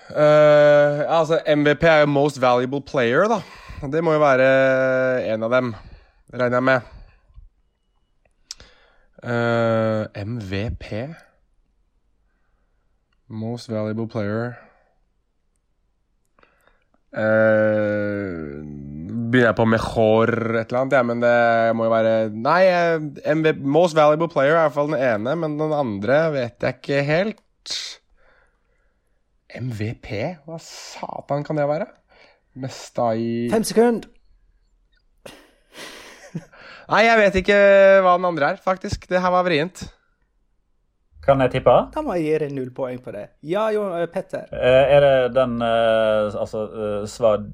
Uh, 0.10 1.04
altså, 1.08 1.40
MVP 1.48 1.84
er 1.84 2.00
jo 2.00 2.06
Most 2.06 2.42
Valuable 2.42 2.82
Player, 2.82 3.28
da. 3.28 3.42
Det 3.88 4.04
må 4.04 4.14
jo 4.14 4.20
være 4.20 5.34
en 5.34 5.44
av 5.44 5.52
dem, 5.52 5.74
regner 6.34 6.60
jeg 6.60 6.64
med. 6.64 6.92
Uh, 9.24 10.04
MVP 10.28 11.16
Most 13.28 13.72
Valuable 13.72 14.08
Player 14.08 14.54
Eh, 17.14 18.64
Begynner 19.34 19.50
jeg 19.52 19.58
på 19.58 19.66
Mejor 19.70 20.30
et 20.60 20.68
eller 20.68 20.80
annet, 20.84 20.96
ja, 20.98 21.02
men 21.06 21.22
det 21.24 21.34
må 21.78 21.88
jo 21.88 21.94
være 21.94 22.14
Nei, 22.34 22.62
MV, 23.34 23.50
Most 23.66 23.98
Valuable 23.98 24.30
Player 24.30 24.54
er 24.54 24.60
i 24.60 24.66
hvert 24.68 24.76
fall 24.78 24.92
den 24.92 25.02
ene, 25.02 25.36
men 25.42 25.58
den 25.58 25.74
andre 25.74 26.20
vet 26.34 26.66
jeg 26.66 26.78
ikke 26.80 27.04
helt. 27.08 27.78
MVP? 29.54 30.10
Hva 30.46 30.58
satan 30.62 31.46
kan 31.46 31.58
det 31.58 31.70
være? 31.70 31.88
Mestai 32.62 33.50
Fem 33.54 33.66
sekunder. 33.66 34.10
Nei, 36.94 37.04
jeg 37.08 37.20
vet 37.22 37.38
ikke 37.40 37.58
hva 38.04 38.18
den 38.20 38.28
andre 38.28 38.54
er, 38.54 38.58
faktisk. 38.62 39.06
Det 39.10 39.22
her 39.24 39.32
var 39.34 39.46
vrient. 39.48 39.86
Kan 41.24 41.40
jeg 41.40 41.54
tippe? 41.54 41.74
Da 41.94 42.02
må 42.04 42.18
jeg 42.18 42.26
gi 42.26 42.40
deg 42.44 42.56
null 42.58 42.72
poeng 42.76 43.00
på 43.04 43.14
det. 43.16 43.28
Ja, 43.48 43.70
jo, 43.72 43.86
eh, 43.96 44.08
Petter. 44.12 44.50
Eh, 44.52 44.96
Er 44.98 45.06
det 45.06 45.34
den 45.38 45.56
eh, 45.64 46.34
altså, 46.36 46.66
svar, 47.08 47.46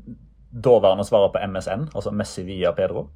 daværende 0.49 1.05
svaret 1.05 1.35
på 1.35 1.43
MSN, 1.53 1.89
altså 1.93 2.11
Messi 2.11 2.43
via 2.47 2.71
Pedro? 2.73 3.09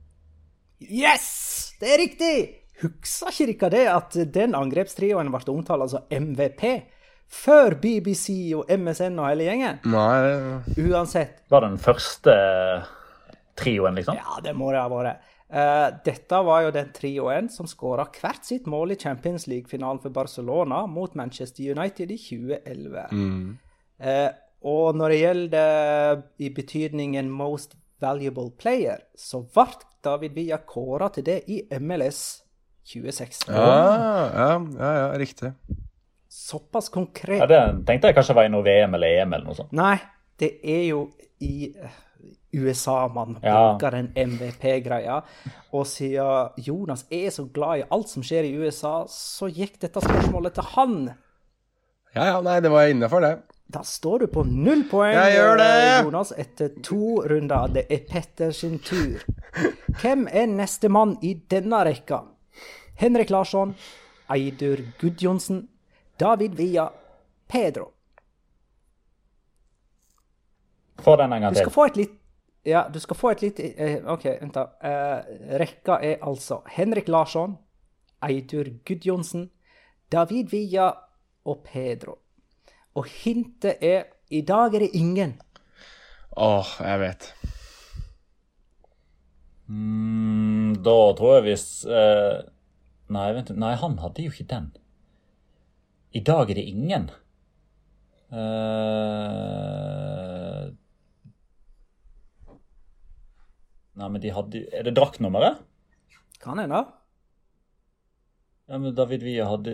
Yes! 0.83 1.73
Det 1.81 1.89
er 1.95 2.03
riktig! 2.03 2.35
Husker 2.83 3.49
ikke 3.49 3.69
dere 3.71 3.83
det 3.85 4.25
at 4.27 4.33
den 4.33 4.55
angrepstrioen 4.57 5.29
ble 5.31 5.53
omtalt 5.53 5.85
altså 5.85 6.03
MVP? 6.11 6.63
Før 7.33 7.73
BBC 7.81 8.53
og 8.57 8.69
MSN 8.69 9.17
og 9.21 9.29
hele 9.31 9.47
gjengen? 9.47 9.79
Nei, 9.89 10.17
Uansett. 10.83 11.39
Var 11.49 11.63
det 11.63 11.69
den 11.71 11.81
første 11.81 12.35
trioen, 13.57 13.95
liksom? 13.97 14.17
Ja, 14.19 14.37
det 14.43 14.53
må 14.57 14.69
det 14.73 14.81
ha 14.83 14.89
vært. 14.91 15.23
Eh, 15.53 15.89
dette 16.05 16.39
var 16.47 16.63
jo 16.65 16.71
den 16.73 16.89
trioen 16.95 17.49
som 17.53 17.67
skåra 17.69 18.07
hvert 18.09 18.45
sitt 18.47 18.65
mål 18.65 18.95
i 18.95 18.97
Champions 18.97 19.45
League-finalen 19.47 20.01
for 20.01 20.09
Barcelona 20.15 20.85
mot 20.89 21.13
Manchester 21.15 21.75
United 21.75 22.11
i 22.11 22.17
2011. 22.17 23.03
Eh, 23.99 24.29
og 24.65 24.95
når 24.97 25.13
det 25.13 25.19
gjelder 25.19 26.21
i 26.41 26.49
betydningen 26.55 27.29
most 27.29 27.75
valuable 28.01 28.49
player, 28.57 29.03
så 29.15 29.43
ble 29.45 29.67
David 30.03 30.33
Villa 30.35 30.57
kåra 30.67 31.11
til 31.13 31.27
det 31.27 31.43
i 31.47 31.61
MLS 31.79 32.41
2016. 32.89 33.53
ja, 33.53 34.31
ja, 34.33 34.49
ja, 34.79 34.93
ja, 34.97 35.07
riktig. 35.19 35.53
Såpass 36.33 36.89
Ja, 36.89 36.93
konkret. 36.93 37.47
det 37.47 37.61
tenkte 37.85 38.09
jeg 38.09 38.15
kanskje 38.17 38.35
var 38.35 38.47
i 38.49 38.51
noe 38.51 38.65
VM 38.65 38.95
eller 38.97 39.21
EM 39.21 39.33
eller 39.33 39.45
noe 39.45 39.55
sånt. 39.55 39.71
Nei, 39.71 39.99
det 40.41 40.55
er 40.65 40.87
jo 40.89 41.03
i 41.39 41.69
eh, 42.53 42.59
USA 42.61 43.07
bruker 43.09 43.39
Ja. 43.47 43.89
den 43.91 44.11
MVP-greia. 44.15 45.21
Og 45.73 45.85
siden 45.87 46.49
Jonas 46.57 47.05
er 47.11 47.29
så 47.29 47.45
glad 47.53 47.79
i 47.79 47.83
alt 47.91 48.09
som 48.09 48.23
skjer 48.23 48.43
i 48.45 48.55
USA, 48.57 49.05
så 49.07 49.49
gikk 49.51 49.79
dette 49.81 49.99
spørsmålet 50.01 50.53
til 50.53 50.63
han. 50.75 51.13
Ja, 52.15 52.25
ja, 52.25 52.41
nei, 52.41 52.59
det 52.61 52.69
var 52.71 52.87
innafor, 52.87 53.21
det. 53.21 53.39
Da 53.73 53.79
står 53.81 54.19
du 54.19 54.27
på 54.27 54.43
null 54.45 54.83
poeng, 54.89 55.13
Jeg 55.15 55.33
gjør 55.37 55.57
det! 55.57 55.65
eh, 55.65 56.03
Jonas, 56.03 56.31
etter 56.37 56.69
to 56.83 57.23
runder. 57.25 57.67
Det 57.73 57.85
er 57.89 58.03
Petter 58.09 58.51
sin 58.51 58.77
tur. 58.79 59.23
Hvem 60.01 60.27
er 60.31 60.45
nestemann 60.47 61.17
i 61.23 61.33
denne 61.49 61.79
rekka? 61.85 62.19
Henrik 62.95 63.29
Larsson, 63.33 63.73
Eidur 64.29 64.77
Gudjonsen, 65.01 65.67
David 66.19 66.53
Villa, 66.55 66.89
Pedro. 67.49 67.89
Få 71.01 71.15
den 71.15 71.33
en 71.33 71.41
gang 71.41 71.55
til. 71.55 71.63
Du 71.63 71.69
skal 71.69 71.73
få 71.75 71.85
et 71.89 71.97
litt 71.97 72.13
Ja, 72.63 72.85
du 72.87 72.95
skal 73.03 73.17
få 73.19 73.33
et 73.33 73.41
litt 73.43 73.59
eh, 73.59 73.99
OK, 74.07 74.23
vent, 74.39 74.55
da. 74.55 74.69
Eh, 74.79 75.31
rekka 75.59 75.97
er 75.99 76.21
altså 76.23 76.61
Henrik 76.71 77.09
Larsson, 77.11 77.57
Eidur 78.23 78.69
Gudjonsen, 78.87 79.49
David 80.11 80.53
Villa 80.53 80.93
og 81.43 81.65
Pedro. 81.67 82.21
Og 82.95 83.09
hintet 83.09 83.83
er 83.83 84.07
i 84.31 84.41
dag 84.47 84.75
er 84.75 84.85
det 84.85 84.93
ingen. 84.95 85.35
Åh, 86.39 86.71
jeg 86.79 87.01
vet. 87.03 87.27
Mm, 89.67 90.79
da 90.85 90.95
tror 91.17 91.37
jeg 91.37 91.45
hvis 91.47 91.67
eh, 91.87 92.43
Nei, 93.13 93.27
vent, 93.35 93.51
nei, 93.59 93.73
han 93.79 93.99
hadde 94.01 94.23
jo 94.23 94.31
ikke 94.31 94.47
den. 94.49 94.71
I 96.15 96.21
dag 96.25 96.49
er 96.49 96.57
det 96.57 96.63
ingen. 96.71 97.09
Eh, 98.33 100.42
Nei, 103.99 104.09
men 104.09 104.21
de 104.23 104.31
hadde 104.33 104.63
Er 104.73 104.87
det 104.87 104.95
draktnummeret? 104.97 105.61
Kan 106.43 106.59
hende. 106.59 106.81
Ja, 108.67 108.79
men 108.79 108.95
David 108.95 109.23
Villa 109.23 109.45
hadde 109.51 109.73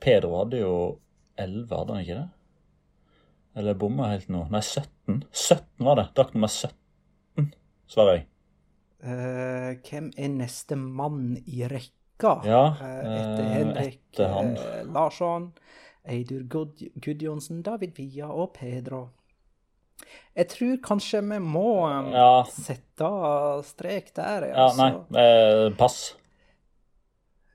Pedro 0.00 0.38
hadde 0.40 0.62
jo 0.62 0.74
11, 1.40 1.68
hadde 1.70 1.94
han 1.94 2.04
ikke 2.04 2.18
det? 2.18 2.28
Eller 3.60 3.76
bomma 3.76 4.08
helt 4.12 4.30
nå? 4.32 4.46
Nei, 4.52 4.62
17. 4.64 5.24
17 5.30 5.86
var 5.86 5.98
det. 6.00 6.06
Drakt 6.16 6.36
nummer 6.36 6.48
17, 6.52 7.50
svarer 7.92 8.16
jeg. 8.16 8.28
Uh, 9.02 9.72
hvem 9.82 10.12
er 10.16 10.30
neste 10.32 10.78
mann 10.78 11.34
i 11.44 11.64
rekka? 11.68 12.36
Ja, 12.46 12.62
Eh, 12.78 12.98
etter 13.02 13.42
eh, 13.42 13.52
Henrik 13.56 13.98
etter 14.12 14.30
han. 14.30 14.52
Uh, 14.56 14.92
Larsson, 14.94 15.48
Eidur 16.06 16.44
Gud 16.48 16.84
Gudjonsen, 17.02 17.64
David 17.66 17.96
Villa 17.98 18.30
og 18.30 18.54
Pedro. 18.54 19.08
Jeg 20.36 20.48
tror 20.48 20.76
kanskje 20.84 21.20
vi 21.28 21.38
må 21.44 21.68
eh, 21.90 22.10
Ja. 22.14 22.44
sette 22.48 23.12
strek 23.68 24.12
der. 24.16 24.50
Altså. 24.52 24.88
Ja, 24.88 24.90
nei. 25.10 25.22
Eh, 25.22 25.70
pass. 25.76 26.14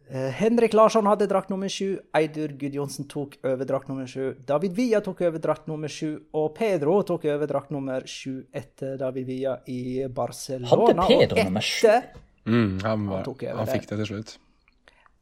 Eh, 0.09 0.29
Henrik 0.31 0.73
Larsson 0.73 1.05
hadde 1.09 1.27
drakt 1.27 1.49
nummer 1.51 1.67
sju, 1.67 1.97
Eidur 2.15 2.53
Gudjonsen 2.55 3.09
tok 3.11 3.33
over 3.43 3.65
drakt 3.67 3.89
nummer 3.89 4.07
sju, 4.07 4.29
David 4.47 4.71
Villa 4.77 5.01
tok 5.03 5.19
over 5.27 5.41
drakt 5.43 5.67
nummer 5.67 5.91
sju, 5.91 6.13
og 6.33 6.53
Pedro 6.55 7.01
tok 7.03 7.25
over 7.27 7.49
drakt 7.49 7.73
nummer 7.75 8.05
sju 8.07 8.45
etter 8.55 8.95
David 9.01 9.27
Villa 9.27 9.57
i 9.67 10.05
Barcelona. 10.07 10.69
Hadde 10.71 11.07
Pedro 11.11 11.43
nummer 11.49 11.65
sju? 11.65 11.91
Mm, 12.47 12.77
han, 12.85 13.07
var, 13.09 13.25
han, 13.27 13.57
han 13.57 13.67
fikk 13.67 13.89
det 13.89 13.97
til 14.05 14.07
slutt. 14.13 14.37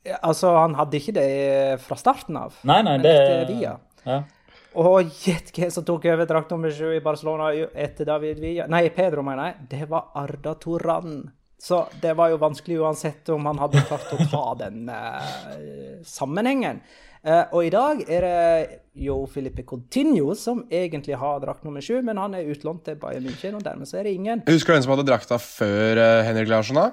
Ja, 0.05 0.19
Altså, 0.21 0.51
han 0.53 0.75
hadde 0.77 0.99
ikke 0.99 1.15
det 1.17 1.81
fra 1.81 1.97
starten 1.97 2.37
av. 2.37 2.53
Nei, 2.69 2.83
nei, 2.85 2.99
det 3.01 3.15
Villa. 3.49 3.79
ja. 4.05 4.19
Og 4.75 5.15
gjett 5.23 5.53
hvem 5.55 5.71
som 5.71 5.85
tok 5.87 6.05
over 6.11 6.27
drakt 6.27 6.51
nummer 6.51 6.73
sju 6.73 6.89
i 6.95 7.01
Barcelona 7.03 7.51
etter 7.55 8.07
David 8.09 8.41
Villa 8.43 8.67
Nei, 8.71 8.89
Pedro, 8.95 9.23
mener 9.23 9.51
jeg. 9.51 9.67
Det 9.71 9.89
var 9.91 10.11
Arda 10.19 10.55
Toran. 10.59 11.23
Så 11.61 11.85
det 12.01 12.13
var 12.19 12.29
jo 12.29 12.37
vanskelig 12.41 12.81
uansett 12.83 13.29
om 13.33 13.47
han 13.47 13.59
hadde 13.63 13.83
klart 13.87 14.11
å 14.13 14.27
ta 14.29 14.45
den 14.59 14.89
eh, 14.91 16.01
sammenhengen. 16.05 16.81
Eh, 17.25 17.55
og 17.55 17.65
i 17.65 17.71
dag 17.73 18.03
er 18.05 18.27
det 18.27 18.81
jo 19.01 19.15
Filipe 19.31 19.63
Coutinho 19.65 20.35
som 20.37 20.61
egentlig 20.69 21.17
har 21.17 21.39
drakt 21.41 21.65
nummer 21.65 21.81
sju, 21.81 21.97
men 22.05 22.19
han 22.21 22.35
er 22.37 22.51
utlånt 22.53 22.83
til 22.85 22.99
Bayern 23.01 23.25
München, 23.25 23.55
og 23.57 23.63
dermed 23.65 23.89
så 23.89 23.97
er 24.01 24.05
det 24.05 24.13
ingen. 24.19 24.43
Husker 24.45 24.75
du 24.75 24.77
hvem 24.77 24.85
som 24.85 24.93
hadde 24.93 25.07
drakta 25.07 25.39
før 25.41 26.03
eh, 26.03 26.21
Henrik 26.27 26.51
Larsson? 26.51 26.77
da? 26.83 26.91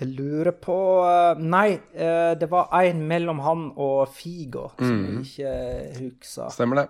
Jeg 0.00 0.10
lurer 0.16 0.50
på 0.58 0.76
eh, 1.06 1.42
Nei, 1.42 1.68
eh, 1.94 2.32
det 2.38 2.48
var 2.50 2.72
en 2.80 3.04
mellom 3.06 3.42
han 3.44 3.68
og 3.78 4.08
Figo 4.10 4.72
som 4.78 5.04
jeg 5.04 5.20
ikke 5.22 5.52
husker. 6.00 6.50
Stemmer 6.54 6.82
det? 6.82 6.88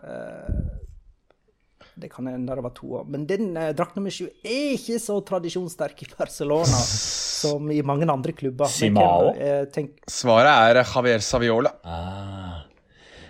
Det 1.94 2.08
kan 2.10 2.26
hende 2.26 2.54
det 2.56 2.62
var 2.64 2.72
to 2.74 2.88
år. 2.98 3.04
Men 3.12 3.26
den 3.28 3.52
eh, 3.60 3.70
drakt 3.76 3.94
nummer 3.98 4.10
sju 4.10 4.24
er 4.42 4.72
ikke 4.74 4.96
så 5.02 5.20
tradisjonssterk 5.26 6.02
i 6.02 6.08
Barcelona 6.16 6.80
som 7.44 7.70
i 7.70 7.82
mange 7.86 8.08
andre 8.10 8.34
klubber. 8.34 8.72
Simao? 8.72 9.34
eh, 9.36 9.68
Svaret 10.10 10.50
er 10.50 10.82
Javier 10.82 11.22
Saviola. 11.22 11.76
Ah. 11.84 12.64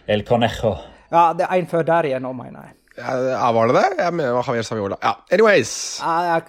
El 0.07 0.25
Conejo. 0.29 0.77
ja, 1.11 1.33
det 1.37 1.49
er 1.49 1.59
en 1.59 1.69
før 1.69 1.85
der 1.91 2.11
igjen 2.13 2.27
òg, 2.29 2.39
mener 2.39 2.71
jeg. 2.71 2.79
Ja, 2.95 3.49
var 3.51 3.69
det 3.69 3.75
det? 3.81 3.87
Jeg 4.05 4.15
mener 4.15 4.39
Javier 4.39 4.65
Saviola. 4.65 4.99
Ja, 5.03 5.17
anyways. 5.35 5.75
Ja, 6.01 6.17
ja, 6.31 6.41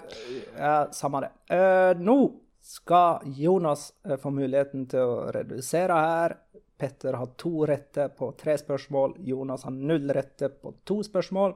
ja, 0.56 0.74
samme 0.94 1.24
det. 1.26 1.32
Uh, 1.50 1.92
nå 2.00 2.18
skal 2.66 3.18
Jonas 3.24 3.92
eh, 4.08 4.16
få 4.16 4.30
muligheten 4.34 4.88
til 4.90 5.06
å 5.06 5.18
redusere 5.34 5.98
her. 6.02 6.34
Petter 6.76 7.14
har 7.14 7.30
to 7.38 7.62
rette 7.68 8.08
på 8.18 8.32
tre 8.40 8.56
spørsmål. 8.58 9.14
Jonas 9.24 9.64
har 9.64 9.74
null 9.76 10.10
rette 10.12 10.50
på 10.50 10.74
to 10.84 10.98
spørsmål. 11.06 11.54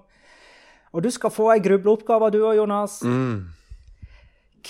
Og 0.95 1.03
du 1.03 1.11
skal 1.11 1.35
få 1.35 1.49
ei 1.53 1.65
grubleoppgave, 1.65 2.31
du 2.31 2.39
og 2.45 2.55
Jonas. 2.57 3.01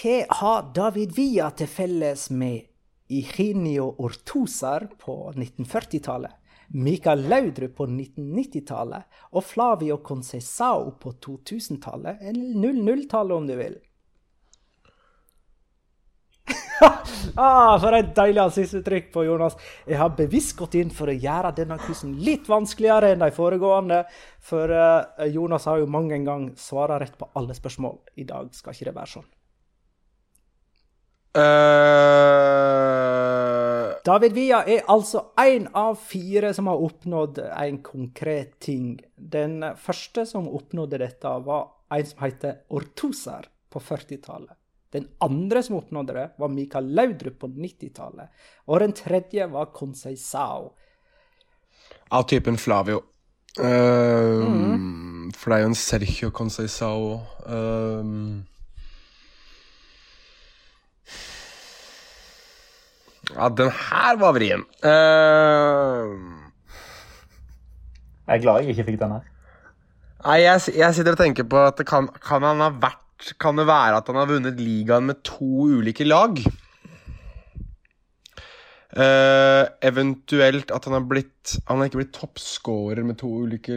Hva 0.00 0.16
har 0.40 0.72
David 0.74 1.12
Villa 1.16 1.50
til 1.56 1.68
felles 1.68 2.28
med 2.32 2.66
Iginio 3.10 3.90
Ortuzar 3.98 4.86
på 5.00 5.16
1940-tallet, 5.34 6.32
Mikael 6.78 7.26
Laudrup 7.28 7.76
på 7.80 7.88
1990-tallet 7.90 9.22
og 9.34 9.44
Flavio 9.44 9.98
Concesao 10.06 10.92
på 11.02 11.16
2000-tallet, 11.26 12.22
eller 12.32 12.68
00-tallet 12.72 13.36
om 13.36 13.48
du 13.50 13.56
vil? 13.58 13.80
ah, 17.36 17.74
for 17.80 17.96
et 17.96 18.12
deilig 18.16 18.42
ansiktsuttrykk 18.42 19.10
på 19.14 19.24
Jonas. 19.26 19.56
Jeg 19.88 19.98
har 20.00 20.14
bevisst 20.16 20.56
gått 20.58 20.76
inn 20.80 20.92
for 20.94 21.10
å 21.10 21.16
gjøre 21.16 21.52
denne 21.56 21.78
quizen 21.82 22.14
litt 22.24 22.48
vanskeligere 22.50 23.12
enn 23.14 23.24
de 23.24 23.30
foregående. 23.36 24.04
For 24.44 24.72
uh, 24.72 25.26
Jonas 25.28 25.68
har 25.70 25.82
jo 25.82 25.90
mange 25.90 26.18
ganger 26.24 26.56
svara 26.60 26.98
rett 27.02 27.16
på 27.20 27.30
alle 27.38 27.54
spørsmål. 27.56 27.98
I 28.20 28.24
dag 28.28 28.50
skal 28.56 28.76
ikke 28.76 28.88
det 28.90 28.96
være 28.96 29.14
sånn. 29.16 29.28
Uh... 31.36 32.60
David 34.04 34.32
Villa 34.32 34.62
er 34.66 34.86
altså 34.90 35.20
én 35.38 35.68
av 35.76 35.98
fire 36.00 36.54
som 36.56 36.66
har 36.70 36.80
oppnådd 36.82 37.38
en 37.44 37.82
konkret 37.84 38.56
ting. 38.64 38.96
Den 39.14 39.60
første 39.76 40.24
som 40.26 40.48
oppnådde 40.48 40.98
dette, 41.02 41.28
var 41.44 41.68
en 41.92 42.06
som 42.08 42.24
heter 42.24 42.62
Ortoser 42.72 43.50
på 43.70 43.82
40-tallet. 43.82 44.59
Den 44.92 45.06
andre 45.22 45.62
som 45.62 45.76
oppnådde 45.78 46.14
det, 46.16 46.26
var 46.38 46.48
Mikael 46.50 46.88
Laudrup 46.94 47.38
på 47.38 47.46
90-tallet. 47.46 48.28
Og 48.66 48.80
den 48.80 48.92
tredje 48.92 49.46
var 49.52 49.70
Conceição. 49.74 50.70
av 52.10 52.22
typen 52.22 52.56
Flavio. 52.58 53.02
Eh, 53.58 54.44
For 55.34 55.50
det 55.50 55.56
er 55.56 55.62
jo 55.62 55.70
en 55.70 55.74
Sergio 55.74 56.30
Conceição 56.30 57.20
uh, 57.46 58.42
Ja, 63.34 63.48
den 63.48 63.70
her 63.70 64.16
var 64.18 64.32
vrien. 64.34 64.64
Uh, 64.82 66.18
Jeg 68.26 68.36
er 68.36 68.42
glad 68.42 68.62
jeg 68.62 68.74
ikke 68.74 68.84
fikk 68.90 69.00
den 69.00 69.12
her. 69.16 69.26
Nei, 70.24 70.40
jeg, 70.42 70.60
jeg 70.76 70.94
sitter 70.94 71.12
og 71.16 71.18
tenker 71.22 71.46
på 71.48 71.58
at 71.62 71.78
det 71.78 71.86
kan, 71.88 72.10
kan 72.22 72.42
han 72.44 72.60
ha 72.60 72.68
vært 72.82 73.02
Kan 73.40 73.60
det 73.60 73.68
være 73.68 74.00
at 74.00 74.08
han 74.08 74.18
har 74.20 74.30
vunnet 74.30 74.60
ligaen 74.60 75.08
med 75.10 75.22
to 75.26 75.68
ulike 75.78 76.06
lag? 76.06 76.40
Uh, 78.90 79.68
eventuelt 79.86 80.72
at 80.74 80.86
han 80.88 80.96
har 80.96 81.04
blitt 81.06 81.52
Han 81.68 81.78
har 81.78 81.86
ikke 81.86 82.00
blitt 82.00 82.16
toppscorer 82.16 83.04
med 83.06 83.20
to 83.20 83.28
ulike 83.46 83.76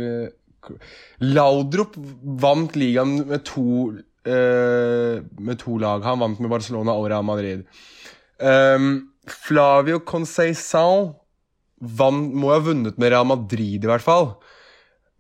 Laudrup 1.22 2.00
vant 2.42 2.74
ligaen 2.80 3.20
med 3.30 3.44
to 3.46 3.94
uh, 3.94 5.16
Med 5.22 5.60
to 5.62 5.78
lag. 5.78 6.02
Han 6.08 6.24
vant 6.24 6.42
med 6.42 6.50
Barcelona 6.50 6.96
og 6.98 7.12
Real 7.12 7.28
Madrid. 7.28 7.68
Um, 8.40 9.14
Flavio 9.30 10.02
Conceição 10.02 11.14
vant, 11.84 12.34
må 12.34 12.54
ha 12.54 12.62
vunnet 12.64 12.98
med 12.98 13.12
Real 13.12 13.28
Madrid, 13.28 13.84
i 13.84 13.90
hvert 13.90 14.04
fall. 14.04 14.34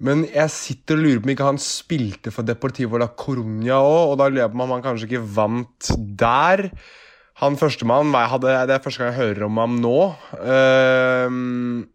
Men 0.04 0.26
jeg 0.26 0.50
sitter 0.52 0.98
og 0.98 1.06
lurer 1.06 1.22
på 1.22 1.28
om 1.28 1.34
ikke 1.36 1.48
han 1.48 1.62
spilte 1.62 2.34
for 2.34 2.48
Deportivo 2.48 3.00
la 3.00 3.12
Coruña 3.14 3.78
òg, 3.78 4.14
og 4.14 4.18
da 4.20 4.28
lurer 4.30 4.46
jeg 4.46 4.54
på 4.54 4.64
om 4.66 4.74
han 4.76 4.86
kanskje 4.86 5.10
ikke 5.10 5.26
vant 5.36 5.91
der. 6.20 6.68
Han 7.41 7.58
førstemann 7.58 8.14
Det 8.41 8.54
er 8.54 8.82
første 8.82 9.04
gang 9.04 9.14
jeg 9.14 9.22
hører 9.22 9.46
om 9.48 9.58
ham 9.58 9.78
nå. 9.82 10.00
Uh, 10.34 11.86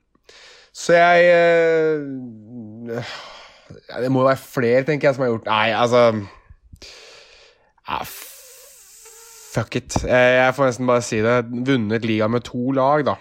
så 0.73 0.95
jeg 0.95 1.27
uh, 2.91 3.13
Det 4.03 4.11
må 4.11 4.23
jo 4.23 4.31
være 4.31 4.43
flere, 4.43 4.83
tenker 4.87 5.09
jeg, 5.09 5.15
som 5.15 5.25
har 5.25 5.33
gjort 5.33 5.47
Nei, 5.51 5.71
altså 5.75 6.03
ja, 7.89 8.03
Fuck 9.49 9.79
it. 9.81 9.95
Jeg 10.05 10.55
får 10.55 10.69
nesten 10.69 10.87
bare 10.87 11.03
si 11.03 11.23
det. 11.25 11.39
Vunnet 11.67 12.05
liga 12.07 12.29
med 12.31 12.45
to 12.47 12.71
lag, 12.77 13.03
da. 13.09 13.15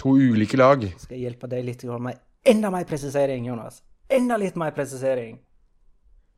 To 0.00 0.16
ulike 0.16 0.56
lag. 0.58 0.82
Skal 0.98 1.18
jeg 1.18 1.28
hjelpe 1.28 1.50
deg 1.52 1.66
litt 1.66 1.84
med 1.84 2.16
enda 2.48 2.70
mer 2.72 2.86
presisering, 2.88 3.44
Jonas? 3.46 3.82
Enda 4.12 4.38
litt 4.38 4.56
mer 4.56 4.70
presisering. 4.76 5.38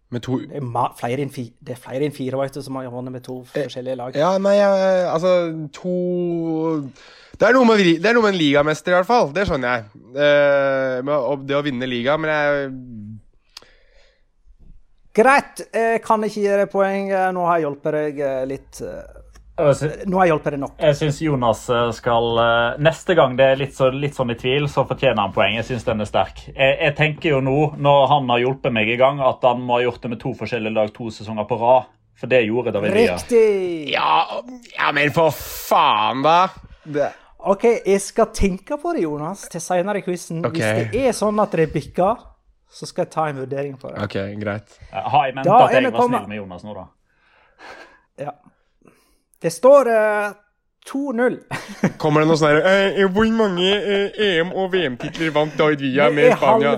Med 0.08 0.22
to 0.24 0.38
Det 0.40 0.56
er, 0.56 0.92
flere 0.96 1.20
enn 1.20 1.32
fi, 1.32 1.50
enn 1.68 2.14
fire 2.16 2.38
vet 2.40 2.54
du, 2.56 2.62
som 2.64 2.78
har 2.80 2.88
vunnet 2.88 3.12
med 3.12 3.24
to 3.26 3.42
forskjellige 3.50 3.96
lag. 4.00 4.16
Ja, 4.16 4.30
nei, 4.40 4.56
altså 4.64 5.32
To 5.76 5.96
det 7.38 7.46
er, 7.46 7.54
noe 7.54 7.68
med, 7.68 7.78
det 8.02 8.08
er 8.08 8.16
noe 8.16 8.24
med 8.24 8.32
en 8.32 8.40
ligamester, 8.40 8.90
i 8.90 8.96
hvert 8.96 9.06
fall. 9.06 9.28
Det 9.30 9.44
skjønner 9.46 9.68
jeg. 9.76 10.00
Eh, 10.10 10.96
med 11.06 11.44
det 11.46 11.54
å 11.54 11.62
vinne 11.62 11.86
liga, 11.86 12.16
men 12.18 12.32
jeg 12.32 12.72
Greit, 15.18 15.62
jeg 15.74 16.00
kan 16.02 16.22
ikke 16.26 16.40
gi 16.40 16.56
deg 16.60 16.70
poeng. 16.70 17.12
Nå 17.34 17.46
har 17.46 17.58
jeg 17.58 17.66
hjulpet 17.66 17.94
deg 17.94 18.20
eh, 18.22 18.42
litt. 18.46 18.80
Nå 19.58 20.20
har 20.20 20.28
jeg 20.28 20.30
hjulpet 20.30 20.54
deg 20.54 20.60
nok. 20.62 20.74
Jeg 20.78 20.96
syns 21.00 21.20
Jonas 21.24 21.64
eh, 21.74 21.88
skal 21.96 22.40
eh, 22.42 22.78
Neste 22.86 23.16
gang 23.18 23.34
det 23.38 23.46
er 23.52 23.58
litt, 23.58 23.74
så, 23.74 23.88
litt 23.90 24.14
sånn 24.14 24.30
i 24.30 24.38
tvil, 24.38 24.68
så 24.70 24.84
fortjener 24.86 25.18
han 25.18 25.34
poeng. 25.34 25.56
Jeg 25.58 25.66
syns 25.66 25.86
den 25.88 26.04
er 26.04 26.08
sterk. 26.08 26.44
Jeg, 26.52 26.76
jeg 26.78 26.94
tenker 26.98 27.34
jo 27.34 27.40
nå, 27.42 27.56
når 27.82 28.06
han 28.12 28.30
har 28.30 28.42
hjulpet 28.44 28.74
meg 28.74 28.90
i 28.92 28.98
gang, 29.00 29.22
at 29.24 29.42
han 29.48 29.64
må 29.66 29.80
ha 29.80 29.86
gjort 29.88 30.04
det 30.04 30.12
med 30.14 30.22
to 30.22 30.34
forskjellige 30.38 30.76
lag 30.78 30.92
to 30.94 31.10
sesonger 31.14 31.48
på 31.50 31.58
rad. 31.58 31.88
For 32.18 32.30
det 32.30 32.42
gjorde 32.46 32.74
David 32.74 32.94
Villa. 32.94 33.14
Riktig! 33.18 33.90
Ja, 33.92 34.42
ja 34.74 34.90
men 34.94 35.10
for 35.14 35.34
faen, 35.34 36.22
da! 36.26 36.40
Det, 36.82 37.10
OK, 37.38 37.64
jeg 37.86 38.00
skal 38.02 38.32
tenke 38.34 38.78
på 38.82 38.92
det, 38.96 39.04
Jonas, 39.04 39.44
til 39.50 39.62
senere 39.62 40.00
i 40.00 40.06
quizen. 40.06 40.42
Okay. 40.42 40.58
Hvis 40.58 40.92
det 40.94 41.04
er 41.10 41.14
sånn 41.14 41.38
at 41.38 41.54
det 41.54 41.68
bikker, 41.70 42.24
så 42.68 42.88
skal 42.88 43.06
jeg 43.06 43.12
ta 43.14 43.28
en 43.30 43.38
vurdering 43.44 43.78
på 43.78 43.92
det. 43.92 44.02
ok, 44.04 44.16
greit. 44.40 44.78
Har 44.90 45.28
jeg 45.28 45.36
ment 45.38 45.46
Da 45.46 45.60
at 45.66 45.76
jeg 45.78 45.92
var 45.92 46.08
snill 46.10 46.26
med 46.30 46.40
Jonas 46.40 46.66
nå, 46.66 46.74
da? 46.74 46.88
Ja. 48.18 48.34
Det 49.42 49.52
står 49.54 49.90
uh, 49.92 50.32
2-0. 50.88 51.36
Kommer 52.02 52.24
det 52.24 52.30
noe 52.30 52.38
sånn 52.40 52.56
her 52.56 52.62
uh, 52.64 53.02
Hvor 53.12 53.28
mange 53.34 53.68
uh, 53.68 54.22
EM- 54.24 54.54
og 54.56 54.72
VM-titler 54.72 55.34
vant 55.34 55.54
David 55.58 55.84
Villa 55.84 56.08
Vi 56.08 56.16
med 56.16 56.30
er 56.32 56.40
Spania? 56.40 56.72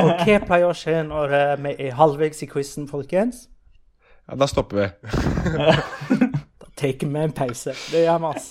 Og 0.00 0.24
hva 0.26 0.40
pleier 0.48 0.66
å 0.68 0.74
skje 0.76 0.98
når 1.06 1.36
eh, 1.36 1.54
vi 1.64 1.74
er 1.86 1.96
halvveis 1.98 2.42
i 2.44 2.48
quizen, 2.50 2.88
folkens? 2.90 3.46
Ja, 4.26 4.36
da 4.40 4.50
stopper 4.50 4.82
vi. 4.82 4.90
Da 6.60 6.68
tar 6.76 6.94
vi 7.00 7.20
en 7.20 7.32
pause. 7.36 7.74
Det 7.92 8.04
gjør 8.06 8.20
vi, 8.22 8.28
ass. 8.30 8.46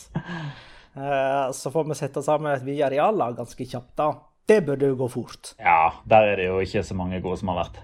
Eh, 0.99 1.45
så 1.55 1.71
får 1.73 1.87
vi 1.89 1.97
sette 1.97 2.21
sammen 2.25 2.51
et 2.53 2.65
Villarreal-lag 2.65 3.37
ganske 3.39 3.65
kjapt, 3.65 3.93
da. 3.97 4.11
Det 4.49 4.59
burde 4.65 4.89
jo 4.89 4.97
gå 4.99 5.07
fort. 5.13 5.53
Ja, 5.61 5.91
der 6.09 6.31
er 6.31 6.39
det 6.41 6.45
jo 6.49 6.59
ikke 6.61 6.83
så 6.85 6.97
mange 6.97 7.21
gode 7.25 7.37
som 7.41 7.51
har 7.53 7.63
vært. 7.63 7.81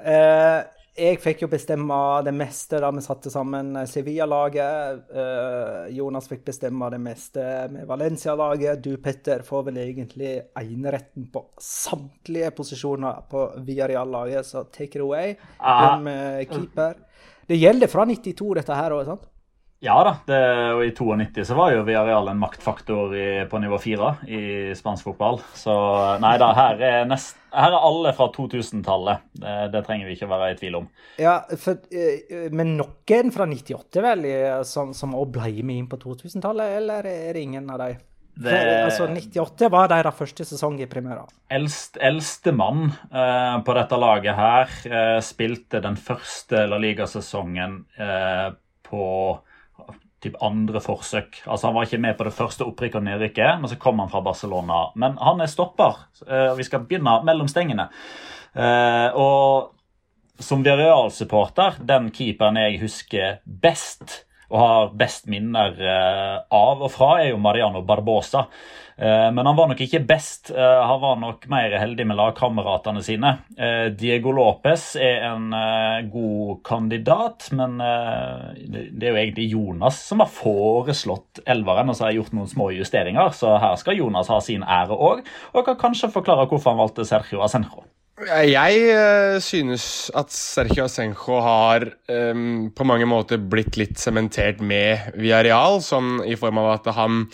Eh, 0.00 0.60
jeg 0.98 1.20
fikk 1.22 1.44
jo 1.44 1.48
bestemme 1.50 1.96
det 2.26 2.32
meste 2.34 2.80
da 2.82 2.90
vi 2.92 3.02
satte 3.04 3.30
sammen 3.32 3.76
Sevilla-laget. 3.88 5.04
Eh, 5.14 5.84
Jonas 5.94 6.26
fikk 6.28 6.42
bestemme 6.48 6.90
det 6.90 6.98
meste 7.02 7.44
med 7.70 7.86
Valencia-laget. 7.88 8.82
Du, 8.82 8.96
Petter, 9.02 9.44
får 9.46 9.68
vel 9.70 9.78
egentlig 9.84 10.34
eneretten 10.58 11.28
på 11.32 11.44
samtlige 11.62 12.50
posisjoner 12.58 13.22
på 13.30 13.46
Villarreal-laget, 13.66 14.50
så 14.50 14.64
take 14.66 14.98
it 14.98 15.04
away. 15.04 15.36
Ah. 15.58 15.78
Begynn 15.78 16.08
med 16.08 16.50
keeper. 16.50 16.98
Det 17.46 17.58
gjelder 17.58 17.90
fra 17.90 18.04
92, 18.06 18.54
dette 18.60 18.82
her 18.82 18.98
òg, 18.98 19.06
sant? 19.08 19.29
Ja 19.80 19.94
da, 20.04 20.10
det, 20.28 20.38
og 20.76 20.82
i 20.84 20.90
92 20.92 21.46
så 21.48 21.54
var 21.56 21.70
jo 21.72 21.84
Villarreal 21.86 22.28
en 22.28 22.40
maktfaktor 22.42 23.14
i, 23.16 23.28
på 23.48 23.60
nivå 23.62 23.78
4 23.80 24.10
i 24.28 24.40
spansk 24.76 25.06
fotball. 25.08 25.38
Så 25.56 25.72
nei 26.20 26.34
da, 26.42 26.50
her 26.52 26.82
er, 26.84 27.06
nest, 27.08 27.38
her 27.56 27.72
er 27.72 27.86
alle 27.88 28.12
fra 28.18 28.26
2000-tallet. 28.34 29.24
Det, 29.40 29.54
det 29.72 29.82
trenger 29.86 30.10
vi 30.10 30.18
ikke 30.18 30.28
være 30.28 30.50
i 30.52 30.58
tvil 30.60 30.76
om. 30.82 30.90
Ja, 31.22 31.38
for, 31.56 31.80
eh, 31.96 32.44
men 32.52 32.76
noen 32.76 33.32
fra 33.32 33.48
98 33.48 34.04
vel, 34.04 34.28
som, 34.68 34.92
som 34.92 35.16
også 35.16 35.32
ble 35.40 35.64
med 35.64 35.80
inn 35.80 35.88
på 35.88 35.96
2000-tallet, 36.04 36.76
eller 36.82 37.08
er 37.08 37.32
det 37.38 37.48
ingen 37.48 37.72
av 37.72 37.80
dem? 37.86 37.98
Det- 38.40 38.60
altså, 38.84 39.08
98 39.10 39.68
var 39.72 39.88
deres 39.90 40.14
første 40.16 40.44
sesong 40.48 40.76
i 40.80 40.86
Primera. 40.88 41.24
Eldst, 41.52 41.96
Eldstemann 42.00 42.86
eh, 43.10 43.56
på 43.64 43.74
dette 43.80 43.98
laget 44.00 44.36
her 44.38 44.76
eh, 44.92 45.18
spilte 45.24 45.80
den 45.84 45.96
første 46.00 46.66
La 46.68 46.78
Liga-sesongen 46.80 47.80
eh, 48.00 48.50
på 48.88 49.04
typ 50.22 50.36
andre 50.44 50.80
forsøk. 50.84 51.42
Altså 51.46 51.68
Han 51.68 51.76
var 51.76 51.88
ikke 51.88 52.02
med 52.02 52.16
på 52.18 52.24
det 52.28 52.34
første 52.36 52.66
opprykket 52.68 53.00
og 53.00 53.06
nedrykket, 53.06 53.60
men 53.60 53.70
så 53.70 53.78
kom 53.80 53.98
han 54.02 54.10
fra 54.12 54.22
Barcelona. 54.24 54.82
Men 54.94 55.18
han 55.20 55.40
er 55.40 55.50
stopper, 55.50 56.06
eh, 56.26 56.50
og 56.52 56.58
vi 56.58 56.66
skal 56.68 56.84
begynne 56.84 57.20
mellom 57.24 57.48
stengene. 57.48 57.88
Eh, 58.54 59.08
og 59.16 59.76
som 60.40 60.64
Villarreal-supporter, 60.64 61.80
den 61.84 62.10
keeperen 62.16 62.56
jeg 62.56 62.80
husker 62.80 63.40
best 63.44 64.24
og 64.50 64.58
har 64.58 64.94
best 64.98 65.28
minner 65.30 65.76
eh, 65.78 66.36
av 66.50 66.80
og 66.82 66.90
fra, 66.90 67.12
er 67.20 67.30
jo 67.30 67.42
Mariano 67.42 67.84
Barbosa. 67.86 68.48
Eh, 69.00 69.32
men 69.32 69.46
han 69.46 69.56
var 69.56 69.70
nok 69.70 69.80
ikke 69.80 70.02
best. 70.04 70.50
Eh, 70.52 70.80
han 70.86 71.00
var 71.00 71.16
nok 71.20 71.46
mer 71.48 71.72
heldig 71.80 72.04
med 72.10 72.18
lagkameratene 72.18 73.02
sine. 73.04 73.32
Eh, 73.56 73.86
Diego 73.96 74.34
Lopez 74.36 74.92
er 75.00 75.24
en 75.30 75.48
god 76.12 76.60
kandidat, 76.66 77.48
men 77.56 77.78
det 77.80 79.06
er 79.06 79.14
jo 79.14 79.20
egentlig 79.20 79.46
Jonas 79.54 80.00
som 80.10 80.20
har 80.22 80.30
foreslått 80.32 81.40
elveren, 81.48 81.88
og 81.90 81.96
så 81.96 82.04
har 82.04 82.12
jeg 82.12 82.22
gjort 82.22 82.36
noen 82.36 82.50
små 82.50 82.70
justeringer. 82.76 83.32
Så 83.36 83.54
her 83.62 83.78
skal 83.80 83.98
Jonas 83.98 84.28
ha 84.32 84.40
sin 84.44 84.64
ære 84.64 84.96
òg, 84.96 85.22
og 85.54 85.64
kan 85.68 85.78
kanskje 85.80 86.12
forklare 86.12 86.48
hvorfor 86.50 86.74
han 86.74 86.82
valgte 86.82 87.08
Sergio 87.08 87.40
Asenjo. 87.46 87.86
Jeg 88.20 89.40
synes 89.40 89.84
at 90.18 90.32
Sergio 90.34 90.84
Asenjo 90.84 91.38
har 91.40 91.86
um, 92.12 92.68
på 92.76 92.84
mange 92.84 93.08
måter 93.08 93.40
blitt 93.40 93.78
litt 93.80 93.96
sementert 94.02 94.60
med 94.60 95.14
Villarreal, 95.16 95.80
sånn 95.84 96.18
i 96.28 96.36
form 96.36 96.60
av 96.60 96.74
at 96.74 96.90
han 96.98 97.24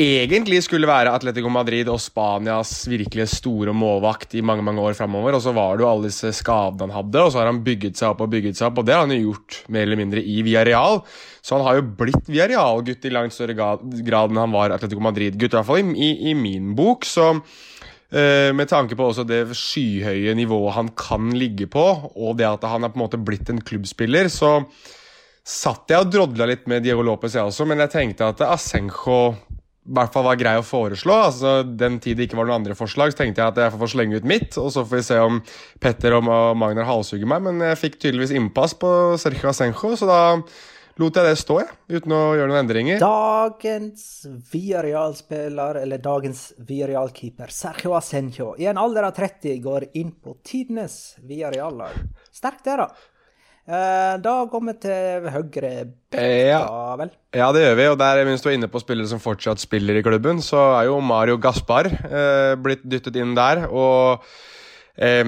egentlig 0.00 0.62
skulle 0.64 0.88
være 0.88 1.12
Atletico 1.12 1.50
Madrid 1.52 1.88
og 1.92 2.00
Spanias 2.00 2.70
virkelig 2.88 3.26
store 3.34 3.74
målvakt 3.76 4.36
i 4.38 4.44
mange 4.44 4.64
mange 4.64 4.80
år 4.80 4.96
framover. 4.96 5.36
Og 5.36 5.42
så 5.44 5.52
var 5.56 5.76
det 5.76 5.84
jo 5.84 5.90
alle 5.90 6.08
disse 6.08 6.32
skadene 6.36 6.88
han 6.88 6.96
hadde, 6.96 7.24
og 7.24 7.32
så 7.32 7.42
har 7.42 7.50
han 7.50 7.60
bygget 7.64 8.00
seg 8.00 8.12
opp 8.12 8.24
og 8.24 8.32
bygget 8.32 8.58
seg 8.58 8.70
opp. 8.70 8.80
Og 8.80 8.88
det 8.88 8.96
har 8.96 9.04
han 9.04 9.14
jo 9.16 9.32
gjort 9.32 9.60
mer 9.68 9.86
eller 9.86 10.00
mindre 10.00 10.22
i 10.22 10.38
Villarreal. 10.46 11.02
Så 11.42 11.58
han 11.58 11.66
har 11.66 11.80
jo 11.80 11.90
blitt 11.98 12.30
Villarreal-gutt 12.30 13.04
i 13.04 13.12
langt 13.12 13.36
større 13.36 13.56
grad 13.58 14.32
enn 14.32 14.40
han 14.40 14.54
var 14.54 14.76
Atletico 14.76 15.04
Madrid-gutt, 15.04 15.52
i 15.52 15.58
hvert 15.58 15.68
fall 15.68 15.92
i, 15.92 16.14
i, 16.30 16.34
min 16.38 16.72
bok. 16.78 17.06
Så 17.08 17.34
Eh, 18.12 18.50
med 18.52 18.68
tanke 18.68 18.92
på 18.92 19.06
også 19.08 19.24
det 19.24 19.54
skyhøye 19.56 20.34
nivået 20.36 20.74
han 20.76 20.90
kan 21.00 21.30
ligge 21.32 21.64
på, 21.72 21.84
og 22.12 22.34
det 22.36 22.44
at 22.44 22.66
han 22.68 22.84
er 22.84 22.92
på 22.92 22.98
en 22.98 23.04
måte 23.06 23.20
blitt 23.24 23.48
en 23.48 23.62
klubbspiller, 23.64 24.28
så 24.28 24.58
satt 25.40 25.88
jeg 25.88 26.04
og 26.04 26.10
drodla 26.12 26.44
litt 26.50 26.68
med 26.68 26.84
Diego 26.84 27.00
Lopez, 27.00 27.38
jeg 27.38 27.48
også, 27.48 27.64
men 27.64 27.80
jeg 27.80 27.94
tenkte 27.94 28.28
at 28.28 28.44
Asenjo 28.44 29.32
hvert 29.82 30.14
fall 30.14 30.26
var 30.28 30.38
grei 30.38 30.56
å 30.60 30.66
foreslå. 30.66 31.14
altså 31.28 31.54
Den 31.66 31.98
tid 32.02 32.18
det 32.18 32.28
ikke 32.28 32.38
var 32.38 32.48
noen 32.48 32.60
andre 32.60 32.76
forslag, 32.78 33.12
så 33.12 33.22
tenkte 33.22 33.42
jeg 33.42 33.54
at 33.54 33.62
jeg 33.64 33.78
får 33.80 33.94
slenge 33.94 34.20
ut 34.20 34.28
mitt, 34.28 34.58
og 34.60 34.70
så 34.74 34.84
får 34.84 35.00
vi 35.00 35.06
se 35.08 35.18
om 35.22 35.40
Petter 35.82 36.18
og 36.18 36.26
Magnar 36.26 36.88
halshugger 36.88 37.30
meg, 37.30 37.42
men 37.48 37.64
jeg 37.72 37.80
fikk 37.80 37.98
tydeligvis 37.98 38.36
innpass 38.38 38.76
på 38.78 38.92
Sergio 39.20 39.54
Senjo, 39.56 39.96
så 39.98 40.08
da 40.08 40.20
lot 41.00 41.16
jeg 41.16 41.24
det 41.24 41.38
stå, 41.40 41.56
jeg, 41.62 41.76
uten 41.96 42.14
å 42.14 42.20
gjøre 42.36 42.50
noen 42.50 42.62
endringer. 42.62 43.02
Dagens 43.02 44.04
viarealspiller, 44.52 45.80
eller 45.82 46.02
dagens 46.04 46.50
Villarreal-keeper, 46.60 47.52
Sergio 47.54 47.96
Asenjo, 47.96 48.52
i 48.60 48.68
en 48.70 48.80
alder 48.80 49.08
av 49.08 49.16
30 49.16 49.62
går 49.64 49.88
inn 49.98 50.12
på 50.12 50.36
tidenes 50.46 51.16
Villarreal-lag. 51.24 51.96
Sterkt 52.30 52.68
det, 52.68 52.76
da. 52.84 52.90
Eh, 53.68 54.14
Da 54.22 54.32
går 54.50 54.64
vi 54.66 54.72
til 54.82 55.28
høyre 55.30 55.72
Ja. 56.12 56.96
vel. 56.98 57.10
Ja, 57.32 57.52
det 57.54 57.62
gjør 57.62 57.76
vi. 57.78 57.86
Og 57.92 57.98
der, 57.98 58.24
mens 58.26 58.42
du 58.42 58.48
er 58.50 58.56
inne 58.58 58.68
på 58.68 58.80
spillere 58.82 59.06
som 59.08 59.20
fortsatt 59.22 59.62
spiller 59.62 59.96
i 59.96 60.02
klubben, 60.02 60.42
så 60.42 60.80
er 60.80 60.86
jo 60.90 61.00
Mario 61.00 61.36
Gaspar 61.38 61.86
eh, 61.86 62.54
blitt 62.58 62.82
dyttet 62.84 63.16
inn 63.16 63.36
der. 63.38 63.68
Og 63.70 64.24
eh, 64.98 65.24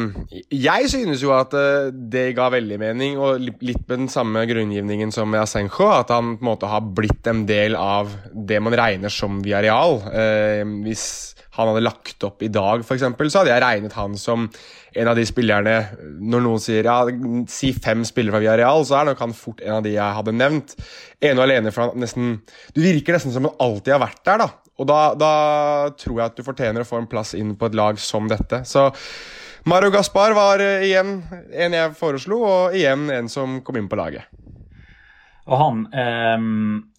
jeg 0.50 0.90
synes 0.90 1.22
jo 1.22 1.30
at 1.32 1.54
eh, 1.54 1.92
det 1.94 2.34
ga 2.36 2.50
veldig 2.50 2.78
mening, 2.82 3.16
og 3.22 3.38
litt 3.40 3.86
med 3.88 3.98
den 4.04 4.08
samme 4.12 4.42
grunngivningen 4.50 5.12
som 5.14 5.32
Asenjo, 5.38 5.86
at 5.94 6.10
han 6.10 6.34
på 6.36 6.42
en 6.44 6.50
måte 6.50 6.66
har 6.68 6.82
blitt 6.82 7.26
en 7.30 7.46
del 7.46 7.78
av 7.78 8.10
det 8.34 8.60
man 8.60 8.74
regner 8.74 9.08
som 9.14 9.40
Viareal. 9.46 10.02
Eh, 10.10 10.64
hvis 10.82 11.06
han 11.54 11.68
hadde 11.70 11.84
lagt 11.86 12.24
opp 12.26 12.42
i 12.42 12.48
dag, 12.50 12.82
f.eks., 12.82 13.04
så 13.30 13.38
hadde 13.44 13.52
jeg 13.54 13.62
regnet 13.62 13.92
han 13.94 14.16
som 14.18 14.48
en 14.94 15.10
av 15.10 15.18
de 15.18 15.24
spillerne 15.26 15.76
Når 16.22 16.42
noen 16.44 16.62
sier 16.62 16.86
ja, 16.86 16.98
si 17.50 17.72
fem 17.76 18.04
spillere 18.06 18.36
fra 18.36 18.42
Villarreal, 18.42 18.84
så 18.86 19.00
er 19.00 19.10
nok 19.10 19.22
han 19.24 19.36
fort 19.36 19.62
en 19.64 19.78
av 19.78 19.86
de 19.86 19.94
jeg 19.96 20.18
hadde 20.18 20.36
nevnt. 20.36 20.76
Ene 21.20 21.38
og 21.40 21.46
alene 21.46 21.72
for 21.74 21.88
han 21.88 22.04
nesten 22.04 22.36
Du 22.74 22.82
virker 22.84 23.16
nesten 23.16 23.34
som 23.34 23.48
han 23.48 23.58
alltid 23.62 23.96
har 23.96 24.04
vært 24.04 24.22
der, 24.26 24.44
da. 24.44 24.50
Og 24.74 24.88
da, 24.90 25.00
da 25.18 25.32
tror 26.00 26.18
jeg 26.18 26.26
at 26.26 26.38
du 26.38 26.46
fortjener 26.46 26.82
å 26.82 26.88
få 26.88 26.98
en 26.98 27.10
plass 27.10 27.34
inn 27.38 27.54
på 27.58 27.68
et 27.68 27.76
lag 27.78 27.98
som 28.02 28.26
dette. 28.30 28.64
Så 28.66 28.88
Mario 29.70 29.92
Gaspar 29.94 30.34
var 30.36 30.60
eh, 30.60 30.88
igjen 30.90 31.20
en 31.54 31.76
jeg 31.78 31.94
foreslo, 31.96 32.40
og 32.44 32.74
igjen 32.76 33.06
en 33.14 33.30
som 33.32 33.60
kom 33.64 33.78
inn 33.78 33.86
på 33.88 33.98
laget. 34.00 34.26
Og 35.46 35.60
han 35.60 35.84
eh, 35.92 36.48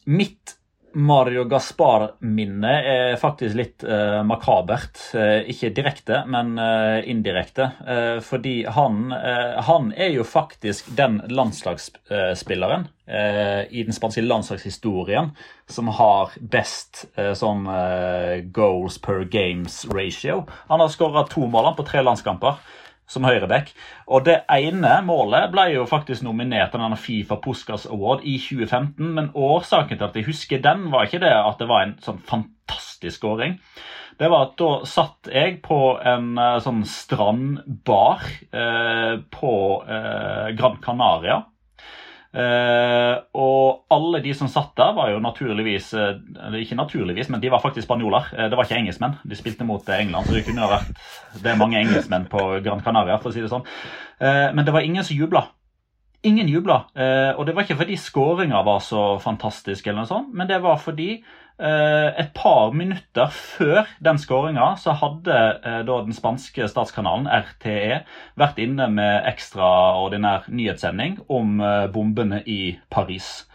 Mitt 0.05 0.55
Mario 0.95 1.43
Gaspar-minne 1.43 2.71
er 2.87 3.17
faktisk 3.19 3.55
litt 3.59 3.83
eh, 3.83 4.21
makabert. 4.23 4.95
Eh, 5.11 5.49
ikke 5.51 5.73
direkte, 5.75 6.21
men 6.31 6.53
eh, 6.61 7.01
indirekte. 7.11 7.67
Eh, 7.83 8.19
fordi 8.23 8.53
han, 8.77 9.11
eh, 9.11 9.57
han 9.67 9.91
er 9.91 10.13
jo 10.15 10.23
faktisk 10.23 10.93
den 10.95 11.19
landslagsspilleren 11.27 12.87
eh, 13.11 13.67
i 13.67 13.83
den 13.83 13.97
spanske 13.97 14.23
landslagshistorien 14.23 15.33
som 15.67 15.91
har 15.97 16.31
best 16.39 17.07
sånn 17.17 17.63
goals 18.53 18.99
per 19.01 19.23
games 19.33 19.79
ratio. 19.89 20.43
Han 20.69 20.83
har 20.83 20.91
skåra 20.93 21.25
to 21.27 21.47
mål 21.49 21.71
på 21.75 21.87
tre 21.89 22.03
landskamper. 22.05 22.59
Som 23.07 23.25
høyreback. 23.27 23.71
Og 24.07 24.25
det 24.27 24.41
ene 24.51 24.97
målet 25.05 25.51
ble 25.53 25.67
jo 25.75 25.85
faktisk 25.89 26.25
nominert 26.25 26.73
til 26.73 26.81
denne 26.83 26.99
Fifa 26.99 27.37
Puskas 27.41 27.87
Award 27.89 28.25
i 28.25 28.37
2015. 28.41 29.11
Men 29.17 29.31
årsaken 29.33 29.99
til 29.99 30.07
at 30.07 30.17
jeg 30.17 30.29
husker 30.29 30.63
den, 30.63 30.89
var 30.93 31.07
ikke 31.07 31.23
det 31.23 31.33
at 31.35 31.61
det 31.61 31.69
var 31.69 31.85
en 31.85 31.97
sånn 32.05 32.21
fantastisk 32.25 33.21
skåring. 33.21 33.59
Det 34.15 34.29
var 34.31 34.47
at 34.47 34.53
da 34.59 34.69
satt 34.87 35.27
jeg 35.27 35.57
på 35.65 35.79
en 35.99 36.37
uh, 36.39 36.55
sånn 36.63 36.85
strandbar 36.87 38.23
eh, 38.55 39.17
på 39.27 39.55
eh, 39.83 40.53
Gran 40.55 40.79
Canaria. 40.83 41.41
Uh, 42.35 43.21
og 43.39 43.85
alle 43.95 44.19
de 44.19 44.33
som 44.35 44.49
satt 44.51 44.73
der, 44.75 44.91
var 44.97 45.07
jo 45.13 45.21
naturligvis 45.23 45.93
uh, 45.95 46.17
Ikke 46.59 46.75
naturligvis, 46.75 47.29
men 47.31 47.39
de 47.39 47.51
var 47.51 47.63
faktisk 47.63 47.87
spanjoler. 47.87 48.27
Uh, 48.33 48.49
det 48.51 48.59
var 48.59 48.67
ikke 48.67 48.81
engelskmenn. 48.81 49.15
De 49.23 49.37
spilte 49.39 49.67
mot 49.67 49.87
England, 49.95 50.27
så 50.27 50.35
det 50.35 50.43
kunne 50.47 50.67
vært 50.67 50.91
Det 51.39 51.53
er 51.53 51.61
mange 51.61 51.79
engelskmenn 51.79 52.27
på 52.31 52.43
Gran 52.65 52.83
Canaria, 52.83 53.15
for 53.21 53.31
å 53.31 53.35
si 53.35 53.43
det 53.43 53.51
sånn. 53.51 53.63
men 54.19 54.63
det 54.65 54.71
var 54.71 54.85
ingen 54.87 55.03
som 55.03 55.17
jubla. 55.17 55.41
Ingen 56.25 56.47
jubla. 56.49 56.79
og 57.37 57.45
det 57.45 57.53
var 57.53 57.65
ikke 57.65 57.77
fordi 57.77 57.95
skåringa 58.01 58.63
var 58.65 58.79
så 58.81 59.19
fantastisk, 59.21 59.85
eller 59.85 60.01
noe 60.01 60.09
sånt, 60.09 60.31
men 60.33 60.49
det 60.49 60.57
var 60.63 60.79
fordi 60.81 61.19
Eh, 61.55 62.07
et 62.19 62.33
par 62.35 62.73
minutter 62.75 63.29
før 63.31 63.85
den 64.03 64.17
skåringa 64.19 64.73
så 64.75 64.91
hadde 64.99 65.35
eh, 65.63 65.81
da 65.87 65.99
den 66.03 66.15
spanske 66.15 66.67
statskanalen 66.67 67.29
RTE 67.31 68.01
vært 68.35 68.59
inne 68.59 68.89
med 68.91 69.29
ekstraordinær 69.31 70.49
nyhetssending 70.51 71.21
om 71.31 71.61
eh, 71.63 71.85
bombene 71.93 72.41
i 72.43 72.77
Paris. 72.91 73.45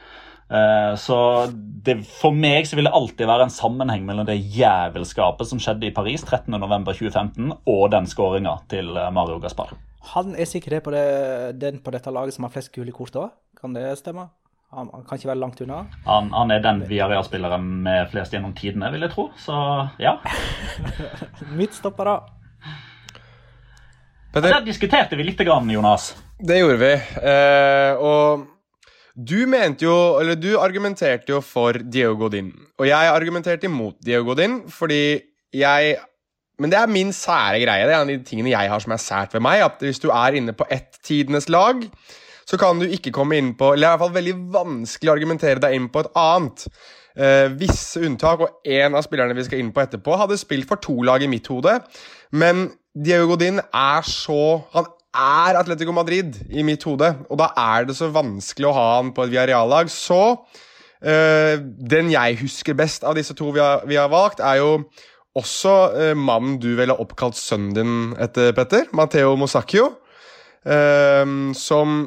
Så 0.50 1.16
det, 1.86 1.94
for 2.18 2.34
meg 2.34 2.64
så 2.66 2.74
vil 2.74 2.88
det 2.88 2.90
alltid 2.98 3.28
være 3.30 3.44
en 3.46 3.52
sammenheng 3.54 4.02
mellom 4.02 4.26
det 4.26 4.34
jævelskapet 4.56 5.46
som 5.46 5.60
skjedde 5.62 5.86
i 5.86 5.92
Paris 5.94 6.24
13.11.2015, 6.26 7.52
og 7.70 7.84
den 7.94 8.10
skåringa 8.10 8.56
til 8.72 8.90
Mario 9.14 9.38
Gaspar. 9.38 9.76
Han 10.14 10.34
er 10.34 10.48
sikkert 10.48 10.84
på 10.84 10.92
det, 10.94 11.06
den 11.60 11.80
på 11.84 11.92
dette 11.92 12.12
laget 12.12 12.34
som 12.34 12.46
har 12.46 12.52
flest 12.54 12.72
gule 12.74 12.92
kort 12.92 13.16
òg? 13.20 13.32
Kan 13.60 13.74
det 13.76 13.84
stemme? 14.00 14.30
Han, 14.70 14.86
han, 14.94 15.02
kan 15.02 15.18
ikke 15.18 15.32
være 15.32 15.42
langt 15.42 15.60
unna? 15.64 15.80
Han, 16.06 16.30
han 16.32 16.52
er 16.54 16.62
den 16.62 16.84
Viaria-spilleren 16.86 17.64
med 17.84 18.06
flest 18.12 18.34
gjennom 18.36 18.54
tidene, 18.54 18.92
vil 18.94 19.02
jeg 19.02 19.12
tro. 19.12 19.26
Så 19.38 19.56
ja. 19.98 20.14
Midtstoppere. 21.58 22.20
Ja, 24.30 24.42
der 24.44 24.60
diskuterte 24.62 25.18
vi 25.18 25.26
litt, 25.26 25.42
Jonas. 25.42 26.12
Det 26.38 26.60
gjorde 26.60 26.78
vi. 26.78 26.92
Eh, 27.18 27.98
og 27.98 28.46
du 29.18 29.42
mente 29.50 29.84
jo, 29.84 29.96
eller 30.20 30.38
du 30.38 30.54
argumenterte 30.60 31.34
jo 31.34 31.40
for 31.42 31.74
Diego 31.74 32.14
Godin. 32.16 32.52
Og 32.78 32.86
jeg 32.86 33.10
argumenterte 33.10 33.66
imot 33.66 33.98
Diego 34.06 34.30
Godin 34.30 34.62
fordi 34.70 35.18
jeg 35.50 35.96
men 36.60 36.72
det 36.72 36.76
er 36.76 36.90
min 36.92 37.12
sære 37.16 37.62
greie. 37.62 37.86
Det 37.88 37.94
er 37.94 38.02
en 38.02 38.04
av 38.04 38.10
de 38.10 38.20
tingene 38.26 38.52
jeg 38.52 38.68
har 38.68 38.82
som 38.84 38.92
er 38.92 39.00
sært 39.00 39.32
ved 39.36 39.44
meg. 39.44 39.62
At 39.64 39.80
hvis 39.80 40.02
du 40.02 40.10
er 40.12 40.36
inne 40.36 40.52
på 40.56 40.66
ett 40.68 41.00
tidenes 41.06 41.48
lag, 41.48 41.86
så 42.44 42.58
kan 42.60 42.80
du 42.82 42.88
ikke 42.90 43.12
komme 43.14 43.38
inn 43.38 43.52
på 43.58 43.72
Eller 43.72 43.88
er 43.88 43.94
i 43.94 43.94
hvert 43.94 44.04
fall 44.04 44.16
veldig 44.18 44.36
vanskelig 44.52 45.10
å 45.10 45.14
argumentere 45.14 45.62
deg 45.62 45.76
inn 45.76 45.88
på 45.92 46.02
et 46.04 46.10
annet. 46.18 46.66
Uh, 47.20 47.48
visse 47.58 48.00
unntak, 48.06 48.44
og 48.44 48.68
én 48.68 48.94
av 48.94 49.04
spillerne 49.06 49.34
vi 49.36 49.44
skal 49.46 49.62
inn 49.62 49.72
på 49.74 49.82
etterpå, 49.82 50.14
hadde 50.20 50.38
spilt 50.40 50.68
for 50.68 50.80
to 50.82 51.00
lag 51.06 51.22
i 51.24 51.30
mitt 51.30 51.48
hode. 51.50 51.78
Men 52.30 52.68
Diego 52.94 53.32
Godin 53.32 53.60
er 53.62 54.06
så 54.06 54.62
Han 54.74 54.88
er 55.10 55.58
Atletico 55.58 55.92
Madrid 55.94 56.36
i 56.54 56.62
mitt 56.62 56.84
hode, 56.86 57.08
og 57.26 57.38
da 57.40 57.50
er 57.58 57.88
det 57.88 57.96
så 57.98 58.12
vanskelig 58.14 58.68
å 58.68 58.74
ha 58.76 58.88
han 59.00 59.14
på 59.14 59.24
et 59.24 59.32
Villarreal-lag. 59.32 59.90
Så 59.90 60.20
uh, 60.38 61.54
den 61.94 62.12
jeg 62.12 62.38
husker 62.44 62.78
best 62.78 63.06
av 63.06 63.18
disse 63.18 63.34
to 63.38 63.50
vi 63.50 63.62
har, 63.62 63.86
vi 63.90 63.98
har 63.98 64.12
valgt, 64.12 64.42
er 64.44 64.60
jo 64.62 64.74
også 65.38 65.74
eh, 65.94 66.14
mannen 66.18 66.58
du 66.62 66.72
vel 66.78 66.90
har 66.90 67.02
oppkalt 67.02 67.38
sønnen 67.38 67.74
din 67.76 67.92
etter, 68.18 68.54
Petter. 68.56 68.88
Matheo 68.96 69.36
Mosacchio. 69.38 69.92
som 71.56 72.00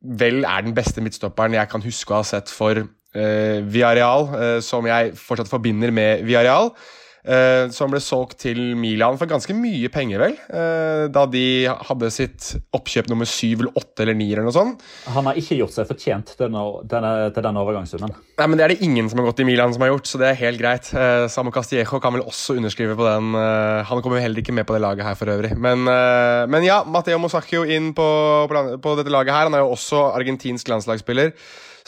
vel 0.00 0.44
er 0.48 0.64
den 0.64 0.74
beste 0.74 1.02
midtstopperen 1.04 1.54
jeg 1.54 1.70
kan 1.70 1.84
huske 1.84 2.10
å 2.10 2.22
ha 2.22 2.26
sett 2.26 2.50
for 2.50 2.80
eh, 2.80 3.60
Viareal, 3.62 4.26
uh, 4.32 4.58
som 4.64 4.86
jeg 4.88 5.14
fortsatt 5.18 5.50
forbinder 5.50 5.92
med 5.94 6.24
Villarreal. 6.26 6.72
Uh, 7.20 7.68
som 7.68 7.90
ble 7.92 8.00
solgt 8.00 8.38
til 8.46 8.58
Milan 8.80 9.18
for 9.20 9.28
ganske 9.28 9.52
mye 9.52 9.90
penger, 9.92 10.22
vel? 10.22 10.36
Uh, 10.48 11.04
da 11.12 11.26
de 11.28 11.68
hadde 11.68 12.08
sitt 12.14 12.54
oppkjøp 12.76 13.10
nummer 13.12 13.28
syv 13.28 13.60
eller 13.60 13.76
åtte 13.76 14.06
eller 14.06 14.16
ni 14.16 14.30
eller 14.30 14.46
noe 14.48 14.56
sånt. 14.56 14.84
Han 15.12 15.28
har 15.28 15.36
ikke 15.36 15.58
gjort 15.58 15.76
seg 15.76 15.90
fortjent 15.90 16.32
denne, 16.40 16.64
denne, 16.88 17.12
til 17.36 17.44
den 17.44 17.60
overgangssummen. 17.60 18.16
Nei, 18.40 18.48
men 18.48 18.56
det 18.56 18.64
er 18.64 18.74
det 18.74 18.88
ingen 18.88 19.10
som 19.12 19.20
har 19.20 19.28
gått 19.28 19.44
i 19.44 19.48
Milan 19.50 19.76
som 19.76 19.84
har 19.84 19.92
gjort, 19.92 20.08
så 20.08 20.22
det 20.22 20.30
er 20.30 20.40
helt 20.40 20.62
greit. 20.62 20.88
Uh, 20.96 21.28
Samu 21.28 21.52
Castillejo 21.52 22.00
kan 22.00 22.16
vel 22.16 22.24
også 22.24 22.56
underskrive 22.56 22.96
på 22.96 23.04
den. 23.04 23.34
han 23.36 24.00
kommer 24.00 24.16
jo 24.16 24.24
heller 24.24 24.40
ikke 24.40 24.56
med 24.56 24.66
på 24.68 24.74
det 24.76 24.82
laget 24.82 25.04
her 25.04 25.18
for 25.18 25.28
øvrig. 25.28 25.52
Men, 25.60 25.84
men 25.84 26.64
ja, 26.64 26.80
Matteo 26.88 27.20
Mosacchio 27.20 27.66
inn 27.68 27.92
på, 27.96 28.06
på, 28.48 28.62
på 28.80 28.94
dette 28.96 29.12
laget 29.12 29.36
her. 29.36 29.50
Han 29.50 29.56
er 29.58 29.66
jo 29.66 29.74
også 29.76 30.06
argentinsk 30.16 30.72
landslagsspiller. 30.72 31.34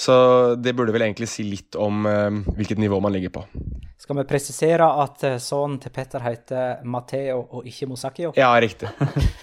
Så 0.03 0.15
det 0.59 0.75
burde 0.75 0.95
vel 0.95 1.05
egentlig 1.07 1.31
si 1.31 1.45
litt 1.47 1.79
om 1.79 2.09
hvilket 2.57 2.81
nivå 2.83 2.99
man 3.05 3.15
ligger 3.15 3.31
på. 3.37 3.47
Skal 4.03 4.17
vi 4.19 4.23
presisere 4.27 4.87
at 4.99 5.23
eh, 5.29 5.37
sønnen 5.39 5.77
til 5.79 5.93
Petter 5.95 6.25
heter 6.25 6.81
Matheo 6.91 7.37
og 7.55 7.67
ikke 7.71 7.87
Mosakio? 7.87 8.33
Ja, 8.35 8.49
riktig. 8.59 8.89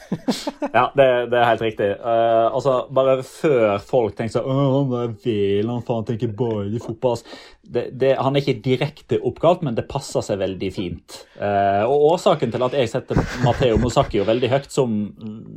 ja, 0.75 0.89
det, 0.97 1.05
det, 1.31 1.37
er 1.39 1.45
helt 1.47 1.63
riktig. 1.63 1.87
Uh, 2.01 2.49
altså, 2.51 2.73
Bare 2.91 3.21
før 3.23 3.77
folk 3.79 4.17
tenker 4.17 4.35
sånn 4.35 4.59
han 4.59 4.91
er 4.99 5.13
vel, 5.23 5.71
han 5.71 5.85
faen 5.87 6.09
tenker 6.09 6.35
bare 6.35 6.65
i 6.75 6.81
fotball. 6.83 7.23
Det, 7.69 7.83
det, 8.01 8.15
han 8.17 8.33
er 8.33 8.41
ikke 8.41 8.63
direkte 8.65 9.19
oppkalt, 9.29 9.61
men 9.65 9.75
det 9.77 9.87
passer 9.91 10.25
seg 10.25 10.41
veldig 10.41 10.71
fint. 10.73 11.19
Eh, 11.37 11.83
og 11.85 12.15
Årsaken 12.15 12.53
til 12.53 12.65
at 12.65 12.77
jeg 12.79 12.89
setter 12.89 13.19
Matheo 13.45 13.77
Mosakio 13.81 14.25
veldig 14.27 14.49
høyt 14.49 14.69
som 14.73 14.99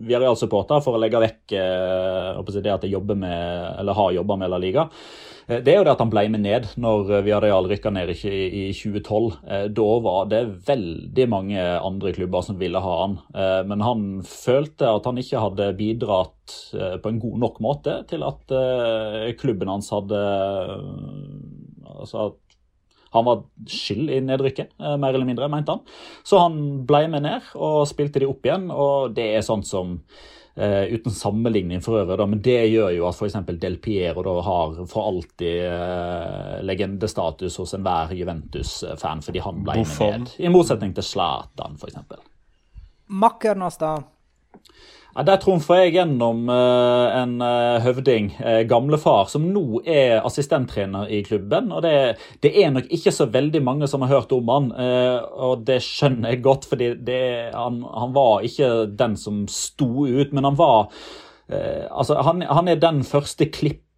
Viareal-supporter, 0.05 0.85
for 0.85 0.99
å 0.99 1.03
legge 1.03 1.23
vekk 1.25 1.57
eh, 1.57 2.57
det 2.63 2.75
at 2.75 2.85
jeg 2.85 2.93
jobber 2.93 3.17
med, 3.19 3.39
eller 3.81 3.97
har 3.97 4.17
jobba 4.21 4.37
med 4.43 4.53
La 4.53 4.61
Liga, 4.61 4.91
Eh, 5.47 5.61
det 5.65 5.73
er 5.73 5.81
jo 5.81 5.87
det 5.87 5.95
at 5.95 6.03
han 6.03 6.13
ble 6.13 6.25
med 6.33 6.45
ned 6.45 6.69
når 6.81 7.11
eh, 7.17 7.25
Viareal 7.27 7.69
rykka 7.71 7.93
ned 7.95 8.13
i 8.13 8.65
2012. 8.77 9.39
Eh, 9.43 9.67
da 9.75 9.89
var 10.05 10.29
det 10.31 10.43
veldig 10.69 11.29
mange 11.31 11.63
andre 11.63 12.15
klubber 12.17 12.45
som 12.47 12.59
ville 12.61 12.83
ha 12.83 12.95
han. 13.03 13.19
Men 13.69 13.83
han 13.85 14.05
følte 14.27 14.89
at 14.91 15.07
han 15.09 15.19
ikke 15.21 15.41
hadde 15.43 15.73
bidratt 15.79 16.55
på 16.73 17.09
en 17.09 17.21
god 17.23 17.39
nok 17.41 17.59
måte 17.65 17.95
til 18.11 18.25
at 18.27 18.53
klubben 19.41 19.71
hans 19.71 19.89
hadde 19.95 20.19
Altså 22.01 22.27
at 22.31 22.59
han 23.13 23.27
var 23.27 23.43
skyld 23.69 24.09
i 24.09 24.23
nedrykket, 24.25 24.71
mer 24.81 25.13
eller 25.13 25.29
mindre, 25.29 25.49
mente 25.53 25.75
han. 25.75 25.83
Så 26.25 26.39
han 26.41 26.55
ble 26.89 27.03
med 27.13 27.27
ned 27.27 27.51
og 27.61 27.83
spilte 27.91 28.23
de 28.23 28.29
opp 28.31 28.47
igjen, 28.49 28.71
og 28.73 29.13
det 29.19 29.35
er 29.37 29.45
sånt 29.45 29.69
som 29.69 29.99
Uh, 30.53 30.85
uten 30.93 31.13
sammenligning 31.13 31.81
for 31.81 31.97
øvrig, 31.97 32.19
da, 32.21 32.25
men 32.29 32.41
det 32.45 32.59
gjør 32.69 32.91
jo 32.93 33.07
at 33.09 33.17
f.eks. 33.17 33.39
Del 33.57 33.79
Piero 33.81 34.21
da 34.21 34.35
har 34.45 34.75
for 34.85 35.07
alltid 35.09 35.63
uh, 35.65 36.59
legendestatus 36.61 37.57
hos 37.57 37.73
enhver 37.79 38.13
Juventus-fan 38.13 39.25
fordi 39.25 39.41
han 39.41 39.63
ble 39.65 39.79
med, 39.81 40.35
i 40.37 40.53
motsetning 40.53 40.93
til 40.93 41.07
Zlatan 41.09 41.81
f.eks. 41.81 41.97
Makkeren 43.25 43.65
hans, 43.65 43.81
da? 43.81 43.95
Ja, 45.13 45.23
Der 45.29 45.37
trumfer 45.37 45.83
jeg 45.83 45.93
gjennom 45.99 46.47
uh, 46.49 47.13
en 47.13 47.35
uh, 47.45 47.83
høvding, 47.85 48.31
uh, 48.41 48.63
gamlefar, 48.69 49.27
som 49.29 49.45
nå 49.53 49.83
er 49.85 50.23
assistenttrener 50.25 51.11
i 51.13 51.21
klubben. 51.27 51.69
og 51.73 51.83
det, 51.85 52.17
det, 52.41 52.55
er 52.57 52.73
nok 52.73 52.89
ikke 52.89 53.13
så 53.13 53.27
veldig 53.29 53.61
mange 53.63 53.89
som 53.91 54.01
har 54.07 54.15
hørt 54.15 54.33
om 54.33 54.49
han, 54.49 54.71
og 54.73 55.67
det 55.69 55.83
skjønner 55.85 56.33
jeg 56.33 56.43
godt, 56.45 56.65
fordi 56.71 56.89
han, 57.53 57.83
han, 57.85 58.15
var 58.17 58.47
ikke 58.47 58.71
den 58.97 59.19
som 59.21 59.45
sto 59.53 60.07
ut, 60.07 60.33
men 60.33 60.49
han 60.49 60.57
var 60.57 60.89
altså, 61.53 62.17
han, 62.25 62.43
han 62.49 62.69
er 62.69 62.81
den 62.81 63.03
første 63.05 63.51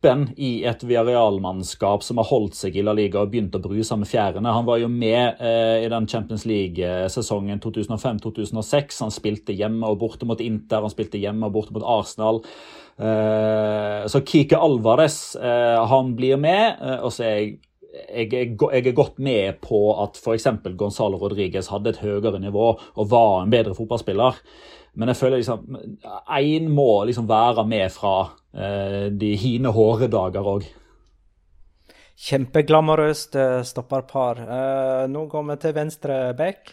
klipp 0.05 0.39
i 0.39 0.65
et 0.67 0.85
Viareal-mannskap 0.85 2.03
som 2.05 2.19
har 2.21 2.29
holdt 2.29 2.57
seg 2.59 2.77
i 2.77 2.85
La 2.85 2.93
Liga 2.97 3.23
og 3.23 3.33
begynt 3.33 3.55
å 3.57 3.63
bruse 3.63 3.97
med 3.97 4.09
fjærene. 4.09 4.53
Han 4.53 4.67
var 4.67 4.79
jo 4.83 4.89
med 4.89 5.41
eh, 5.41 5.85
i 5.85 5.91
den 5.91 6.09
Champions 6.09 6.45
League-sesongen 6.47 7.61
2005-2006. 7.65 9.01
Han 9.05 9.15
spilte 9.15 9.57
hjemme 9.57 9.89
og 9.89 10.01
borte 10.03 10.29
mot 10.29 10.41
Inter, 10.41 10.83
han 10.85 10.93
spilte 10.93 11.21
hjemme 11.21 11.49
og 11.49 11.57
borte 11.57 11.75
mot 11.75 11.85
Arsenal. 11.85 12.43
Eh, 12.99 14.05
så 14.11 14.23
Kike 14.25 14.61
Alvarez, 14.61 15.37
eh, 15.37 15.87
han 15.89 16.15
blir 16.19 16.41
med, 16.41 16.77
eh, 16.81 17.01
og 17.01 17.15
så 17.15 17.29
er 17.31 17.39
jeg 17.95 18.27
er, 18.35 18.49
jeg 18.75 18.87
er, 18.89 18.91
godt 18.91 19.21
med 19.23 19.61
på 19.63 19.79
at 20.03 20.17
f.eks. 20.19 20.49
Gonzalo 20.75 21.15
Rodriguez 21.21 21.69
hadde 21.71 21.93
et 21.93 22.01
høyere 22.03 22.41
nivå 22.43 22.73
og 22.75 23.05
var 23.07 23.45
en 23.45 23.53
bedre 23.53 23.75
fotballspiller. 23.77 24.41
Men 24.99 25.13
jeg 25.13 25.21
føler 25.21 25.39
liksom 25.39 25.79
én 26.35 26.67
må 26.75 27.05
liksom 27.07 27.29
være 27.31 27.63
med 27.71 27.95
fra 27.95 28.33
de 28.55 29.31
hine 29.41 29.71
håre 29.75 30.07
dager 30.07 30.47
òg. 30.47 30.67
Kjempeglamorøst 32.15 33.35
eh, 33.37 33.61
stopperpar. 33.67 34.41
Eh, 34.45 35.07
nå 35.11 35.25
går 35.31 35.49
vi 35.49 35.57
til 35.65 35.75
venstre 35.75 36.19
back. 36.39 36.71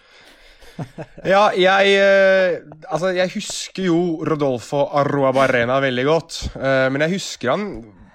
ja, 1.34 1.50
jeg 1.58 1.96
eh, 2.00 2.62
Altså, 2.88 3.12
jeg 3.18 3.34
husker 3.34 3.90
jo 3.90 4.22
Rodolfo 4.28 4.86
Arruabarrena 5.02 5.80
veldig 5.82 6.06
godt. 6.06 6.38
Eh, 6.56 6.86
men 6.94 7.06
jeg 7.08 7.18
husker 7.18 7.56
han 7.56 7.66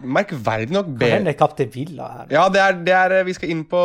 merkverdig 0.06 0.76
nok 0.76 0.92
bedre. 0.92 1.10
Hva 1.10 1.18
hender 1.18 1.38
Capte 1.40 1.66
Villa 1.72 2.08
her? 2.20 2.30
Ja, 2.30 2.46
det 2.52 2.62
er, 2.62 2.80
det 2.86 2.94
er, 2.94 3.18
Vi 3.26 3.34
skal 3.34 3.52
inn 3.52 3.66
på 3.68 3.82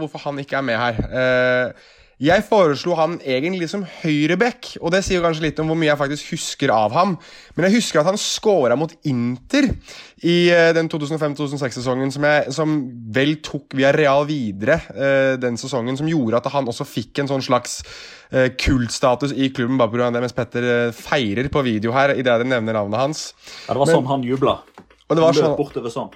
hvorfor 0.00 0.28
han 0.28 0.38
ikke 0.44 0.60
er 0.60 0.66
med 0.70 0.78
her. 0.78 1.74
Eh, 2.18 2.26
Jeg 2.26 2.44
foreslo 2.46 2.94
han 2.94 3.18
egentlig 3.20 3.68
som 3.70 3.84
høyreback, 3.84 4.76
og 4.80 4.92
det 4.92 5.04
sier 5.04 5.18
jo 5.18 5.24
kanskje 5.24 5.48
litt 5.48 5.58
om 5.58 5.70
hvor 5.70 5.78
mye 5.78 5.90
jeg 5.90 5.98
faktisk 5.98 6.30
husker 6.34 6.70
av 6.70 6.92
ham. 6.94 7.16
Men 7.56 7.66
jeg 7.68 7.80
husker 7.80 8.00
at 8.00 8.06
han 8.06 8.18
scora 8.18 8.76
mot 8.76 8.92
Inter 9.04 9.68
i 10.22 10.50
uh, 10.50 10.72
den 10.74 10.88
2005-2006-sesongen, 10.88 12.12
som, 12.14 12.24
som, 12.54 12.76
vel 13.14 13.36
tok 13.44 13.74
via 13.76 13.92
Real 13.92 14.24
videre 14.26 14.78
uh, 14.94 15.34
den 15.40 15.58
sesongen, 15.60 15.98
som 15.98 16.08
gjorde 16.08 16.40
at 16.40 16.50
han 16.54 16.68
også 16.70 16.86
fikk 16.88 17.20
en 17.20 17.28
sånn 17.28 17.44
slags 17.44 17.82
uh, 18.32 18.48
kultstatus 18.56 19.34
i 19.34 19.50
klubben, 19.52 19.78
bare 19.80 19.92
pga. 19.92 20.12
det 20.14 20.24
mens 20.24 20.36
Petter 20.36 20.94
feirer 20.96 21.50
på 21.52 21.64
video 21.66 21.92
her 21.92 22.14
idet 22.14 22.38
jeg 22.40 22.50
nevner 22.50 22.78
navnet 22.78 23.00
hans. 23.00 23.26
Ja, 23.66 23.74
Det 23.74 23.80
var 23.82 23.90
Men, 23.90 23.98
sånn 23.98 24.12
han 24.14 24.28
jubla. 24.30 24.60
Og 25.04 25.18
det 25.18 25.24
var 25.26 25.36
sånn, 25.36 25.58
bortover 25.58 25.92
sånn. 25.92 26.14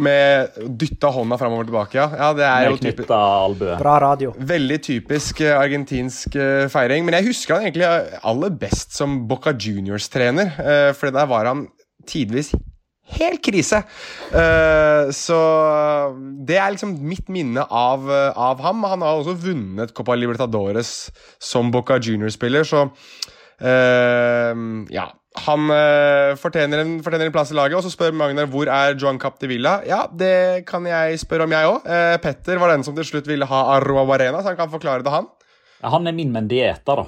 Med 0.00 0.58
dytta 0.80 1.10
hånda 1.12 1.38
framover 1.40 1.66
og 1.66 1.70
tilbake, 1.70 1.98
ja. 1.98 2.08
ja 2.18 2.32
det 2.36 2.46
er 2.48 2.66
jo 2.68 2.80
typisk, 2.80 3.08
Bra 3.80 3.94
radio. 4.02 4.32
Veldig 4.52 4.78
typisk 4.84 5.42
uh, 5.44 5.54
argentinsk 5.58 6.36
uh, 6.38 6.66
feiring. 6.72 7.06
Men 7.06 7.18
jeg 7.18 7.30
husker 7.30 7.56
han 7.56 7.68
egentlig 7.68 7.88
aller 8.22 8.52
best 8.58 8.96
som 8.96 9.22
Boca 9.30 9.54
Juniors-trener. 9.54 10.52
Uh, 10.58 10.90
for 10.98 11.14
der 11.14 11.30
var 11.30 11.50
han 11.50 11.66
tidvis 12.08 12.52
helt 13.12 13.42
krise. 13.44 13.82
Så 15.12 15.38
det 16.48 16.56
er 16.56 16.70
liksom 16.72 16.94
mitt 17.04 17.26
minne 17.34 17.60
av, 17.66 18.06
av, 18.08 18.62
ham. 18.64 18.86
Han 18.88 19.04
har 19.04 19.18
også 19.18 19.34
vunnet 19.42 19.92
Copa 19.92 20.16
Libertadores 20.16 21.10
som 21.42 21.68
Boca 21.74 21.98
Junior-spiller, 22.00 22.64
så 22.64 22.86
uh, 22.88 24.62
ja. 24.94 25.10
Han 25.46 25.70
uh, 25.72 26.34
fortjener, 26.36 26.82
en, 26.82 26.98
fortjener, 27.04 27.30
en, 27.30 27.34
plass 27.34 27.52
i 27.54 27.56
laget. 27.56 27.78
Og 27.78 27.86
så 27.86 27.92
spør 27.92 28.12
Magnar 28.16 28.50
hvor 28.52 28.68
er 28.68 28.96
Joan 29.00 29.20
Captivilla. 29.20 29.78
Ja, 29.88 30.04
det 30.08 30.66
kan 30.68 30.86
jeg 30.88 31.20
spørre 31.22 31.48
om, 31.48 31.54
jeg 31.54 31.70
òg. 31.70 31.88
Uh, 31.88 32.16
Petter 32.22 32.60
var 32.60 32.74
den 32.74 32.84
som 32.86 32.96
til 32.98 33.08
slutt 33.08 33.30
ville 33.30 33.48
ha 33.48 33.62
Arroa 33.78 34.04
Barena, 34.08 34.42
så 34.42 34.52
han 34.52 34.60
kan 34.60 34.72
forklare 34.72 35.06
det, 35.06 35.14
han. 35.14 35.30
Ja, 35.80 35.92
han 35.94 36.06
er 36.06 36.16
min 36.16 36.32
Mendieta, 36.34 36.98
da. 37.00 37.06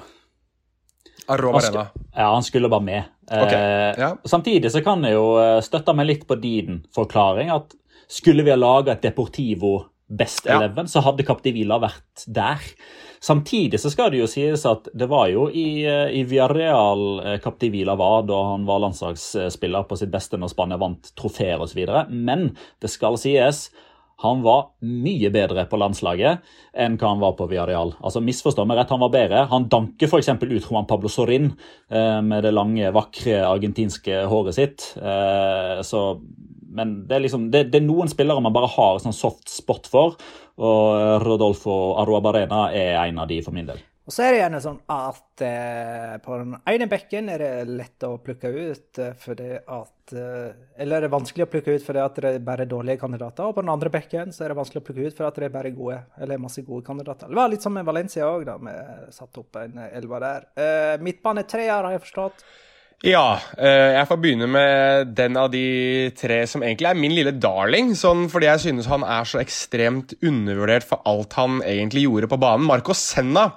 Arroa 1.35 1.59
Barena. 1.59 1.87
Ja, 2.15 2.31
han 2.33 2.45
skulle 2.45 2.71
bare 2.71 2.87
med. 2.87 3.11
Okay. 3.29 3.61
Uh, 3.61 4.01
ja. 4.01 4.11
Samtidig 4.29 4.73
så 4.73 4.81
kan 4.85 5.05
jeg 5.05 5.17
jo 5.17 5.27
støtte 5.65 5.93
meg 5.97 6.09
litt 6.09 6.29
på 6.29 6.37
din 6.41 6.81
forklaring. 6.97 7.53
At 7.53 7.77
skulle 8.11 8.45
vi 8.45 8.53
ha 8.53 8.57
laga 8.57 8.95
et 8.95 9.05
Deportivo 9.05 9.77
Best 10.05 10.45
Eleven, 10.45 10.85
ja. 10.85 10.91
så 10.91 11.01
hadde 11.05 11.25
Captivilla 11.25 11.79
vært 11.81 12.25
der. 12.29 12.61
Samtidig 13.25 13.79
så 13.81 13.89
skal 13.89 14.11
det 14.13 14.19
jo 14.19 14.27
sies 14.29 14.67
at 14.69 14.85
det 14.93 15.07
var 15.09 15.31
jo 15.31 15.47
i, 15.49 15.81
eh, 15.89 16.11
i 16.13 16.21
Villarreal 16.29 17.05
eh, 17.23 17.39
Captivila 17.41 17.95
var 17.97 18.27
da 18.29 18.37
han 18.51 18.67
var 18.67 18.83
landslagsspiller 18.83 19.87
på 19.89 19.97
sitt 19.97 20.11
beste 20.13 20.37
når 20.37 20.51
Spania 20.51 20.77
vant 20.77 21.09
trofeer 21.17 21.63
osv. 21.63 21.81
Men 22.11 22.51
det 22.83 22.91
skal 22.93 23.17
sies 23.17 23.71
han 24.21 24.45
var 24.45 24.69
mye 24.85 25.31
bedre 25.33 25.65
på 25.67 25.79
landslaget 25.81 26.45
enn 26.77 26.99
hva 27.01 27.09
han 27.15 27.23
var 27.23 27.33
på 27.35 27.49
Villarreal. 27.49 27.95
Altså, 27.99 28.21
Misforstå 28.23 28.63
meg 28.63 28.77
rett, 28.79 28.93
han 28.93 29.01
var 29.01 29.11
bedre. 29.11 29.41
Han 29.51 29.65
danker 29.73 30.07
f.eks. 30.07 30.29
ut 30.45 30.69
Juan 30.69 30.87
Pablo 30.87 31.09
Sorin 31.11 31.49
eh, 31.89 32.21
med 32.21 32.45
det 32.45 32.53
lange, 32.53 32.93
vakre 32.95 33.41
argentinske 33.49 34.21
håret 34.31 34.55
sitt. 34.55 34.85
Så, 34.95 36.03
men 36.77 36.95
det 37.09 37.17
er, 37.17 37.25
liksom, 37.25 37.49
det, 37.53 37.65
det 37.73 37.81
er 37.81 37.87
noen 37.87 38.11
spillere 38.11 38.43
man 38.43 38.55
bare 38.55 38.71
har 38.75 39.01
sånn 39.03 39.15
soft 39.15 39.49
spot 39.51 39.89
for. 39.91 40.15
Og 40.55 41.25
Rodolfo 41.25 41.95
Arruabarena 41.99 42.69
er 42.75 42.95
en 43.01 43.19
av 43.23 43.27
de 43.31 43.41
for 43.43 43.55
min 43.55 43.67
del. 43.67 43.81
Og 44.05 44.13
så 44.13 44.21
er 44.21 44.35
det 44.35 44.41
gjerne 44.43 44.59
sånn 44.61 44.77
at 44.93 45.41
eh, 45.41 46.11
på 46.21 46.35
den 46.37 46.51
ene 46.69 46.85
bekken 46.89 47.29
er 47.33 47.41
det 47.41 47.71
lett 47.71 48.05
å 48.05 48.11
plukke 48.21 48.51
ut 48.53 48.99
eh, 49.01 49.15
fordi 49.17 49.47
at 49.57 50.13
eh, 50.13 50.51
Eller 50.77 50.99
er 50.99 51.07
det 51.07 51.13
vanskelig 51.15 51.47
å 51.47 51.49
plukke 51.49 51.73
ut 51.73 51.85
fordi 51.87 52.03
at 52.03 52.19
det 52.21 52.33
er 52.35 52.45
bare 52.45 52.67
dårlige 52.69 53.01
kandidater. 53.01 53.49
Og 53.49 53.57
på 53.57 53.63
den 53.65 53.73
andre 53.73 53.89
bekken 53.95 54.35
så 54.35 54.45
er 54.45 54.53
det 54.53 54.59
vanskelig 54.59 54.83
å 54.83 54.85
plukke 54.91 55.07
ut 55.07 55.17
fordi 55.17 55.31
at 55.31 55.39
det 55.41 55.47
er 55.49 55.55
bare 55.57 55.73
gode, 55.73 55.97
eller 56.21 56.43
masse 56.43 56.61
gode 56.67 56.85
kandidater. 56.85 57.33
Det 57.33 57.39
var 57.41 57.49
litt 57.49 57.65
som 57.65 57.73
med 57.73 57.89
Valencia 57.89 58.29
òg, 58.29 58.45
da 58.45 58.59
vi 58.61 58.75
satte 59.17 59.41
opp 59.41 59.57
en 59.63 59.81
elva 59.87 60.21
der. 60.21 60.47
Eh, 60.53 60.93
midtbane 61.01 61.47
treer, 61.49 61.73
har 61.79 61.97
jeg 61.97 62.05
forstått. 62.05 62.45
Ja, 63.03 63.39
eh, 63.59 63.91
jeg 63.97 64.07
får 64.07 64.19
begynne 64.23 64.47
med 64.47 65.09
den 65.17 65.35
av 65.37 65.49
de 65.51 66.11
tre 66.15 66.39
som 66.47 66.63
egentlig 66.63 66.87
er 66.89 66.99
min 66.99 67.13
lille 67.13 67.33
darling. 67.35 67.91
Sånn 67.97 68.29
fordi 68.31 68.47
jeg 68.47 68.63
synes 68.63 68.87
han 68.89 69.03
er 69.03 69.27
så 69.27 69.41
ekstremt 69.41 70.15
undervurdert 70.23 70.87
for 70.87 71.03
alt 71.09 71.35
han 71.35 71.59
egentlig 71.65 72.05
gjorde 72.05 72.31
på 72.31 72.39
banen. 72.39 72.65
Marco 72.65 72.95
Senna, 72.95 73.49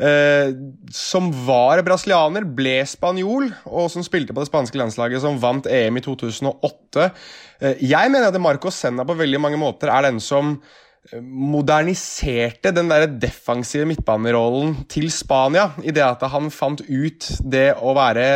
eh, 0.00 0.56
som 0.96 1.28
var 1.46 1.84
brasilianer, 1.86 2.48
ble 2.56 2.78
spanjol, 2.88 3.50
og 3.68 3.90
som 3.92 4.06
spilte 4.06 4.32
på 4.32 4.42
det 4.42 4.50
spanske 4.50 4.80
landslaget 4.80 5.22
som 5.22 5.38
vant 5.42 5.68
EM 5.68 6.00
i 6.00 6.04
2008. 6.08 7.10
Eh, 7.60 7.84
jeg 7.84 8.10
mener 8.10 8.32
at 8.32 8.40
Marco 8.40 8.72
Senna 8.72 9.04
på 9.04 9.18
veldig 9.20 9.44
mange 9.44 9.60
måter 9.60 9.92
er 9.92 10.08
den 10.08 10.24
som 10.24 10.56
moderniserte 11.20 12.70
den 12.76 12.90
der 12.92 13.06
defensive 13.08 13.86
midtbanerollen 13.88 14.84
til 14.92 15.08
Spania, 15.10 15.70
i 15.82 15.94
det 15.96 16.04
at 16.04 16.26
han 16.28 16.50
fant 16.52 16.82
ut 16.84 17.30
det 17.40 17.70
å 17.80 17.94
være 17.96 18.26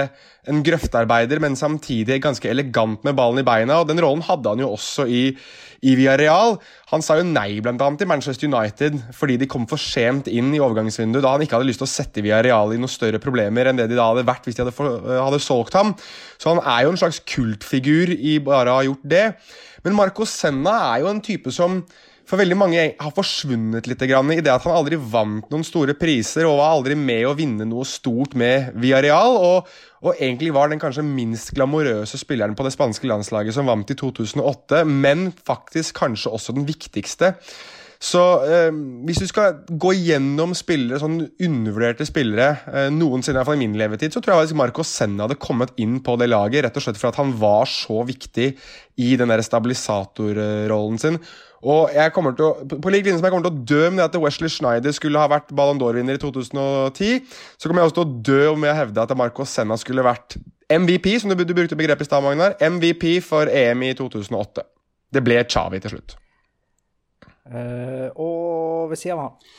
en 0.48 0.62
grøftearbeider, 0.64 1.40
men 1.44 1.56
samtidig 1.56 2.22
ganske 2.24 2.48
elegant 2.48 3.04
med 3.04 3.16
ballen 3.16 3.40
i 3.40 3.46
beina. 3.46 3.78
og 3.80 3.88
Den 3.88 4.00
rollen 4.00 4.24
hadde 4.24 4.48
han 4.48 4.62
jo 4.64 4.72
også 4.74 5.06
i, 5.06 5.22
i 5.84 5.94
Villarreal. 5.96 6.56
Han 6.90 7.04
sa 7.04 7.18
jo 7.20 7.26
nei 7.28 7.60
annet 7.60 8.00
til 8.00 8.08
Manchester 8.08 8.48
United 8.48 8.96
fordi 9.16 9.36
de 9.40 9.48
kom 9.50 9.68
for 9.68 9.80
sent 9.80 10.28
inn 10.32 10.50
i 10.56 10.60
overgangsvinduet 10.60 11.24
da 11.24 11.34
han 11.36 11.44
ikke 11.44 11.58
hadde 11.58 11.68
lyst 11.68 11.82
til 11.84 11.88
å 11.88 11.92
sette 11.94 12.24
Villarreal 12.24 12.74
i 12.74 12.80
noen 12.80 12.92
større 12.92 13.20
problemer 13.22 13.68
enn 13.68 13.80
det 13.80 13.90
de 13.92 14.00
da 14.00 14.08
hadde 14.10 14.26
vært 14.28 14.48
hvis 14.48 14.56
de 14.56 14.64
hadde, 14.64 14.76
for, 14.76 15.04
hadde 15.04 15.42
solgt 15.44 15.76
ham. 15.78 15.92
Så 16.40 16.52
han 16.52 16.64
er 16.64 16.84
jo 16.84 16.96
en 16.96 17.00
slags 17.00 17.20
kultfigur 17.28 18.12
i 18.16 18.40
bare 18.44 18.72
å 18.72 18.80
ha 18.80 18.88
gjort 18.88 19.06
det. 19.14 19.26
Men 19.84 19.96
Marco 20.00 20.26
Senna 20.28 20.78
er 20.94 21.04
jo 21.04 21.12
en 21.12 21.24
type 21.24 21.52
som 21.52 21.82
for 22.34 22.42
veldig 22.42 22.56
mange 22.58 22.84
har 22.98 23.12
forsvunnet 23.14 23.86
litt 23.86 24.00
i 24.02 24.08
det 24.42 24.50
at 24.50 24.64
han 24.66 24.74
aldri 24.74 24.96
vant 24.98 25.46
noen 25.52 25.62
store 25.66 25.94
priser 25.94 26.48
og 26.48 26.58
var 26.58 26.72
aldri 26.74 26.96
med 26.98 27.28
å 27.28 27.34
vinne 27.38 27.66
noe 27.68 27.86
stort 27.86 28.34
med 28.34 28.72
Villarreal. 28.74 29.38
Og, 29.38 29.68
og 30.02 30.18
egentlig 30.18 30.50
var 30.56 30.72
den 30.72 30.82
kanskje 30.82 31.06
minst 31.06 31.52
glamorøse 31.54 32.18
spilleren 32.18 32.56
på 32.58 32.66
det 32.66 32.74
spanske 32.74 33.06
landslaget 33.06 33.54
som 33.54 33.70
vant 33.70 33.86
i 33.86 33.98
2008, 34.00 34.82
men 34.88 35.28
faktisk 35.46 36.00
kanskje 36.02 36.34
også 36.34 36.56
den 36.58 36.66
viktigste. 36.66 37.36
Så 38.04 38.20
eh, 38.44 38.68
hvis 39.08 39.22
du 39.22 39.28
skal 39.30 39.62
gå 39.80 39.94
gjennom 39.96 40.52
spillere, 40.56 40.98
sånn 41.00 41.22
undervurderte 41.24 42.04
spillere 42.04 42.50
eh, 42.68 42.90
noensinne, 42.92 43.40
i 43.40 43.54
i 43.54 43.60
min 43.62 43.78
levetid, 43.80 44.12
så 44.12 44.20
tror 44.20 44.34
jeg 44.34 44.42
faktisk 44.42 44.58
Marco 44.60 44.84
Senna 44.84 45.24
hadde 45.24 45.40
kommet 45.40 45.72
inn 45.80 45.96
på 46.04 46.18
det 46.20 46.28
laget, 46.28 46.66
rett 46.66 46.76
og 46.76 46.84
slett 46.84 47.00
for 47.00 47.12
at 47.12 47.20
han 47.22 47.32
var 47.40 47.70
så 47.70 48.02
viktig 48.04 48.50
i 49.00 49.08
den 49.16 49.32
der 49.32 49.40
stabilisatorrollen 49.46 51.00
sin. 51.00 51.16
Og 51.64 51.94
jeg 51.96 52.12
kommer 52.12 52.34
til 52.36 52.44
å, 52.44 52.66
På 52.68 52.92
lik 52.92 53.06
linje 53.06 53.22
som 53.22 53.24
jeg 53.24 53.32
kommer 53.32 53.46
til 53.46 53.54
å 53.54 53.64
dø 53.72 53.86
med 53.94 54.04
at 54.04 54.18
Wesley 54.20 54.52
Schneider 54.52 54.92
skulle 54.92 55.22
ha 55.22 55.30
vært 55.32 55.54
Ballon 55.56 55.80
d'Or-vinner 55.80 56.18
i 56.18 56.20
2010, 56.20 57.22
så 57.56 57.70
kommer 57.70 57.82
jeg 57.82 57.88
også 57.88 57.96
til 58.02 58.04
å 58.04 58.18
dø 58.28 58.50
med 58.60 58.74
å 58.74 58.76
hevde 58.82 59.06
at 59.06 59.14
Marco 59.16 59.46
Senna 59.48 59.78
skulle 59.80 60.04
vært 60.04 60.36
MVP, 60.68 61.08
som 61.22 61.32
du, 61.32 61.40
du 61.40 61.56
brukte 61.56 61.78
begrepet 61.78 62.04
i 62.04 62.10
stad, 62.10 62.24
Magnar. 62.24 62.58
MVP 62.60 63.16
for 63.24 63.48
EM 63.48 63.86
i 63.88 63.94
2008. 63.96 64.66
Det 65.14 65.24
ble 65.24 65.40
Chavi 65.48 65.80
til 65.80 65.96
slutt. 65.96 66.18
Uh, 67.44 68.08
og 68.16 68.90
ved 68.90 69.00
siden 69.00 69.18
av 69.18 69.24
han? 69.24 69.54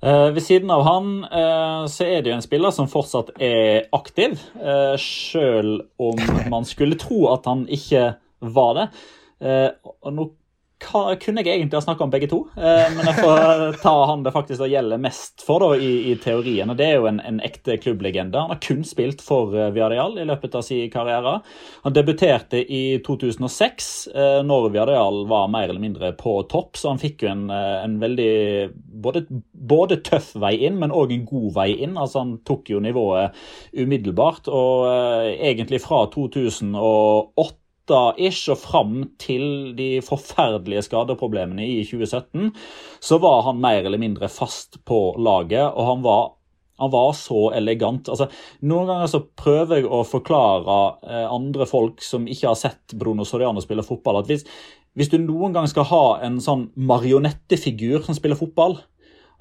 Uh, 0.00 0.30
ved 0.32 0.40
siden 0.40 0.70
av 0.72 0.82
han 0.86 1.08
uh, 1.28 1.84
så 1.88 2.06
er 2.08 2.22
det 2.22 2.32
jo 2.32 2.36
en 2.38 2.44
spiller 2.44 2.72
som 2.72 2.88
fortsatt 2.88 3.34
er 3.36 3.88
aktiv, 3.96 4.38
uh, 4.56 4.96
sjøl 5.00 5.78
om 6.00 6.20
man 6.52 6.64
skulle 6.68 6.96
tro 7.00 7.26
at 7.34 7.48
han 7.48 7.66
ikke 7.68 8.14
var 8.40 8.76
det. 8.78 8.84
og 9.40 10.12
nå 10.16 10.24
kunne 10.80 11.44
jeg 11.44 11.58
egentlig 11.58 11.76
ha 11.76 11.82
snakka 11.84 12.06
om 12.06 12.12
begge 12.12 12.28
to, 12.30 12.40
eh, 12.56 12.86
men 12.94 13.06
jeg 13.10 13.18
får 13.20 13.80
ta 13.84 13.94
han 14.10 14.24
det 14.24 14.32
faktisk 14.34 14.64
gjelder 14.70 15.00
mest 15.02 15.44
for 15.44 15.62
da, 15.62 15.74
i, 15.76 16.10
i, 16.10 16.16
teorien. 16.20 16.70
og 16.70 16.78
Det 16.78 16.86
er 16.86 16.98
jo 16.98 17.08
en, 17.10 17.20
en, 17.20 17.40
ekte 17.44 17.76
klubblegende. 17.80 18.40
Han 18.40 18.54
har 18.54 18.62
kun 18.64 18.82
spilt 18.86 19.22
for 19.24 19.54
uh, 19.56 19.70
Viareal 19.74 20.18
i 20.20 20.26
løpet 20.28 20.56
av 20.58 20.64
sin 20.66 20.90
karriere. 20.92 21.38
Han 21.84 21.96
debuterte 21.96 22.60
i 22.60 23.00
2006, 23.06 24.08
eh, 24.14 24.40
når 24.46 24.68
Viareal 24.74 25.24
var 25.30 25.48
mer 25.52 25.68
eller 25.68 25.82
mindre 25.82 26.12
på 26.18 26.34
topp, 26.50 26.76
så 26.76 26.92
han 26.92 27.00
fikk 27.00 27.24
jo 27.24 27.30
en, 27.32 27.46
eh, 27.50 27.84
en 27.84 27.96
veldig 28.02 28.32
både, 29.04 29.24
både, 29.52 30.00
tøff 30.04 30.32
vei 30.40 30.54
inn, 30.66 30.78
men 30.80 30.94
òg 30.94 31.14
en 31.14 31.24
god 31.28 31.54
vei 31.56 31.70
inn. 31.76 31.96
altså 31.96 32.24
Han 32.24 32.36
tok 32.44 32.70
jo 32.70 32.80
nivået 32.80 33.36
umiddelbart, 33.72 34.48
og 34.48 34.88
eh, 34.90 35.32
egentlig 35.52 35.82
fra 35.84 36.04
2008 36.12 37.59
ish 38.20 38.50
og 38.52 38.58
fram 38.62 38.98
til 39.20 39.72
de 39.78 40.00
forferdelige 40.04 40.84
skadeproblemene 40.86 41.66
i 41.66 41.80
2017, 41.84 42.50
så 43.02 43.18
var 43.22 43.44
han 43.48 43.62
mer 43.62 43.84
eller 43.84 44.00
mindre 44.00 44.30
fast 44.32 44.80
på 44.88 45.00
laget, 45.18 45.66
og 45.70 45.90
han 45.92 46.06
var 46.06 46.28
han 46.80 46.90
var 46.90 47.12
så 47.12 47.50
elegant. 47.52 48.08
Altså, 48.08 48.30
noen 48.64 48.88
ganger 48.88 49.10
så 49.12 49.18
prøver 49.36 49.82
jeg 49.82 49.88
å 49.92 50.00
forklare 50.08 50.76
eh, 51.04 51.26
andre 51.28 51.66
folk 51.68 52.00
som 52.00 52.24
ikke 52.24 52.48
har 52.48 52.56
sett 52.56 52.94
Bruno 52.96 53.26
Soriano 53.28 53.60
spille 53.60 53.84
fotball, 53.84 54.22
at 54.22 54.30
hvis, 54.32 54.46
hvis 54.96 55.12
du 55.12 55.18
noen 55.20 55.52
gang 55.52 55.68
skal 55.68 55.84
ha 55.90 56.04
en 56.24 56.40
sånn 56.40 56.70
marionettefigur 56.80 58.06
som 58.06 58.16
spiller 58.16 58.40
fotball, 58.40 58.78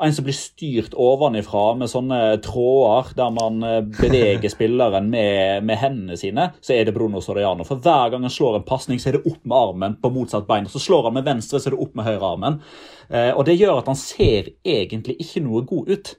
en 0.05 0.13
som 0.15 0.25
blir 0.25 0.35
styrt 0.37 0.95
ovenifra 0.97 1.73
med 1.79 1.91
sånne 1.91 2.19
tråder 2.43 3.11
der 3.17 3.33
man 3.35 3.63
eh, 3.65 3.81
beveger 3.83 4.51
spilleren 4.55 5.09
med, 5.11 5.65
med, 5.67 5.79
hendene 5.81 6.17
sine, 6.19 6.49
så 6.61 6.75
er 6.75 6.87
det 6.87 6.95
Bruno 6.95 7.21
Soriano. 7.23 7.65
For 7.67 7.81
hver 7.83 8.13
gang 8.13 8.25
han 8.27 8.33
slår 8.33 8.59
en 8.59 8.67
pasning, 8.67 9.01
så 9.01 9.11
er 9.11 9.19
det 9.19 9.25
opp 9.29 9.41
med 9.43 9.57
armen 9.57 9.97
på 10.01 10.13
motsatt 10.15 10.47
bein. 10.49 10.69
Så 10.69 10.81
slår 10.83 11.09
han 11.09 11.19
med 11.19 11.27
venstre, 11.27 11.59
så 11.59 11.69
er 11.69 11.77
det 11.77 11.83
opp 11.85 11.97
med 11.99 12.07
høyre 12.07 12.33
armen. 12.33 12.61
Eh, 13.09 13.31
og 13.33 13.45
Det 13.45 13.57
gjør 13.57 13.79
at 13.81 13.89
han 13.89 13.97
ser 13.97 14.51
egentlig 14.65 15.17
ikke 15.23 15.41
noe 15.41 15.63
god 15.67 15.89
ut, 15.89 16.11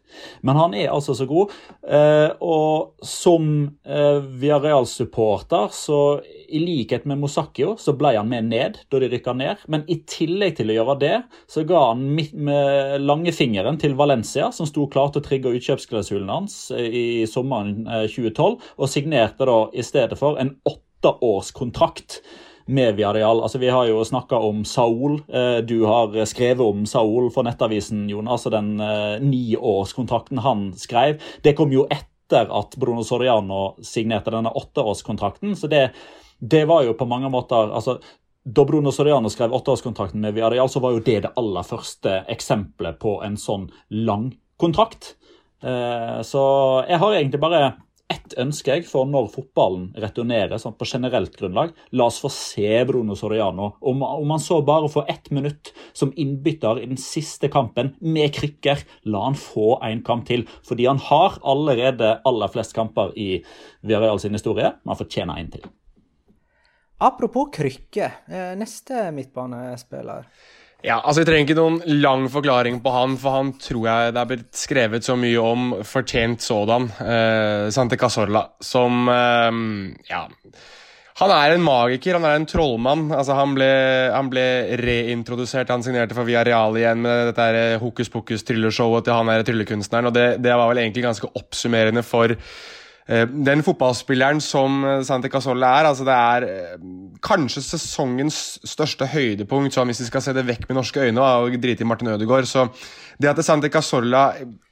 men 0.47 0.59
han 0.59 0.75
er 0.75 0.91
altså 0.91 1.15
så 1.15 1.27
god. 1.31 1.55
Eh, 1.87 2.31
og 2.43 3.07
som 3.07 3.47
eh, 3.87 4.19
Villarreal-supporter, 4.43 5.71
så 5.75 6.01
i 6.51 6.63
likhet 6.63 7.07
med 7.07 7.21
Mosakio, 7.23 7.77
så 7.79 7.95
ble 7.99 8.17
han 8.17 8.31
med 8.31 8.51
ned 8.51 8.83
da 8.91 9.03
de 9.03 9.11
rykka 9.13 9.37
ned. 9.39 9.63
Men 9.71 9.87
i 9.91 10.01
tillegg 10.03 10.59
til 10.59 10.73
å 10.73 10.81
gjøre 10.81 10.99
det, 11.05 11.15
så 11.51 11.65
ga 11.69 11.87
han 11.93 12.05
med 12.11 13.07
langefingeren 13.07 13.79
til 13.81 13.97
Valencia, 13.99 14.51
som 14.55 14.69
sto 14.69 14.89
klar 14.91 15.15
til 15.15 15.23
å 15.23 15.29
trigge 15.29 15.55
utkjøpsklausulen 15.55 16.31
hans 16.31 16.59
i 16.75 17.25
sommeren 17.31 17.85
2012, 17.87 18.71
og 18.81 18.91
signerte 18.91 19.47
da 19.47 19.61
i 19.71 19.85
stedet 19.87 20.19
for 20.19 20.41
en 20.43 20.57
åtteårskontrakt 20.67 22.21
med 22.71 22.95
Viareal. 22.99 23.43
Altså, 23.43 23.59
vi 23.59 23.69
har 23.69 23.89
jo 23.91 24.05
snakka 24.07 24.39
om 24.39 24.63
Saul. 24.65 25.19
Eh, 25.29 25.59
du 25.67 25.83
har 25.89 26.15
skrevet 26.27 26.63
om 26.65 26.87
Saul 26.87 27.31
for 27.35 27.47
Nettavisen, 27.47 28.07
Jonas. 28.11 28.47
og 28.47 28.55
Den 28.55 28.73
eh, 28.81 29.19
niårskontrakten 29.25 30.43
han 30.45 30.71
skrev. 30.79 31.21
Det 31.43 31.57
kom 31.59 31.75
jo 31.75 31.89
etter 31.91 32.47
at 32.47 32.77
Bruno 32.79 33.03
Soriano 33.07 33.75
signerte 33.83 34.33
denne 34.35 34.53
åtteårskontrakten. 34.55 35.57
Så 35.59 35.71
det, 35.71 35.91
det 36.39 36.65
var 36.71 36.87
jo 36.87 36.95
på 36.99 37.09
mange 37.11 37.31
måter 37.33 37.75
altså, 37.75 37.99
da 38.45 38.65
Bruno 38.65 38.93
Soriano 38.95 39.29
skrev 39.29 39.53
åtteårskontrakten 39.53 40.21
med 40.21 40.35
Viareal, 40.35 40.69
så 40.71 40.81
var 40.81 40.95
jo 40.95 41.05
det 41.05 41.21
det 41.27 41.35
aller 41.37 41.67
første 41.67 42.23
eksempelet 42.33 42.99
på 43.03 43.19
en 43.27 43.37
sånn 43.37 43.69
lang 43.91 44.31
kontrakt. 44.61 45.15
Eh, 45.63 46.21
så 46.25 46.43
jeg 46.89 47.01
har 47.03 47.17
egentlig 47.19 47.43
bare 47.43 47.65
ett 48.11 48.35
ønske 48.41 48.75
jeg 48.75 48.87
for 48.89 49.09
når 49.09 49.31
fotballen 49.33 49.91
returnerer 50.03 50.61
sånn 50.61 50.77
på 50.79 50.89
generelt 50.89 51.37
grunnlag. 51.39 51.73
La 51.97 52.09
oss 52.11 52.21
få 52.23 52.31
se 52.35 52.83
Bruno 52.89 53.17
Soriano. 53.19 53.73
Om, 53.81 54.03
han 54.03 54.43
så 54.43 54.61
bare 54.67 54.91
får 54.93 55.11
ett 55.13 55.31
minutt 55.35 55.73
som 55.97 56.13
innbytter 56.17 56.83
i 56.83 56.89
den 56.91 57.01
siste 57.01 57.51
kampen 57.53 57.95
med 58.01 58.35
krykker, 58.37 58.85
la 59.11 59.25
han 59.29 59.39
få 59.39 59.77
en 59.87 60.05
kamp 60.07 60.27
til. 60.31 60.47
Fordi 60.67 60.89
han 60.91 61.03
har 61.11 61.39
allerede 61.43 62.17
aller 62.27 62.53
flest 62.53 62.75
kamper 62.77 63.15
i 63.19 63.31
Villarreal 63.83 64.21
sin 64.23 64.37
historie, 64.37 64.73
men 64.81 64.95
han 64.95 65.01
fortjener 65.01 65.41
en 65.41 65.53
til. 65.55 65.69
Apropos 67.01 67.49
krykke, 67.55 68.11
eh, 68.29 68.55
neste 68.61 69.07
midtbanespiller. 69.17 70.27
Ja, 70.83 70.97
altså 71.01 71.21
Vi 71.21 71.29
trenger 71.29 71.49
ikke 71.49 71.59
noen 71.59 72.01
lang 72.01 72.27
forklaring 72.33 72.81
på 72.85 72.93
han, 72.95 73.17
for 73.21 73.37
han 73.37 73.55
tror 73.61 73.87
jeg 73.87 74.13
det 74.17 74.21
er 74.23 74.29
blitt 74.31 74.51
skrevet 74.57 75.07
så 75.07 75.17
mye 75.21 75.45
om, 75.45 75.71
fortjent 75.85 76.45
sådan, 76.45 76.89
eh, 77.05 77.69
Sante 77.75 77.99
Casorla, 78.01 78.47
som 78.65 79.09
eh, 79.13 79.65
Ja. 80.11 80.27
Han 81.21 81.33
er 81.35 81.53
en 81.53 81.61
magiker, 81.61 82.17
han 82.17 82.25
er 82.25 82.39
en 82.39 82.47
trollmann. 82.49 83.11
Altså, 83.13 83.35
han, 83.37 83.53
ble, 83.53 83.67
han 84.15 84.31
ble 84.33 84.45
reintrodusert, 84.81 85.69
han 85.69 85.85
signerte 85.85 86.17
for 86.17 86.25
Via 86.25 86.41
Real 86.49 86.79
igjen 86.81 87.03
med 87.05 87.29
dette 87.29 87.49
eh, 87.59 87.77
hokus 87.83 88.09
pokus-trylleshowet 88.15 89.05
til 89.05 89.19
han 89.19 89.29
er 89.29 89.45
tryllekunstneren, 89.45 90.09
og 90.09 90.17
det, 90.17 90.29
det 90.41 90.55
var 90.57 90.71
vel 90.71 90.81
egentlig 90.81 91.05
ganske 91.05 91.29
oppsummerende 91.37 92.07
for 92.07 92.33
den 93.11 93.65
fotballspilleren 93.67 94.39
som 94.45 94.85
eh, 94.87 95.01
Santi 95.07 95.31
Casolle 95.33 95.67
er, 95.67 95.89
altså 95.89 96.07
det 96.07 96.15
er 96.15 96.47
eh, 96.47 96.85
kanskje 97.27 97.63
sesongens 97.65 98.39
største 98.69 99.09
høydepunkt, 99.11 99.75
sånn 99.75 99.91
hvis 99.91 100.05
vi 100.05 100.11
skal 100.13 100.23
se 100.25 100.35
det 100.37 100.47
vekk 100.47 100.69
med 100.69 100.79
norske 100.79 101.09
øyne 101.09 101.25
og 101.43 101.57
drite 101.63 101.83
i 101.83 101.89
Martin 101.91 102.13
Ødegaard. 102.15 102.47
Så 102.47 102.69
det 103.21 103.33
at 103.33 103.43
Santi 103.45 103.71
Casolla 103.73 104.29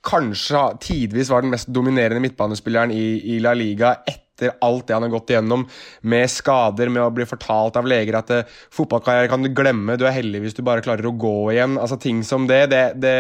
kanskje 0.07 0.63
tidvis 0.85 1.33
var 1.33 1.43
den 1.43 1.53
mest 1.53 1.73
dominerende 1.75 2.23
midtbanespilleren 2.23 2.95
i 2.95 3.41
La 3.43 3.57
Liga 3.59 3.97
etter 4.07 4.55
alt 4.63 4.87
det 4.87 4.95
han 4.95 5.03
har 5.03 5.11
gått 5.11 5.33
igjennom, 5.33 5.65
med 6.07 6.31
skader, 6.31 6.93
med 6.95 7.03
å 7.03 7.11
bli 7.11 7.27
fortalt 7.27 7.75
av 7.81 7.89
leger 7.91 8.21
at 8.21 8.31
fotballkarriere 8.71 9.33
kan 9.33 9.43
du 9.43 9.51
glemme, 9.51 9.99
du 9.99 10.07
er 10.07 10.15
heldig 10.15 10.45
hvis 10.45 10.55
du 10.55 10.63
bare 10.63 10.85
klarer 10.85 11.11
å 11.11 11.17
gå 11.19 11.35
igjen. 11.57 11.75
altså 11.75 11.99
Ting 11.99 12.23
som 12.23 12.47
det. 12.47 12.69
det, 12.71 12.85
det 13.03 13.17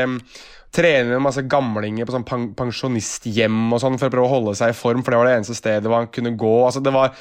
trener 0.75 1.14
med 1.14 1.27
masse 1.29 1.45
gamlinger 1.49 2.09
på 2.09 2.14
sånn 2.14 2.53
pensjonisthjem 2.59 3.61
og 3.73 3.83
sånn 3.83 3.99
for 4.01 4.09
å 4.09 4.14
prøve 4.14 4.29
å 4.29 4.35
holde 4.37 4.57
seg 4.59 4.73
i 4.73 4.77
form, 4.77 5.05
for 5.05 5.14
det 5.14 5.21
var 5.21 5.31
det 5.31 5.37
eneste 5.39 5.57
stedet 5.59 5.89
hvor 5.89 6.03
han 6.03 6.11
kunne 6.12 6.37
gå. 6.39 6.57
altså 6.66 6.83
Det 6.85 6.95
var, 6.95 7.14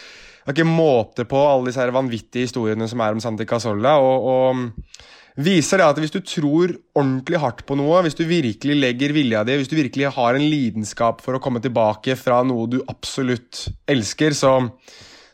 ikke 0.47 0.67
måte 0.67 1.27
på 1.27 1.43
alle 1.43 1.69
disse 1.69 1.83
her 1.83 1.95
vanvittige 1.95 2.47
historiene 2.47 2.87
som 2.91 3.03
er 3.03 3.15
om 3.15 3.23
Santi 3.23 3.47
Casolla. 3.47 3.97
og, 4.03 4.27
og 4.27 5.15
viser 5.37 5.77
det 5.77 5.85
at 5.85 5.99
hvis 6.01 6.13
du 6.13 6.19
tror 6.25 6.73
ordentlig 6.97 7.39
hardt 7.41 7.63
på 7.67 7.77
noe, 7.77 8.01
hvis 8.05 8.17
du 8.17 8.23
virkelig 8.25 8.77
legger 8.77 9.13
vilja 9.13 9.43
di, 9.45 9.57
hvis 9.59 9.69
du 9.69 9.77
virkelig 9.77 10.09
har 10.15 10.37
en 10.37 10.45
lidenskap 10.45 11.21
for 11.25 11.37
å 11.37 11.41
komme 11.43 11.61
tilbake 11.63 12.17
fra 12.17 12.41
noe 12.45 12.65
du 12.71 12.79
absolutt 12.89 13.67
elsker, 13.89 14.33
så 14.37 14.55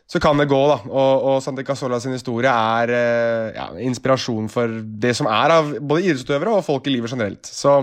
så 0.06 0.20
kan 0.20 0.36
det 0.38 0.50
gå, 0.50 0.60
da. 0.68 0.76
Og, 0.90 1.24
og 1.30 1.38
Santi 1.42 1.64
Casola 1.64 1.98
sin 2.02 2.12
historie 2.12 2.50
er 2.50 2.92
eh, 2.92 3.54
ja, 3.56 3.70
inspirasjon 3.86 4.50
for 4.52 4.80
det 4.84 5.14
som 5.16 5.28
er 5.32 5.54
av 5.54 5.72
både 5.80 6.04
idrettsutøvere 6.04 6.58
og 6.58 6.66
folk 6.66 6.90
i 6.90 6.98
livet 6.98 7.14
generelt. 7.14 7.48
Så 7.48 7.80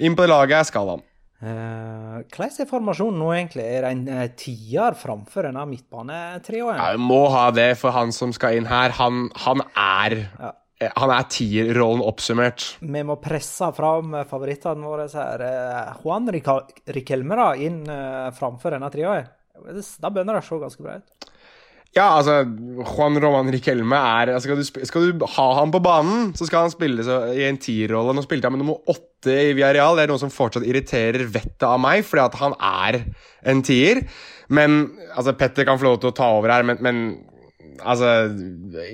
inn 0.00 0.16
på 0.16 0.24
det 0.24 0.32
laget 0.32 0.70
skal 0.70 0.94
han. 0.94 1.04
Uh, 1.38 2.24
hvordan 2.34 2.56
er 2.64 2.66
formasjonen 2.66 3.20
nå, 3.22 3.28
egentlig? 3.36 3.62
Er 3.62 3.84
det 3.84 3.90
en 3.94 4.08
uh, 4.10 4.24
tier 4.34 4.96
framfor 4.98 5.46
denne 5.46 5.68
midtbanetrioen? 5.70 6.80
Ja, 6.80 6.88
vi 6.96 7.04
må 7.04 7.20
ha 7.30 7.44
det, 7.54 7.68
for 7.78 7.94
han 7.94 8.10
som 8.16 8.32
skal 8.34 8.58
inn 8.58 8.66
her, 8.66 8.96
han, 8.98 9.28
han 9.44 9.62
er 9.68 10.22
ja. 10.24 10.54
Han 10.94 11.10
er 11.10 11.24
tierrollen 11.26 12.04
oppsummert. 12.06 12.62
Vi 12.78 13.00
må 13.02 13.16
presse 13.18 13.66
fram 13.74 14.12
favorittene 14.30 14.86
våre 14.86 15.08
her. 15.10 15.42
Juan 16.04 16.30
Riquelme 16.30 17.38
da, 17.40 17.48
inn 17.58 17.80
uh, 17.90 18.28
framfor 18.36 18.76
denne 18.76 18.86
trioen. 18.94 19.26
Da 19.98 20.12
begynner 20.14 20.38
det 20.38 20.44
å 20.44 20.46
se 20.46 20.60
ganske 20.62 20.84
bra 20.86 21.00
ut. 21.00 21.32
Ja, 21.96 22.10
altså 22.18 22.42
Juan 22.44 23.16
Roman 23.22 23.48
Riquelme 23.50 23.96
er 23.96 24.34
altså, 24.34 24.46
skal, 24.46 24.60
du, 24.60 24.86
skal, 24.86 25.06
du, 25.08 25.24
ha 25.34 25.46
ham 25.56 25.72
på 25.72 25.80
banen, 25.82 26.34
så 26.36 26.46
skal 26.46 26.66
han 26.66 26.74
spille 26.74 27.04
i 27.32 27.46
en 27.48 27.58
tierrolle. 27.60 28.12
Nå 28.14 28.24
spilte 28.26 28.46
han 28.46 28.54
med 28.54 28.62
nummer 28.62 28.82
åtte 28.92 29.32
i 29.32 29.54
Villarreal. 29.56 29.96
Det 29.96 30.04
er 30.04 30.12
noe 30.12 30.20
som 30.20 30.32
fortsatt 30.32 30.66
irriterer 30.68 31.24
vettet 31.32 31.66
av 31.66 31.80
meg, 31.82 32.04
fordi 32.06 32.26
at 32.26 32.36
han 32.42 32.54
er 32.60 33.00
en 33.48 33.64
tier. 33.66 34.02
Men 34.52 34.84
altså, 35.14 35.34
Petter 35.38 35.66
kan 35.68 35.80
få 35.80 35.88
lov 35.88 35.98
til 36.02 36.12
å 36.12 36.18
ta 36.18 36.28
over 36.36 36.52
her, 36.52 36.66
men, 36.68 36.78
men 36.84 37.02
altså 37.78 38.28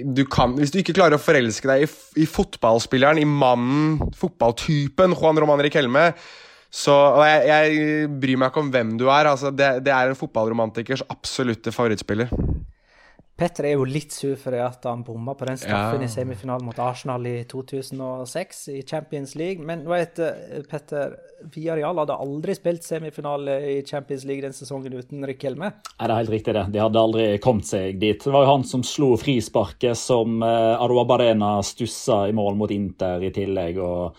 du 0.05 0.25
kan, 0.31 0.55
Hvis 0.61 0.73
du 0.73 0.81
ikke 0.81 0.97
klarer 0.97 1.17
å 1.17 1.23
forelske 1.23 1.69
deg 1.71 1.85
i, 1.87 1.91
i 2.25 2.29
fotballspilleren, 2.31 3.21
i 3.21 3.29
mannen, 3.29 4.01
fotballtypen 4.19 5.17
Juan 5.19 5.41
Roman 5.43 5.63
Riquelme 5.67 6.09
så 6.75 6.95
jeg, 7.23 7.43
jeg, 7.47 8.07
bryr 8.19 8.39
meg 8.41 8.51
ikke 8.51 8.63
om 8.65 8.71
hvem 8.75 8.97
du 8.99 9.05
er. 9.07 9.29
Altså, 9.31 9.53
det, 9.55 9.69
det 9.87 9.93
er 9.95 10.11
en 10.11 10.19
fotballromantikers 10.19 11.05
absolutte 11.07 11.71
favorittspiller. 11.71 12.33
Petter 13.35 13.67
er 13.67 13.73
jo 13.75 13.87
litt 13.89 14.15
sur 14.15 14.37
fordi 14.39 14.61
at 14.63 14.85
han 14.87 15.03
bomma 15.03 15.33
på 15.35 15.49
den 15.49 15.59
straffen 15.59 16.05
ja. 16.05 16.07
i 16.07 16.13
semifinalen 16.13 16.69
mot 16.69 16.79
Arsenal 16.79 17.25
i 17.27 17.41
2006 17.51 18.61
i 18.71 18.83
Champions 18.87 19.35
League. 19.35 19.65
Men 19.67 19.83
vet 19.91 20.21
Petter, 20.71 21.17
Villarreal 21.51 21.99
hadde 21.99 22.15
aldri 22.15 22.55
spilt 22.55 22.87
semifinale 22.87 23.59
i 23.73 23.77
Champions 23.87 24.23
League 24.29 24.47
den 24.47 24.55
sesongen 24.55 24.95
uten 24.95 25.27
Rikelme. 25.27 25.73
Nei, 25.75 26.07
det 26.07 26.13
er 26.13 26.21
helt 26.21 26.35
riktig, 26.37 26.55
det. 26.55 26.65
De 26.77 26.85
hadde 26.85 27.03
aldri 27.03 27.27
kommet 27.43 27.67
seg 27.67 27.99
dit. 27.99 28.23
Det 28.23 28.31
var 28.31 28.47
jo 28.47 28.53
han 28.53 28.67
som 28.71 28.87
slo 28.87 29.15
frisparket 29.19 29.99
som 29.99 30.39
uh, 30.39 30.79
Arua 30.79 31.03
Barena 31.09 31.57
stussa 31.67 32.29
i 32.31 32.37
mål 32.39 32.61
mot 32.61 32.71
Inter 32.75 33.27
i 33.27 33.35
tillegg. 33.35 33.83
og 33.83 34.15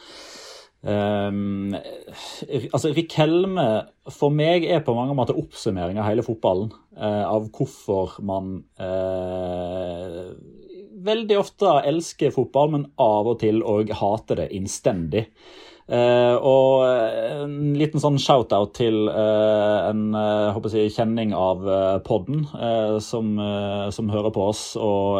Um, 0.85 1.73
altså 1.73 2.91
Rikelme 2.93 3.65
for 4.13 4.29
meg 4.29 4.67
er 4.69 4.83
på 4.85 4.93
mange 4.93 5.15
måter 5.17 5.37
oppsummering 5.39 5.97
av 5.97 6.05
hele 6.11 6.25
fotballen. 6.25 6.69
Uh, 6.93 7.23
av 7.25 7.47
hvorfor 7.55 8.19
man 8.25 8.59
uh, 8.77 10.29
veldig 11.05 11.39
ofte 11.41 11.71
elsker 11.89 12.33
fotball, 12.35 12.75
men 12.75 12.87
av 13.01 13.31
og 13.33 13.39
til 13.41 13.63
òg 13.65 13.93
hater 13.97 14.43
det 14.43 14.51
innstendig. 14.57 15.25
Uh, 15.85 16.33
og 16.41 16.81
en 16.89 17.75
liten 17.77 18.01
sånn 18.01 18.15
shout-out 18.17 18.71
til 18.73 19.03
uh, 19.05 19.85
en 19.91 20.15
uh, 20.17 20.57
jeg, 20.73 20.89
kjenning 20.95 21.35
av 21.37 21.61
podden 22.07 22.41
som, 23.03 23.35
som, 23.93 24.09
hører 24.09 24.33
på 24.33 24.47
oss. 24.49 24.63
Og 24.81 25.19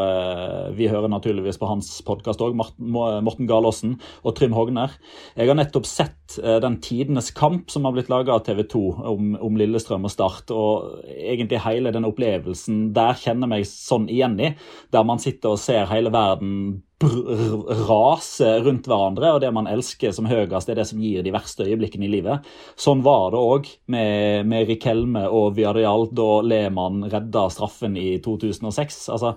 vi 0.77 0.87
hører 0.89 1.11
naturligvis 1.11 1.59
på 1.61 1.69
hans 1.69 1.89
podkast 2.07 2.41
òg, 2.41 2.55
Morten 2.57 3.49
Galaasen 3.49 3.95
og 4.23 4.35
Trym 4.37 4.55
Hogner. 4.57 4.95
Jeg 5.37 5.51
har 5.51 5.57
nettopp 5.59 5.87
sett 5.89 6.37
den 6.63 6.79
Tidenes 6.83 7.29
kamp 7.35 7.69
som 7.73 7.85
har 7.85 7.95
blitt 7.95 8.09
laga 8.11 8.35
av 8.35 8.45
TV 8.47 8.63
2 8.71 8.83
om, 9.11 9.35
om, 9.37 9.59
Lillestrøm 9.59 10.07
og 10.07 10.13
Start. 10.13 10.53
Og 10.55 11.05
egentlig 11.13 11.61
hele 11.65 11.93
den 11.95 12.07
opplevelsen 12.09 12.89
der 12.95 13.17
kjenner 13.21 13.51
meg 13.51 13.67
sånn 13.69 14.09
igjen 14.11 14.39
i. 14.41 14.53
Der 14.95 15.07
man 15.07 15.21
sitter 15.21 15.53
og 15.53 15.61
ser 15.61 15.89
hele 15.91 16.13
verden 16.15 16.81
rase 17.03 18.47
rundt 18.63 18.87
hverandre, 18.87 19.33
og 19.35 19.41
det 19.43 19.51
man 19.53 19.67
elsker 19.67 20.13
som 20.15 20.29
høyest, 20.29 20.69
er 20.71 20.79
det 20.79 20.87
som 20.87 21.01
gir 21.03 21.25
de 21.25 21.33
verste 21.35 21.67
øyeblikkene 21.67 22.07
i 22.07 22.13
livet. 22.13 22.47
Sånn 22.79 23.03
var 23.05 23.33
det 23.33 23.43
òg 23.43 23.69
med, 23.91 24.47
med 24.47 24.71
Rikelme 24.71 25.25
og 25.27 25.57
Viadial 25.59 26.07
da 26.15 26.31
Lehmann 26.45 27.03
redda 27.11 27.49
straffen 27.53 27.99
i 27.99 28.15
2006. 28.23 29.09
Altså, 29.11 29.35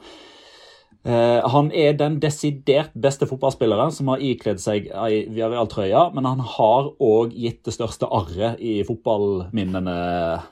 Eh, 1.08 1.48
han 1.50 1.70
er 1.72 1.94
den 1.96 2.18
desidert 2.20 2.90
beste 2.98 3.26
fotballspilleren 3.30 3.92
som 3.94 4.10
har 4.12 4.22
ikledd 4.24 4.58
seg 4.60 4.90
ei 4.90 5.22
Viadial-trøya, 5.30 6.08
men 6.12 6.26
han 6.26 6.42
har 6.42 6.90
òg 6.98 7.36
gitt 7.38 7.62
det 7.64 7.76
største 7.76 8.08
arret 8.12 8.58
i 8.60 8.80
fotballminnene 8.84 9.94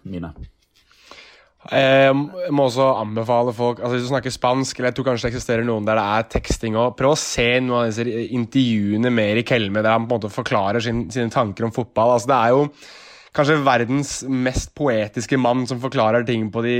mine. 0.06 0.30
Jeg 1.72 2.52
må 2.54 2.66
også 2.68 2.88
anbefale 3.00 3.54
folk 3.56 3.80
altså 3.80 3.94
Hvis 3.96 4.04
du 4.06 4.10
snakker 4.12 4.34
spansk, 4.34 4.78
eller 4.78 4.92
jeg 4.92 4.98
tror 4.98 5.08
kanskje 5.10 5.26
det 5.26 5.32
eksisterer 5.34 5.66
noen 5.66 5.88
der 5.88 5.98
det 5.98 6.04
er 6.18 6.28
teksting 6.36 6.76
òg, 6.78 6.94
prøv 6.98 7.14
å 7.14 7.18
se 7.20 7.48
noen 7.62 7.80
av 7.80 7.88
disse 7.90 8.06
intervjuene 8.36 9.10
med 9.10 9.32
Erik 9.34 9.50
Helme 9.56 9.82
der 9.82 9.96
han 9.96 10.06
på 10.06 10.14
en 10.14 10.20
måte 10.20 10.34
forklarer 10.34 10.84
sin, 10.84 11.06
sine 11.14 11.32
tanker 11.32 11.66
om 11.66 11.74
fotball. 11.74 12.16
Altså 12.16 12.30
Det 12.30 12.38
er 12.38 12.54
jo 12.54 12.68
kanskje 13.36 13.56
verdens 13.66 14.10
mest 14.32 14.72
poetiske 14.76 15.36
mann 15.40 15.66
som 15.68 15.80
forklarer 15.82 16.24
ting 16.26 16.46
på 16.52 16.62
de 16.64 16.76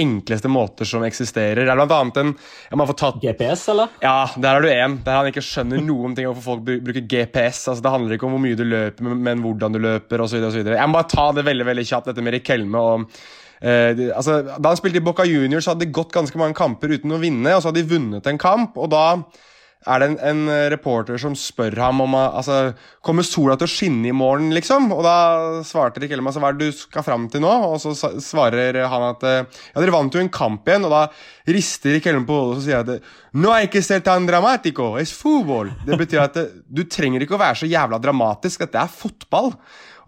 enkleste 0.00 0.50
måter 0.50 0.88
som 0.88 1.04
eksisterer. 1.06 1.62
Det 1.62 1.70
er 1.70 1.78
blant 1.78 1.94
annet 1.94 2.20
en 2.22 2.32
jeg 2.34 2.80
må 2.80 2.86
få 2.88 2.96
tatt, 2.98 3.20
GPS, 3.22 3.68
eller? 3.74 3.92
Ja, 4.02 4.16
der 4.34 4.58
er 4.58 4.64
du 4.64 4.70
en. 4.72 4.96
Der 5.06 5.20
han 5.20 5.30
ikke 5.30 5.44
skjønner 5.44 5.82
noen 5.84 6.16
ting 6.16 6.26
hvorfor 6.28 6.56
folk 6.56 6.64
bruker 6.66 7.04
GPS. 7.04 7.66
Altså 7.70 7.84
Det 7.86 7.94
handler 7.94 8.16
ikke 8.16 8.26
om 8.28 8.34
hvor 8.36 8.42
mye 8.42 8.58
du 8.58 8.64
løper, 8.66 9.12
men 9.28 9.44
hvordan 9.44 9.76
du 9.76 9.82
løper 9.82 10.24
osv. 10.24 10.40
Jeg 10.40 10.88
må 10.90 10.98
bare 10.98 11.12
ta 11.12 11.30
det 11.36 11.46
veldig 11.46 11.68
veldig 11.70 11.86
kjapt, 11.92 12.10
dette 12.10 12.24
med 12.24 12.34
Erik 12.34 12.50
Helme. 12.54 12.82
og 12.82 13.22
De, 13.60 14.06
altså, 14.16 14.40
da 14.56 14.70
han 14.72 14.78
spilte 14.78 15.02
i 15.02 15.04
Boca 15.04 15.26
Juniors, 15.28 15.68
hadde 15.68 15.84
de 15.84 15.92
gått 15.92 16.14
ganske 16.14 16.38
mange 16.40 16.56
kamper 16.56 16.96
uten 16.96 17.12
å 17.12 17.20
vinne. 17.20 17.52
Og 17.54 17.60
så 17.60 17.68
hadde 17.68 17.82
de 17.82 17.92
vunnet 17.92 18.28
en 18.30 18.40
kamp, 18.40 18.78
og 18.80 18.88
da 18.94 19.04
er 19.88 20.02
det 20.02 20.06
en, 20.10 20.16
en 20.28 20.40
reporter 20.68 21.16
som 21.20 21.32
spør 21.38 21.72
ham 21.80 22.02
om 22.04 22.12
altså, 22.18 22.74
Kommer 23.04 23.24
sola 23.24 23.54
til 23.56 23.64
å 23.64 23.72
skinne 23.72 24.10
i 24.10 24.16
morgen, 24.16 24.50
liksom? 24.52 24.90
Og 24.92 25.00
da 25.06 25.14
svarte 25.64 26.02
Rick 26.02 26.12
Ellemann 26.12 26.36
hva 26.36 26.50
er 26.50 26.58
det 26.58 26.68
du 26.68 26.76
skal 26.76 27.04
fram 27.06 27.24
til 27.32 27.40
nå? 27.44 27.52
Og 27.70 27.78
så 27.80 27.94
svarer 28.20 28.76
han 28.84 29.06
at 29.08 29.24
ja, 29.24 29.44
dere 29.78 29.94
vant 29.94 30.12
jo 30.12 30.20
en 30.20 30.32
kamp 30.32 30.68
igjen, 30.68 30.84
og 30.84 30.92
da 30.92 31.06
rister 31.48 31.96
Rick 31.96 32.10
Ellemann 32.10 32.28
på 32.28 32.40
hodet 32.42 32.58
og 32.58 32.66
sier 32.66 32.84
at 32.84 33.40
no 33.40 33.54
hay 33.54 33.70
que 33.72 33.80
ser 33.84 34.04
tan 34.04 34.28
dramatico, 34.28 34.92
es 35.00 35.14
fotball. 35.16 35.72
Det 35.86 35.96
betyr 36.02 36.26
at 36.26 36.36
du 36.68 36.84
trenger 36.84 37.24
ikke 37.24 37.38
å 37.38 37.44
være 37.46 37.62
så 37.62 37.70
jævla 37.70 38.02
dramatisk, 38.02 38.66
dette 38.66 38.84
er 38.84 38.92
fotball. 39.00 39.54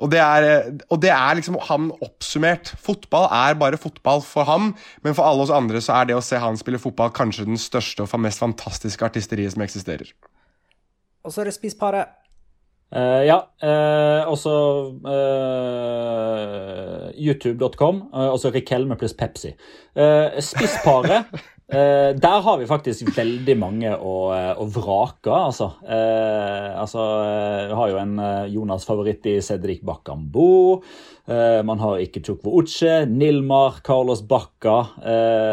Og 0.02 0.10
det, 0.10 0.18
er, 0.18 0.72
og 0.90 0.98
det 1.02 1.12
er 1.14 1.36
liksom 1.38 1.60
han 1.68 1.92
oppsummert. 2.02 2.72
Fotball 2.82 3.28
er 3.30 3.58
bare 3.60 3.78
fotball 3.78 4.24
for 4.26 4.48
ham, 4.48 4.72
men 5.04 5.14
for 5.14 5.28
alle 5.28 5.46
oss 5.46 5.54
andre 5.54 5.82
så 5.84 6.00
er 6.00 6.10
det 6.10 6.16
å 6.18 6.24
se 6.24 6.40
han 6.42 6.58
spille 6.58 6.82
fotball 6.82 7.12
kanskje 7.14 7.46
den 7.46 7.60
største 7.60 8.02
og 8.02 8.24
mest 8.24 8.42
fantastiske 8.42 9.06
artisteriet 9.06 9.54
som 9.54 9.62
eksisterer. 9.62 10.10
Og 11.22 11.30
så 11.30 11.44
er 11.44 11.50
det 11.50 11.54
spisparet. 11.54 12.18
Uh, 12.92 13.22
ja, 13.24 13.38
uh, 13.64 14.28
og 14.28 14.34
så 14.36 14.54
uh, 15.06 17.06
youtube.com, 17.16 18.02
og 18.12 18.36
så 18.42 18.50
Rikelme 18.52 18.98
pluss 19.00 19.14
Pepsi. 19.16 19.54
spissparet 20.44 21.30
Eh, 21.70 22.10
der 22.18 22.40
har 22.44 22.58
vi 22.58 22.66
faktisk 22.68 23.12
veldig 23.14 23.54
mange 23.56 23.92
å, 23.94 24.14
eh, 24.34 24.50
å 24.58 24.66
vrake, 24.68 25.30
altså. 25.30 25.70
Eh, 25.86 26.68
altså 26.76 27.04
Vi 27.68 27.76
har 27.78 27.88
jo 27.88 28.00
en 28.00 28.16
Jonas-favoritt 28.52 29.26
i 29.26 29.40
Cedric 29.40 29.82
Bakambo. 29.82 30.82
man 31.24 31.78
har 31.78 31.98
ikke 32.02 32.20
Chukwu 32.20 32.58
Uche, 32.60 33.06
Nilmar, 33.06 33.80
Carlos 33.84 34.22
Bacca, 34.22 34.88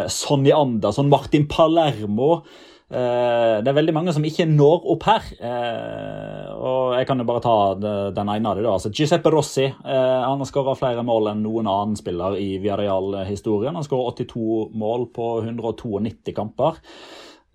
Sonny 0.09 0.51
Andersson, 0.51 1.07
Martin 1.09 1.45
Palermo. 1.47 2.43
Uh, 2.89 3.61
det 3.61 3.69
er 3.69 3.75
veldig 3.77 3.93
mange 3.93 4.13
som 4.15 4.23
ikke 4.25 4.47
når 4.49 4.87
opp 4.95 5.05
her. 5.05 5.27
Uh, 5.37 6.47
og 6.57 6.95
Jeg 6.97 7.05
kan 7.05 7.21
jo 7.21 7.27
bare 7.29 7.43
ta 7.43 7.55
den 7.77 8.31
ene 8.33 8.49
av 8.49 8.57
dem. 8.57 8.65
Altså, 8.65 8.89
Giuseppe 8.89 9.29
Rossi 9.33 9.67
uh, 9.69 10.25
han 10.25 10.41
har 10.41 10.49
skåra 10.49 10.73
flere 10.77 11.05
mål 11.05 11.29
enn 11.31 11.43
noen 11.45 11.69
annen 11.69 11.99
spiller 11.99 12.39
i 12.41 12.55
Viareal-historien. 12.63 13.77
Han 13.77 13.85
skåra 13.85 14.15
82 14.17 14.73
mål 14.73 15.09
på 15.13 15.31
192 15.45 16.33
kamper. 16.35 16.81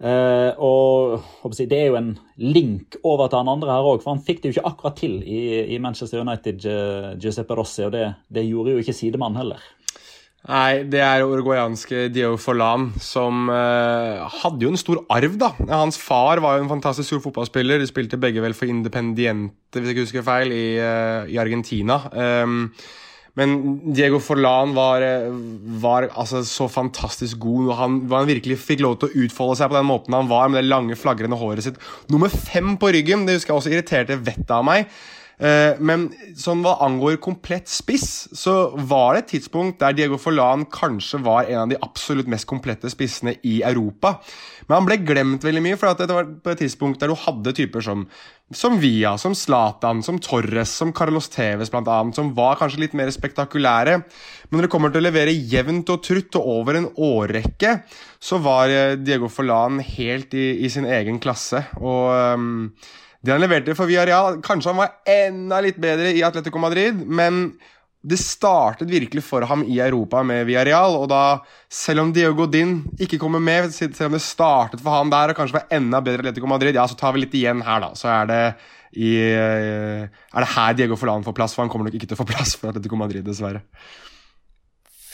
og 0.04 1.52
Det 1.54 1.78
er 1.78 1.86
jo 1.86 1.96
en 1.98 2.14
link 2.36 2.96
over 3.02 3.28
til 3.28 3.38
han 3.38 3.48
andre 3.48 3.72
her 3.72 3.86
òg, 3.90 4.02
for 4.02 4.14
han 4.14 4.22
fikk 4.22 4.42
det 4.42 4.50
jo 4.50 4.58
ikke 4.58 4.70
akkurat 4.70 4.96
til 4.98 5.22
i, 5.22 5.64
i 5.74 5.78
Manchester 5.78 6.20
United, 6.20 6.66
Giuseppe 7.22 7.54
Rossi, 7.54 7.84
og 7.86 7.92
det, 7.94 8.08
det 8.28 8.46
gjorde 8.46 8.74
jo 8.74 8.82
ikke 8.82 8.96
sidemannen 8.96 9.38
heller. 9.38 9.62
Nei, 10.44 10.82
det 10.92 11.00
er 11.00 11.22
uruguayanske 11.24 12.10
Dio 12.12 12.34
Forlan, 12.36 12.90
som 13.00 13.46
eh, 13.48 14.24
hadde 14.42 14.66
jo 14.66 14.72
en 14.74 14.80
stor 14.80 15.00
arv, 15.14 15.38
da. 15.40 15.54
Hans 15.70 15.96
far 15.96 16.42
var 16.44 16.58
jo 16.58 16.66
en 16.66 16.72
fantastisk 16.74 17.08
stor 17.08 17.22
fotballspiller. 17.24 17.80
De 17.80 17.88
spilte 17.88 18.20
begge 18.20 18.44
vel 18.44 18.56
for 18.56 18.68
Independiente, 18.68 19.80
hvis 19.80 19.88
jeg 19.88 19.96
ikke 19.96 20.04
husker 20.04 20.26
feil, 20.26 20.52
i, 20.52 20.66
uh, 20.76 21.24
i 21.32 21.40
Argentina. 21.40 21.96
Um, 22.12 22.68
men 23.40 23.56
Diego 23.96 24.20
Forlan 24.22 24.76
var, 24.76 25.02
var 25.80 26.10
altså 26.12 26.44
så 26.46 26.68
fantastisk 26.70 27.40
god. 27.42 27.72
Han, 27.80 27.96
han, 28.12 28.28
virkelig 28.28 28.60
fikk 28.62 28.84
lov 28.84 29.00
til 29.00 29.08
å 29.08 29.24
utfolde 29.24 29.56
seg 29.58 29.72
på 29.72 29.80
den 29.80 29.88
måten 29.88 30.14
han 30.14 30.28
var, 30.30 30.52
med 30.52 30.60
det 30.60 30.68
lange, 30.68 31.00
flagrende 31.00 31.40
håret 31.40 31.64
sitt. 31.66 31.80
Nummer 32.12 32.28
fem 32.28 32.76
på 32.76 32.92
ryggen, 32.94 33.24
det 33.24 33.40
husker 33.40 33.54
jeg 33.54 33.62
også 33.62 33.72
irriterte 33.72 34.20
vettet 34.20 34.52
av 34.54 34.68
meg. 34.68 34.92
Eh, 35.38 35.80
men 35.82 36.06
sånn 36.38 36.62
hva 36.62 36.76
angår 36.86 37.18
komplett 37.22 37.70
spiss, 37.70 38.28
så 38.38 38.74
var 38.76 39.14
det 39.14 39.24
et 39.24 39.32
tidspunkt 39.34 39.80
der 39.82 39.96
Diego 39.96 40.18
Forlan 40.20 40.66
kanskje 40.70 41.20
var 41.26 41.50
en 41.50 41.64
av 41.64 41.72
de 41.72 41.80
absolutt 41.82 42.30
mest 42.30 42.46
komplette 42.50 42.90
spissene 42.92 43.34
i 43.42 43.56
Europa. 43.66 44.16
Men 44.68 44.78
han 44.78 44.88
ble 44.88 45.00
glemt 45.04 45.44
veldig 45.44 45.64
mye, 45.64 45.78
for 45.80 45.98
det 45.98 46.14
var 46.14 46.30
på 46.44 46.54
et 46.54 46.62
tidspunkt 46.62 47.02
der 47.02 47.10
du 47.10 47.18
hadde 47.18 47.54
typer 47.56 47.84
som, 47.84 48.06
som 48.54 48.78
Via, 48.80 49.16
som 49.20 49.34
Zlatan, 49.36 50.04
som 50.06 50.20
Torres, 50.22 50.72
som 50.72 50.94
Carlos 50.96 51.28
Tevez 51.32 51.72
bl.a., 51.72 51.98
som 52.16 52.32
var 52.38 52.56
kanskje 52.60 52.86
litt 52.86 52.96
mer 52.96 53.10
spektakulære. 53.12 53.98
Men 54.48 54.58
når 54.60 54.68
det 54.68 54.72
kommer 54.72 54.94
til 54.94 55.02
å 55.02 55.08
levere 55.08 55.34
jevnt 55.34 55.90
og 55.92 56.02
trutt 56.06 56.38
og 56.40 56.50
over 56.60 56.78
en 56.78 56.90
årrekke, 56.94 57.78
så 58.22 58.40
var 58.44 58.72
eh, 58.72 58.98
Diego 59.02 59.28
Forlan 59.32 59.82
helt 59.82 60.36
i, 60.38 60.52
i 60.64 60.70
sin 60.72 60.86
egen 60.86 61.18
klasse. 61.20 61.66
Og 61.82 62.38
um, 62.38 62.60
det 63.24 63.32
han 63.32 63.40
leverte 63.40 63.74
for 63.76 63.88
Villarreal 63.88 64.40
Kanskje 64.44 64.72
han 64.72 64.82
var 64.82 64.98
enda 65.08 65.62
litt 65.64 65.80
bedre 65.80 66.12
i 66.12 66.22
Atletico 66.26 66.60
Madrid, 66.60 66.98
men 67.06 67.54
det 68.04 68.18
startet 68.20 68.90
virkelig 68.92 69.22
for 69.24 69.46
ham 69.48 69.62
i 69.64 69.78
Europa 69.80 70.20
med 70.26 70.44
Villarreal. 70.44 70.98
Og 71.00 71.08
da, 71.08 71.40
selv 71.72 72.02
om 72.02 72.12
Diego 72.12 72.34
Godin 72.42 72.82
ikke 73.00 73.16
kommer 73.22 73.40
med, 73.40 73.72
selv 73.72 74.10
om 74.10 74.18
det 74.18 74.20
startet 74.20 74.84
for 74.84 74.92
han 74.92 75.12
der 75.12 75.32
og 75.32 75.38
kanskje 75.38 75.56
var 75.56 75.72
enda 75.72 76.02
bedre 76.04 76.20
i 76.20 76.28
Atletico 76.28 76.50
Madrid, 76.50 76.76
ja, 76.76 76.84
så 76.90 76.98
tar 77.00 77.16
vi 77.16 77.24
litt 77.24 77.36
igjen 77.38 77.64
her, 77.64 77.80
da. 77.86 77.94
Så 77.96 78.10
er 78.12 78.28
det, 78.28 78.42
i, 78.92 79.14
er 79.24 80.44
det 80.44 80.52
her 80.58 80.76
Diego 80.76 81.00
Forlan 81.00 81.24
får 81.24 81.38
plass, 81.40 81.56
for 81.56 81.64
han 81.64 81.72
kommer 81.72 81.88
nok 81.88 81.96
ikke 81.96 82.10
til 82.10 82.18
å 82.18 82.20
få 82.20 82.28
plass 82.28 82.58
for 82.60 82.74
Atletico 82.74 83.00
Madrid, 83.00 83.24
dessverre 83.24 83.64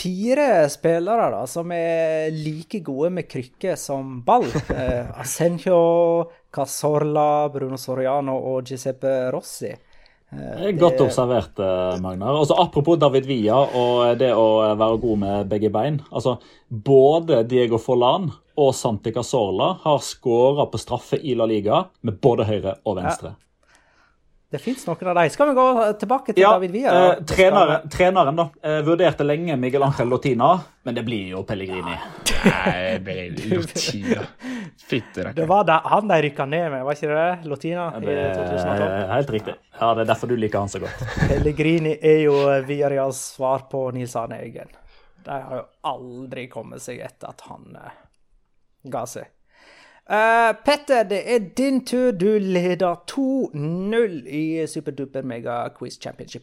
fire 0.00 0.64
spillere 0.72 1.28
da, 1.34 1.44
som 1.50 1.72
er 1.74 2.30
like 2.32 2.80
gode 2.84 3.11
med 3.14 3.28
krykke 3.30 3.76
som 3.80 4.20
ball. 4.26 4.48
Eh, 4.70 5.08
Asenjo, 5.18 5.76
Casorla, 6.51 7.48
Bruno 7.53 7.78
Soriano 7.78 8.36
og 8.53 8.68
Giuseppe 8.68 9.30
Rossi. 9.30 9.70
Eh, 9.70 10.61
det... 10.61 10.72
Godt 10.78 11.01
observert, 11.01 11.59
eh, 11.59 11.98
Magnar. 12.03 12.38
Også 12.38 12.55
apropos 12.59 12.98
David 12.98 13.26
Villa 13.26 13.59
og 13.64 14.18
det 14.18 14.30
å 14.34 14.74
være 14.78 15.01
god 15.03 15.22
med 15.24 15.51
begge 15.51 15.70
bein. 15.74 16.01
Altså, 16.11 16.38
Både 16.68 17.42
Diego 17.51 17.80
Forlan 17.82 18.30
og 18.61 18.74
Santi 18.76 19.12
Casorla 19.14 19.72
har 19.82 20.03
skåra 20.05 20.68
på 20.70 20.78
straffe 20.78 21.18
i 21.18 21.34
La 21.34 21.48
Liga 21.51 21.84
med 22.07 22.20
både 22.22 22.46
høyre 22.46 22.76
og 22.84 23.01
venstre. 23.01 23.34
Ja. 23.34 23.49
Det 24.51 24.59
fins 24.59 24.86
noen 24.86 25.09
av 25.09 25.14
dem. 25.14 25.30
Skal 25.30 25.48
vi 25.48 25.55
gå 25.55 25.92
tilbake 26.01 26.32
til 26.34 26.42
ja, 26.42 26.48
David 26.57 26.72
Villa? 26.74 26.94
Eh, 27.12 27.20
treneren, 27.22 27.84
treneren 27.88 28.40
da, 28.40 28.48
eh, 28.66 28.80
vurderte 28.82 29.22
lenge 29.22 29.55
Miguel 29.57 29.84
Ángel 29.86 30.09
Lotina, 30.11 30.48
men 30.82 30.96
det 30.96 31.05
blir 31.07 31.28
jo 31.36 31.44
Pellegrini. 31.46 31.94
Nei, 32.48 33.28
Lotina 33.53 34.24
Fytterakker. 34.90 35.38
Det 35.38 35.46
var 35.46 35.70
han 35.84 36.11
de 36.11 36.18
rykka 36.26 36.48
ned 36.51 36.66
med, 36.72 36.82
var 36.82 36.98
ikke 36.98 37.14
det? 37.14 37.48
Lotina 37.53 37.86
det, 38.01 38.11
i 38.11 38.34
2012. 38.34 39.09
Helt 39.14 39.30
riktig. 39.30 39.55
Ja, 39.78 39.94
Det 39.94 40.03
er 40.03 40.11
derfor 40.11 40.26
du 40.26 40.36
liker 40.36 40.59
han 40.59 40.72
så 40.72 40.82
godt. 40.82 41.07
Pellegrini 41.30 41.94
er 42.03 42.22
jo 42.24 42.34
Viareals 42.66 43.22
svar 43.36 43.68
på 43.70 43.86
Nils 43.94 44.16
Arne 44.18 44.42
Eggen. 44.42 44.74
De 45.24 45.30
har 45.36 45.61
jo 45.61 45.66
aldri 45.86 46.48
kommet 46.51 46.82
seg 46.82 46.98
etter 47.07 47.30
at 47.30 47.46
han 47.46 47.70
uh, 47.78 47.94
ga 48.90 49.07
seg. 49.07 49.30
Uh, 50.11 50.56
Petter, 50.64 51.04
det 51.04 51.20
er 51.34 51.38
din 51.54 51.84
tur. 51.86 52.11
Du 52.12 52.38
leder 52.38 52.96
2-0 53.06 54.26
i 54.26 54.66
Superduper 54.66 55.22
Mega 55.22 55.68
Quiz 55.78 56.00
Championship. 56.02 56.42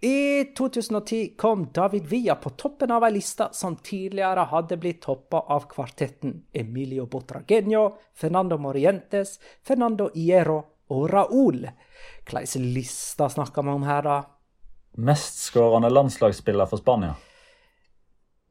I 0.00 0.44
2010 0.58 1.32
kom 1.36 1.70
David 1.72 2.06
Villa 2.06 2.34
på 2.34 2.50
toppen 2.50 2.92
av 2.92 3.06
ei 3.08 3.14
liste 3.16 3.48
som 3.56 3.78
tidligere 3.80 4.44
hadde 4.50 4.76
blitt 4.76 5.00
toppa 5.02 5.40
av 5.56 5.64
kvartetten 5.70 6.36
Emilio 6.52 7.06
Botragenio, 7.06 7.96
Fernando 8.14 8.58
Morientes, 8.58 9.38
Fernando 9.64 10.10
Iero 10.14 10.58
og 10.92 11.08
Raúl. 11.10 11.64
Hvilken 12.28 12.68
liste 12.76 13.30
snakker 13.32 13.64
vi 13.64 13.74
om 13.74 13.88
her, 13.88 14.04
da? 14.04 14.18
Mestskårende 15.08 15.90
landslagsspiller 15.90 16.68
for 16.68 16.84
Spania. 16.84 17.16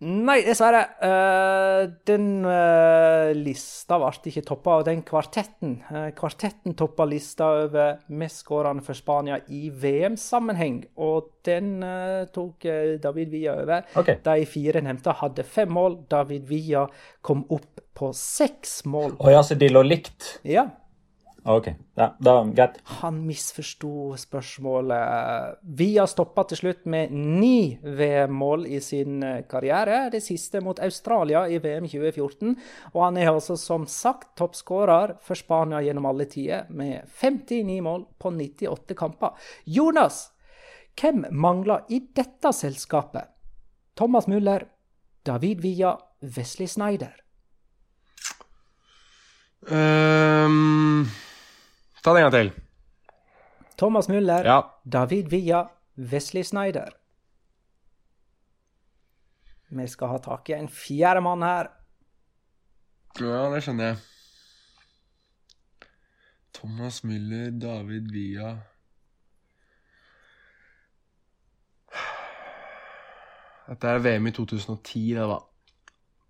Nei, 0.06 0.44
dessverre. 0.46 0.84
Uh, 1.02 1.88
den 2.06 2.46
uh, 2.46 3.32
lista 3.34 3.98
ble 3.98 4.30
ikke 4.30 4.44
toppa 4.46 4.76
av 4.78 4.84
den 4.86 5.02
kvartetten. 5.06 5.80
Uh, 5.90 6.10
kvartetten 6.18 6.76
toppa 6.78 7.08
lista 7.10 7.48
over 7.64 8.04
mestskårende 8.14 8.86
for 8.86 8.98
Spania 8.98 9.40
i 9.50 9.72
VM-sammenheng, 9.74 10.84
og 11.02 11.32
den 11.48 11.80
tok 12.36 12.66
David 13.02 13.32
Villa 13.32 13.56
over. 13.64 13.86
Okay. 13.98 14.20
De 14.22 14.46
fire 14.50 14.84
nevnte 14.86 15.16
hadde 15.18 15.46
fem 15.48 15.72
mål. 15.74 16.04
David 16.12 16.46
Villa 16.50 16.86
kom 17.26 17.46
opp 17.50 17.82
på 17.98 18.12
seks 18.14 18.84
mål. 18.86 19.16
Å 19.18 19.34
ja, 19.34 19.42
så 19.42 19.58
de 19.58 19.72
lå 19.72 19.82
likt? 19.88 20.36
Ja, 20.46 20.68
OK. 21.48 21.68
Ja, 21.96 22.16
da, 22.20 22.44
greit. 22.44 22.80
han 22.84 23.22
misforsto 23.24 24.18
spørsmålet. 24.20 25.60
Villa 25.80 26.04
stoppa 26.08 26.44
til 26.50 26.60
slutt 26.60 26.86
med 26.92 27.14
ni 27.16 27.78
VM-mål 27.82 28.66
i 28.68 28.82
sin 28.84 29.22
eh, 29.24 29.46
karriere, 29.48 30.10
det 30.12 30.20
siste 30.26 30.60
mot 30.64 30.80
Australia 30.84 31.46
i 31.48 31.62
VM 31.64 31.88
2014. 31.88 32.52
Og 32.94 33.00
han 33.06 33.20
er 33.22 33.32
altså 33.32 33.56
som 33.60 33.86
sagt 33.88 34.34
toppskårer 34.40 35.16
for 35.24 35.40
Spania 35.40 35.80
gjennom 35.86 36.10
alle 36.10 36.28
tider, 36.28 36.68
med 36.68 37.08
59 37.22 37.78
mål 37.86 38.04
på 38.20 38.32
98 38.36 38.98
kamper. 39.00 39.54
Jonas, 39.64 40.26
hvem 41.00 41.30
mangler 41.32 41.86
i 41.88 42.02
dette 42.12 42.52
selskapet? 42.52 43.32
Thomas 43.96 44.28
Müller, 44.28 44.68
David 45.26 45.64
Villa, 45.64 45.96
Wesley 46.22 46.68
Snyder. 46.68 47.16
Ehm, 49.72 51.08
ta 52.08 52.14
det 52.16 52.22
en 52.24 52.30
gang 52.32 52.36
til. 52.38 52.52
Thomas 53.78 54.08
Müller, 54.10 54.46
Ja. 54.48 54.62
David 54.86 55.30
Villa, 55.30 55.66
Wesley 55.98 56.44
Snyder. 56.44 56.90
Vi 59.70 59.88
skal 59.88 60.08
ha 60.08 60.18
tak 60.24 60.50
i 60.50 60.54
en 60.56 60.70
fjerde 60.72 61.22
mann 61.22 61.44
her. 61.44 61.68
Ja, 63.20 63.50
det 63.52 63.60
skjønner 63.66 63.90
jeg. 63.92 63.98
Thomas 66.54 67.04
Müller, 67.04 67.52
David 67.60 68.08
Villa 68.14 68.56
Dette 73.68 73.88
er 73.92 74.00
VM 74.00 74.30
i 74.30 74.32
2010, 74.32 75.02
det, 75.18 75.28
da. 75.28 75.38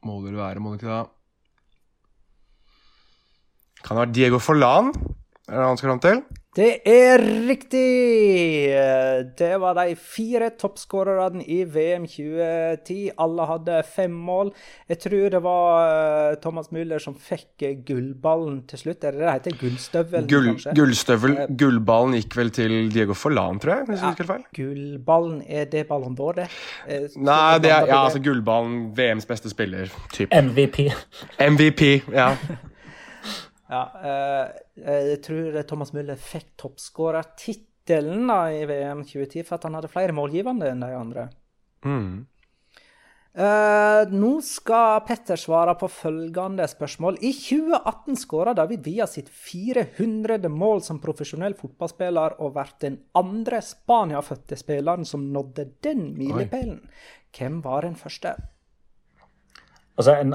Må 0.09 0.17
det 0.25 0.33
være, 0.33 0.59
må 0.59 0.73
det 0.73 0.81
ikke 0.81 0.89
det? 0.89 1.05
Kan 3.85 3.97
det 3.97 4.01
være 4.07 4.13
Diego 4.15 4.39
Forlan? 4.41 4.89
Er 5.47 5.61
det 5.61 5.67
han 5.69 5.77
skal 5.79 5.93
fram 5.93 6.03
til? 6.03 6.17
Det 6.57 6.71
er 6.89 7.21
riktig! 7.45 7.83
Det 9.37 9.49
var 9.61 9.75
de 9.77 9.93
fire 10.01 10.47
toppskårerne 10.59 11.43
i 11.45 11.59
VM 11.69 12.07
2010. 12.09 12.95
Alle 13.21 13.45
hadde 13.51 13.77
fem 13.85 14.11
mål. 14.27 14.49
Jeg 14.89 14.99
tror 15.05 15.29
det 15.35 15.41
var 15.45 15.83
eh, 15.85 16.37
Thomas 16.41 16.71
Müller 16.73 16.99
som 17.03 17.13
fikk 17.13 17.61
eh, 17.67 17.75
gullballen 17.85 18.63
til 18.67 18.81
slutt. 18.81 19.05
Er 19.05 19.13
det 19.15 19.21
det 19.23 19.35
heter? 19.35 19.57
Gullstøvelen, 19.61 20.27
Gull, 20.33 20.49
kanskje? 20.49 20.73
gullstøvel. 20.81 21.37
Gullballen 21.61 22.17
gikk 22.17 22.39
vel 22.41 22.51
til 22.57 22.75
Diego 22.95 23.15
Forlan, 23.15 23.61
tror 23.63 23.75
jeg. 23.77 23.87
Hvis 23.91 24.01
jeg 24.01 24.15
husker 24.15 24.31
feil. 24.33 24.45
Gullballen, 24.57 25.43
er 25.47 25.69
det 25.71 25.85
Ballon 25.91 26.17
d'Or, 26.17 26.39
det? 26.41 26.49
Eh, 26.89 27.05
Nei, 27.21 27.59
det 27.63 27.71
er, 27.71 27.85
ja, 27.93 28.01
altså 28.07 28.19
gullballen, 28.25 28.89
VMs 28.97 29.29
beste 29.29 29.53
spiller, 29.53 29.93
type. 30.15 30.33
MVP. 30.33 30.87
MVP, 31.53 31.85
ja. 32.17 32.33
Ja, 33.67 33.83
eh, 33.99 34.45
jeg 35.11 35.19
tror 35.25 35.59
Thomas 35.67 35.91
Müller 35.95 36.19
fikk 36.19 36.53
toppskårertittelen 36.61 38.31
i 38.31 38.63
VM 38.69 39.03
2010 39.03 39.43
for 39.43 39.57
at 39.57 39.67
han 39.67 39.77
hadde 39.77 39.91
flere 39.91 40.15
målgivende 40.15 40.71
enn 40.71 40.83
de 40.85 40.95
andre. 40.95 41.27
Mm. 41.85 42.25
Eh, 43.37 44.03
nå 44.17 44.29
skal 44.41 45.03
Petter 45.05 45.37
svare 45.37 45.75
på 45.77 45.89
følgende 45.93 46.65
spørsmål. 46.65 47.19
I 47.21 47.29
2018 47.37 48.17
skåra 48.17 48.55
David 48.57 48.87
Villa 48.87 49.05
sitt 49.05 49.29
400. 49.29 50.49
mål 50.49 50.81
som 50.81 50.97
profesjonell 51.03 51.53
fotballspiller 51.59 52.39
og 52.41 52.55
vært 52.55 52.79
den 52.87 52.97
andre 53.19 53.59
Spania-fødte 53.61 54.57
spilleren 54.57 55.05
som 55.05 55.27
nådde 55.35 55.67
den 55.85 56.15
milepælen. 56.17 56.81
Hvem 57.37 57.61
var 57.61 57.85
den 57.85 57.95
første? 57.95 58.33
Altså, 59.97 60.15
en 60.17 60.33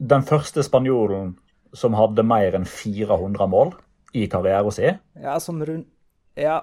Den 0.00 0.22
første 0.22 0.62
spanjolen 0.62 1.36
som 1.76 1.94
hadde 1.98 2.26
mer 2.26 2.56
enn 2.58 2.66
400 2.68 3.46
mål 3.50 3.72
i 4.16 4.26
karrieren 4.30 4.74
sin. 4.74 5.00
Ja, 5.20 5.38
som 5.40 5.62
rund... 5.64 5.86
Ja. 6.38 6.60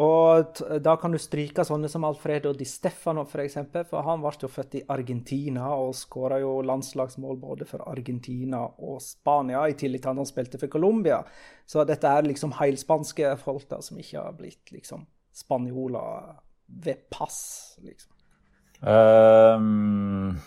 Og 0.00 0.60
da 0.80 0.94
kan 0.96 1.12
du 1.12 1.18
stryke 1.20 1.64
sånne 1.66 1.90
som 1.92 2.06
Alfredo 2.08 2.54
Di 2.56 2.64
Stefano, 2.68 3.26
f.eks., 3.26 3.32
for, 3.32 3.42
eksempel, 3.44 3.86
for 3.90 4.06
han 4.06 4.22
ble 4.22 4.32
jo 4.40 4.48
født 4.48 4.78
i 4.78 4.84
Argentina 4.94 5.72
og 5.76 5.92
skåra 5.98 6.38
jo 6.40 6.54
landslagsmål 6.64 7.40
både 7.42 7.66
for 7.68 7.84
Argentina 7.90 8.62
og 8.64 9.00
Spania, 9.04 9.66
i 9.68 9.76
tillegg 9.76 10.04
til 10.04 10.12
at 10.12 10.22
han 10.22 10.30
spilte 10.30 10.60
for 10.62 10.72
Colombia. 10.72 11.20
Så 11.68 11.84
dette 11.88 12.08
er 12.08 12.28
liksom 12.28 12.54
heilspanske 12.60 13.34
folk 13.42 13.66
da, 13.72 13.82
som 13.84 14.00
ikke 14.00 14.22
har 14.22 14.38
blitt 14.38 14.72
liksom 14.72 15.04
spanjoler 15.36 16.32
ved 16.80 17.04
pass, 17.12 17.76
liksom. 17.84 18.14
Ehm, 18.80 20.38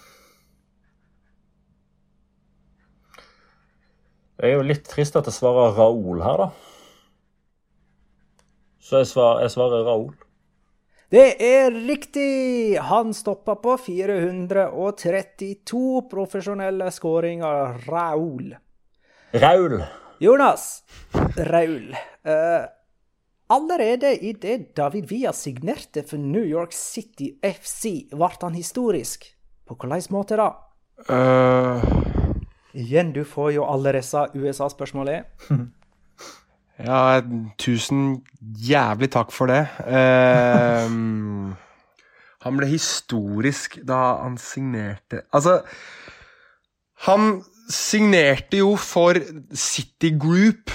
jeg 4.43 4.51
er 4.51 4.59
jo 4.59 4.67
litt 4.67 4.83
trist 4.91 5.15
at 5.15 5.23
jeg 5.29 5.37
svarer 5.37 5.71
Raoul 5.77 6.19
her, 6.19 6.41
da. 6.43 6.49
Så 8.83 8.99
jeg, 8.99 9.07
svarer, 9.13 9.45
jeg 9.45 9.51
svarer 9.53 9.85
Raoul. 9.87 10.11
Det 11.13 11.27
er 11.45 11.71
riktig! 11.71 12.75
Han 12.89 13.13
stoppa 13.15 13.55
på 13.61 13.77
432 13.79 16.01
profesjonelle 16.11 16.91
skåringer. 16.91 17.79
Raoul. 17.87 18.57
Raul. 19.39 19.83
Jonas 20.19 20.83
Raul. 21.37 21.95
Uh, 22.27 22.67
allerede 23.47 24.25
idet 24.25 24.75
David 24.75 25.07
Villa 25.07 25.33
signerte 25.33 26.03
for 26.03 26.17
New 26.17 26.43
York 26.43 26.73
City 26.75 27.39
FC, 27.39 28.09
ble 28.11 28.29
han 28.41 28.53
historisk. 28.59 29.23
På 29.63 29.79
hvilken 29.79 30.11
måte 30.11 30.35
da? 30.35 30.51
Øh, 31.07 32.22
Igjen, 32.74 33.11
du 33.13 33.21
får 33.26 33.51
jo 33.53 33.65
alle 33.69 33.93
disse 33.93 34.24
USA-spørsmålene. 34.34 35.24
ja, 36.88 37.21
tusen 37.61 38.24
jævlig 38.41 39.11
takk 39.13 39.34
for 39.36 39.51
det. 39.51 39.61
Ehm, 39.86 41.53
han 42.43 42.57
ble 42.57 42.71
historisk 42.71 43.78
da 43.88 43.99
han 44.24 44.39
signerte 44.41 45.21
Altså, 45.32 45.61
han 47.05 47.43
signerte 47.69 48.59
jo 48.59 48.74
for 48.76 49.21
City 49.53 50.11
Group 50.19 50.74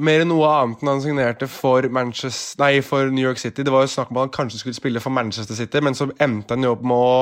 mer 0.00 0.22
enn 0.24 0.30
noe 0.32 0.48
annet 0.48 0.82
enn 0.82 0.90
han 0.92 1.02
signerte 1.04 1.48
for, 1.50 1.86
nei, 1.90 2.72
for 2.86 3.10
New 3.12 3.24
York 3.24 3.40
City. 3.40 3.64
Det 3.66 3.72
var 3.74 3.86
jo 3.86 3.92
snakk 3.92 4.12
om 4.12 4.20
at 4.20 4.28
han 4.28 4.36
kanskje 4.36 4.62
skulle 4.62 4.78
spille 4.78 5.02
for 5.04 5.14
Manchester 5.14 5.58
City, 5.58 5.82
men 5.84 5.96
så 5.98 6.08
endte 6.22 6.56
han 6.56 6.66
jo 6.66 6.74
opp 6.76 6.84
med 6.86 6.96
å 6.96 7.16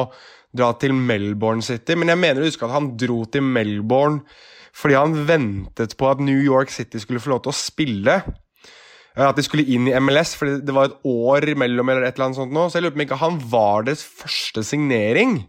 dra 0.57 0.73
til 0.81 0.95
Melbourne 0.97 1.65
City. 1.65 1.97
Men 1.99 2.13
jeg 2.13 2.23
mener 2.23 2.43
å 2.43 2.49
huske 2.49 2.67
at 2.69 2.77
han 2.77 2.95
dro 3.01 3.25
til 3.31 3.45
Melbourne 3.47 4.23
fordi 4.77 4.97
han 4.99 5.15
ventet 5.25 5.95
på 5.97 6.09
at 6.11 6.21
New 6.21 6.37
York 6.37 6.69
City 6.69 7.01
skulle 7.01 7.23
få 7.25 7.33
lov 7.33 7.47
til 7.47 7.55
å 7.55 7.57
spille. 7.57 8.17
Eh, 9.17 9.25
At 9.25 9.39
de 9.39 9.45
skulle 9.47 9.65
inn 9.73 9.89
i 9.89 9.95
MLS, 9.97 10.35
fordi 10.37 10.61
det 10.69 10.75
var 10.77 10.91
et 10.91 10.99
år 11.09 11.49
imellom. 11.55 11.89
eller 11.89 12.05
et 12.05 12.15
eller 12.15 12.27
annet 12.27 12.37
sånt 12.37 12.53
nå, 12.53 12.69
Så 12.69 12.77
jeg 12.77 12.85
lurer 12.85 12.93
på 12.93 13.01
om 13.01 13.07
ikke 13.07 13.23
han 13.25 13.39
var 13.51 13.87
deres 13.87 14.05
første 14.05 14.63
signering. 14.63 15.47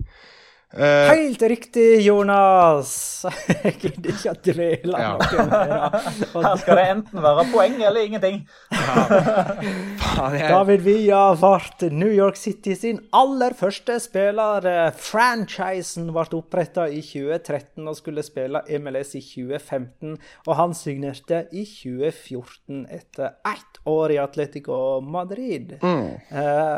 Eh, 0.75 1.09
Helt 1.15 1.41
riktig, 1.47 2.01
Jonas! 2.03 2.89
Jeg 3.63 3.77
gidder 3.79 4.09
ikke 4.11 4.31
å 4.33 4.39
dvele 4.43 4.99
Ja. 4.99 5.13
noe 5.15 5.45
mer. 5.47 5.93
Her 6.43 6.57
skal 6.59 6.75
det 6.81 6.83
enten 6.91 7.21
være 7.23 7.45
poeng 7.53 7.77
eller 7.87 8.03
ingenting. 8.03 8.41
faen, 8.73 10.35
jeg- 10.35 10.49
David 10.51 10.81
Villa 10.83 11.21
ble 11.39 11.89
New 11.95 12.11
York 12.11 12.35
City 12.35 12.75
sin 12.75 12.99
aller 13.15 13.55
første 13.55 13.95
spiller. 14.03 14.67
Eh, 14.67 14.91
Franchisen 14.91 16.11
ble 16.11 16.25
oppretta 16.41 16.89
i 16.91 16.99
2013 17.01 17.87
og 17.87 17.95
skulle 18.01 18.25
spille 18.27 18.61
MLS 18.81 19.15
i 19.15 19.23
2015. 19.23 20.17
Og 20.47 20.53
han 20.59 20.75
signerte 20.75 21.45
i 21.55 21.63
2014 21.63 22.85
etter 22.91 23.37
ett 23.47 23.81
år 23.87 24.17
i 24.17 24.19
Atletico 24.19 24.99
Madrid. 25.01 25.77
Eh, 25.81 26.77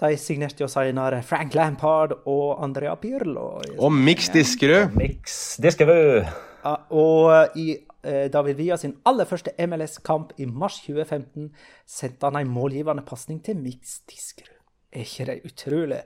de 0.00 0.16
signerte 0.16 0.64
jo 0.64 0.68
senere 0.70 1.20
Frank 1.26 1.54
Lampard 1.54 2.14
og 2.24 2.62
Andrea 2.64 2.94
Pirlo. 3.00 3.60
Og 3.78 3.92
Mix 3.92 4.30
Diskerud. 4.32 4.94
Mix 4.96 5.58
Diskerud. 5.60 6.24
Ja, 6.64 6.74
og 6.92 7.56
i 7.60 7.74
eh, 8.04 8.26
David 8.32 8.56
Villa 8.58 8.78
sin 8.80 8.96
aller 9.08 9.28
første 9.28 9.52
MLS-kamp 9.66 10.32
i 10.40 10.48
mars 10.48 10.80
2015 10.86 11.50
sendte 11.88 12.28
han 12.28 12.40
en 12.40 12.52
målgivende 12.52 13.04
pasning 13.06 13.42
til 13.44 13.60
Mix 13.60 14.00
Diskerud. 14.08 14.56
Er 14.90 15.04
ikke 15.04 15.28
det 15.28 15.40
utrolig? 15.46 16.00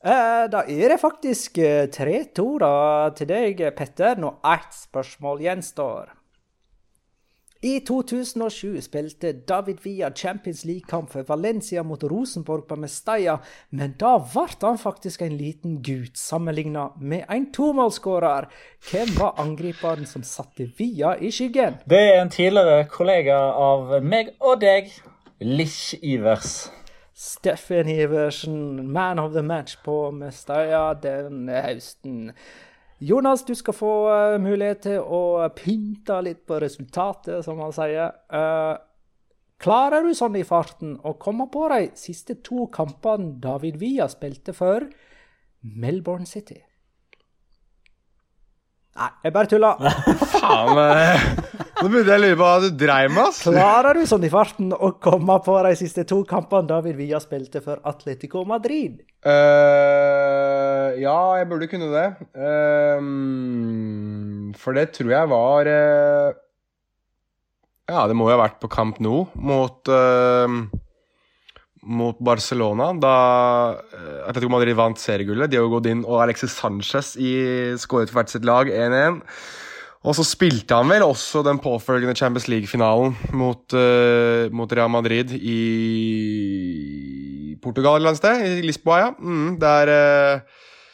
Eh, 0.00 0.44
da 0.52 0.62
er 0.64 0.94
det 0.94 1.00
faktisk 1.02 1.58
eh, 1.60 1.90
3-2 1.92 2.46
til 3.18 3.28
deg, 3.28 3.66
Petter, 3.76 4.16
når 4.22 4.38
ett 4.54 4.80
spørsmål 4.86 5.42
gjenstår. 5.44 6.14
I 7.62 7.80
2007 7.80 8.80
spilte 8.80 9.32
David 9.32 9.78
Villa 9.82 10.10
Champions 10.10 10.64
League-kamp 10.64 11.10
for 11.12 11.22
Valencia 11.22 11.82
mot 11.82 12.02
Rosenborg 12.02 12.62
på 12.68 12.76
Mestalla, 12.76 13.34
men 13.68 13.92
da 14.00 14.14
ble 14.24 14.46
han 14.62 14.78
faktisk 14.80 15.20
en 15.20 15.36
liten 15.36 15.74
gutt 15.84 16.16
sammenligna 16.16 16.86
med 16.96 17.26
en 17.28 17.50
tomålsskårer. 17.52 18.48
Hvem 18.88 19.12
var 19.18 19.36
angriperen 19.44 20.08
som 20.08 20.24
satte 20.24 20.70
Villa 20.78 21.18
i 21.20 21.28
skyggen? 21.28 21.76
Det 21.84 22.00
er 22.00 22.22
en 22.22 22.32
tidligere 22.32 22.88
kollega 22.88 23.36
av 23.52 23.92
meg 24.00 24.32
og 24.40 24.64
deg, 24.64 24.88
Lish 25.44 26.00
Ivers. 26.00 26.70
Steffen 27.12 27.92
Iversen, 27.92 28.88
man 28.88 29.20
of 29.20 29.34
the 29.36 29.44
match 29.44 29.76
på 29.84 30.06
Mestalla 30.16 30.94
den 30.96 31.44
høsten. 31.52 32.32
Jonas, 33.00 33.44
du 33.48 33.54
skal 33.56 33.76
få 33.76 33.92
uh, 34.12 34.36
mulighet 34.42 34.82
til 34.84 35.00
å 35.00 35.48
pynte 35.56 36.18
litt 36.24 36.42
på 36.48 36.58
resultatet, 36.60 37.40
som 37.46 37.56
man 37.60 37.72
sier. 37.72 38.12
Uh, 38.28 38.76
klarer 39.60 40.04
du 40.04 40.12
sånn 40.16 40.36
i 40.36 40.44
farten 40.44 40.98
å 41.00 41.14
komme 41.20 41.48
på 41.52 41.64
de 41.72 41.86
siste 41.96 42.36
to 42.44 42.68
kampene 42.72 43.38
David 43.40 43.80
Villa 43.80 44.08
spilte 44.12 44.52
for 44.56 44.84
Melbourne 45.64 46.28
City? 46.28 46.60
Nei, 49.00 49.08
jeg 49.24 49.32
bare 49.32 49.48
tuller. 49.48 49.80
Faen, 50.34 50.78
eh, 50.82 51.22
nå 51.80 51.86
begynte 51.88 52.10
jeg 52.10 52.18
å 52.18 52.24
lure 52.24 52.36
på 52.36 52.44
hva 52.44 52.56
du 52.60 52.68
dreiv 52.82 53.12
med, 53.14 53.22
ass. 53.30 53.38
Klarer 53.46 53.96
du 53.96 54.04
sånn 54.08 54.26
i 54.26 54.32
farten 54.32 54.74
å 54.74 54.90
komme 55.00 55.38
på 55.44 55.54
de 55.64 55.72
siste 55.78 56.04
to 56.10 56.18
kampene 56.28 56.68
David 56.68 56.98
Villa 56.98 57.20
spilte 57.22 57.62
for 57.64 57.80
Atletico 57.88 58.42
Madrid? 58.48 58.98
Eh, 59.24 60.59
ja, 60.98 61.16
jeg 61.38 61.48
burde 61.50 61.68
kunne 61.70 61.90
det. 61.92 62.06
Eh, 62.34 63.00
for 64.60 64.76
det 64.76 64.90
tror 64.96 65.12
jeg 65.14 65.30
var 65.30 65.70
uh, 65.70 66.30
Ja, 67.90 68.06
det 68.08 68.16
må 68.18 68.28
jo 68.28 68.36
ha 68.36 68.42
vært 68.44 68.60
på 68.62 68.70
Camp 68.72 69.00
Nou 69.02 69.26
mot 69.34 69.90
uh, 69.90 70.48
mot 71.80 72.18
Barcelona, 72.20 72.90
da 73.00 73.14
ikke 73.72 74.28
Atletico 74.28 74.52
Madrid 74.52 74.76
vant 74.76 75.00
seriegullet. 75.00 75.48
Diogo 75.50 75.78
Godin 75.78 76.04
og 76.04 76.20
Alexis 76.26 76.52
Sanchez 76.52 77.14
i, 77.16 77.32
skåret 77.80 78.12
for 78.12 78.20
hvert 78.20 78.32
sitt 78.34 78.44
lag 78.44 78.68
1-1. 78.68 79.22
Og 80.00 80.14
så 80.16 80.24
spilte 80.24 80.76
han 80.76 80.88
vel 80.88 81.02
også 81.04 81.42
den 81.44 81.58
påfølgende 81.60 82.16
Champions 82.16 82.48
League-finalen 82.48 83.16
mot, 83.36 83.64
uh, 83.76 84.48
mot, 84.52 84.72
Real 84.72 84.88
Madrid 84.92 85.34
i 85.36 85.60
Portugal 87.60 88.00
eller 88.00 88.16
et 88.16 88.20
sted. 88.20 88.44
I 88.46 88.64
Lisboa, 88.64 88.98
ja. 89.02 89.10
Mm, 89.18 89.58
der 89.60 89.92
uh, 89.92 90.40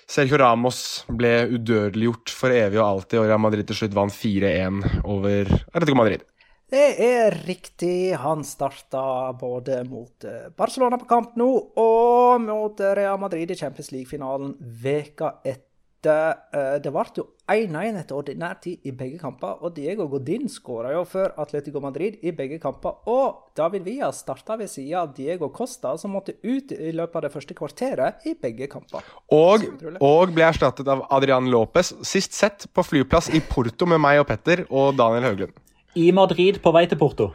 Sergio 0.06 0.38
Ramos 0.38 0.78
ble 1.10 1.32
udødeliggjort 1.50 2.30
for 2.30 2.54
evig 2.54 2.78
og 2.78 2.86
alltid, 2.86 3.18
og 3.18 3.26
Real 3.26 3.42
Madrid 3.42 3.66
til 3.66 3.80
slutt 3.80 3.96
vant 3.96 4.14
4-1 4.14 5.02
over 5.02 5.50
Atletico 5.74 5.98
Madrid. 5.98 6.22
Det 6.70 6.86
er 7.02 7.34
riktig. 7.46 8.14
Han 8.18 8.42
starta 8.46 9.32
både 9.38 9.84
mot 9.86 10.24
eh, 10.26 10.48
Barcelona 10.58 10.98
på 10.98 11.06
kamp 11.10 11.36
nå 11.38 11.46
og 11.78 12.42
mot 12.42 12.80
Real 12.98 13.20
Madrid 13.22 13.50
i 13.50 13.58
Champions 13.58 13.92
League-finalen 13.94 14.56
veka 14.82 15.36
etter. 15.44 15.65
Eh, 16.12 16.76
det 16.82 16.92
ble 16.92 17.04
jo 17.16 17.24
1-1 17.50 17.98
etter 18.00 18.16
ordinær 18.18 18.56
tid 18.62 18.86
i 18.86 18.92
begge 18.96 19.18
kamper, 19.20 19.60
og 19.62 19.74
Diego 19.76 20.08
Godin 20.10 20.48
skåra 20.50 20.92
jo 20.96 21.04
for 21.08 21.34
Atletico 21.42 21.82
Madrid 21.82 22.18
i 22.26 22.32
begge 22.36 22.58
kamper. 22.62 23.02
Og 23.12 23.52
David 23.58 23.86
Villa 23.86 24.10
starta 24.14 24.58
ved 24.60 24.70
sida 24.72 25.02
av 25.04 25.12
Diego 25.16 25.50
Costa, 25.54 25.94
som 25.98 26.14
måtte 26.16 26.38
ut 26.42 26.74
i 26.74 26.94
løpet 26.96 27.20
av 27.20 27.26
det 27.26 27.34
første 27.34 27.56
kvarteret 27.58 28.26
i 28.26 28.34
begge 28.40 28.70
kamper. 28.72 29.06
Og, 29.34 29.68
og 30.00 30.34
ble 30.34 30.48
erstattet 30.48 30.90
av 30.90 31.06
Adrian 31.14 31.50
Lopez, 31.52 31.94
sist 32.06 32.34
sett 32.36 32.66
på 32.74 32.86
flyplass 32.86 33.30
i 33.34 33.42
Porto 33.44 33.88
med 33.88 34.02
meg 34.02 34.22
og 34.22 34.28
Petter 34.30 34.66
og 34.70 34.96
Daniel 34.98 35.30
Hauglund 35.30 35.62
i 35.96 36.12
Madrid 36.12 36.60
på 36.62 36.72
vei 36.76 36.84
til 36.90 37.00
Porto. 37.00 37.30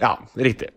Ja, 0.00 0.16
riktig. 0.38 0.70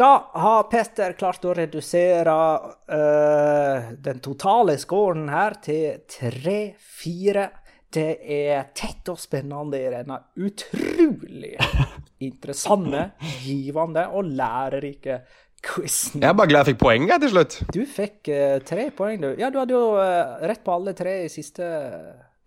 Da 0.00 0.30
har 0.32 0.62
Petter 0.72 1.12
klart 1.12 1.42
å 1.44 1.50
redusere 1.52 2.32
uh, 2.32 3.90
den 4.00 4.22
totale 4.24 4.78
scoren 4.80 5.26
her 5.28 5.58
til 5.60 5.98
3-4. 6.08 7.44
Det 7.92 8.14
er 8.24 8.70
tett 8.72 9.10
og 9.12 9.20
spennende 9.20 9.76
i 9.76 9.90
denne 9.92 10.16
utrolig 10.40 11.52
interessante, 12.30 13.10
givende 13.44 14.06
og 14.16 14.32
lærerike 14.40 15.20
quizen. 15.68 16.24
Jeg 16.24 16.32
er 16.32 16.40
bare 16.40 16.54
glad 16.54 16.64
jeg 16.64 16.72
fikk 16.72 16.82
poeng 16.86 17.08
jeg, 17.10 17.20
til 17.26 17.34
slutt. 17.36 17.60
Du 17.76 17.80
fikk 17.84 18.32
uh, 18.32 18.56
tre 18.64 18.88
poeng, 18.96 19.20
du. 19.20 19.34
Ja, 19.36 19.52
du 19.52 19.60
hadde 19.60 19.76
jo 19.76 19.86
uh, 20.00 20.40
rett 20.48 20.64
på 20.64 20.80
alle 20.80 20.96
tre 20.96 21.18
i 21.26 21.30
siste 21.32 21.68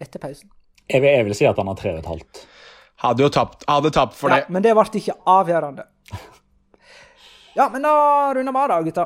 etter 0.01 0.25
pausen. 0.25 0.49
Jeg 0.89 1.05
vil, 1.05 1.19
jeg 1.19 1.29
vil 1.29 1.37
si 1.37 1.53
at 1.53 1.61
han 1.61 1.69
har 1.69 1.77
tre 1.77 1.93
og 1.99 2.01
et 2.01 2.13
halvt. 2.15 2.45
Hadde 3.05 3.29
jo 3.29 3.35
tapt, 3.37 3.69
hadde 3.69 3.93
tapt 3.93 4.17
for 4.17 4.33
ja, 4.33 4.41
det. 4.41 4.49
Men 4.49 4.65
det 4.65 4.73
ble 4.73 5.03
ikke 5.05 5.21
avgjørende. 5.37 5.91
Ja, 7.53 7.69
men 7.69 7.85
da 7.85 8.33
runder 8.33 8.53
vi 8.53 8.59
av, 8.63 8.71
da, 8.71 8.81
gutta. 8.81 9.05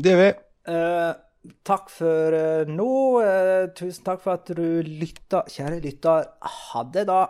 Det 0.00 0.12
gjør 0.12 0.20
vi. 0.22 0.28
Uh, 0.64 1.50
takk 1.68 1.90
for 1.92 2.36
uh, 2.36 2.70
nå. 2.70 2.90
Uh, 3.20 3.66
tusen 3.76 4.06
takk 4.06 4.22
for 4.24 4.38
at 4.38 4.52
du 4.56 4.80
lytta, 4.86 5.42
kjære 5.52 5.82
lytter. 5.84 6.30
Ha 6.40 6.84
det, 6.94 7.04
da. 7.10 7.26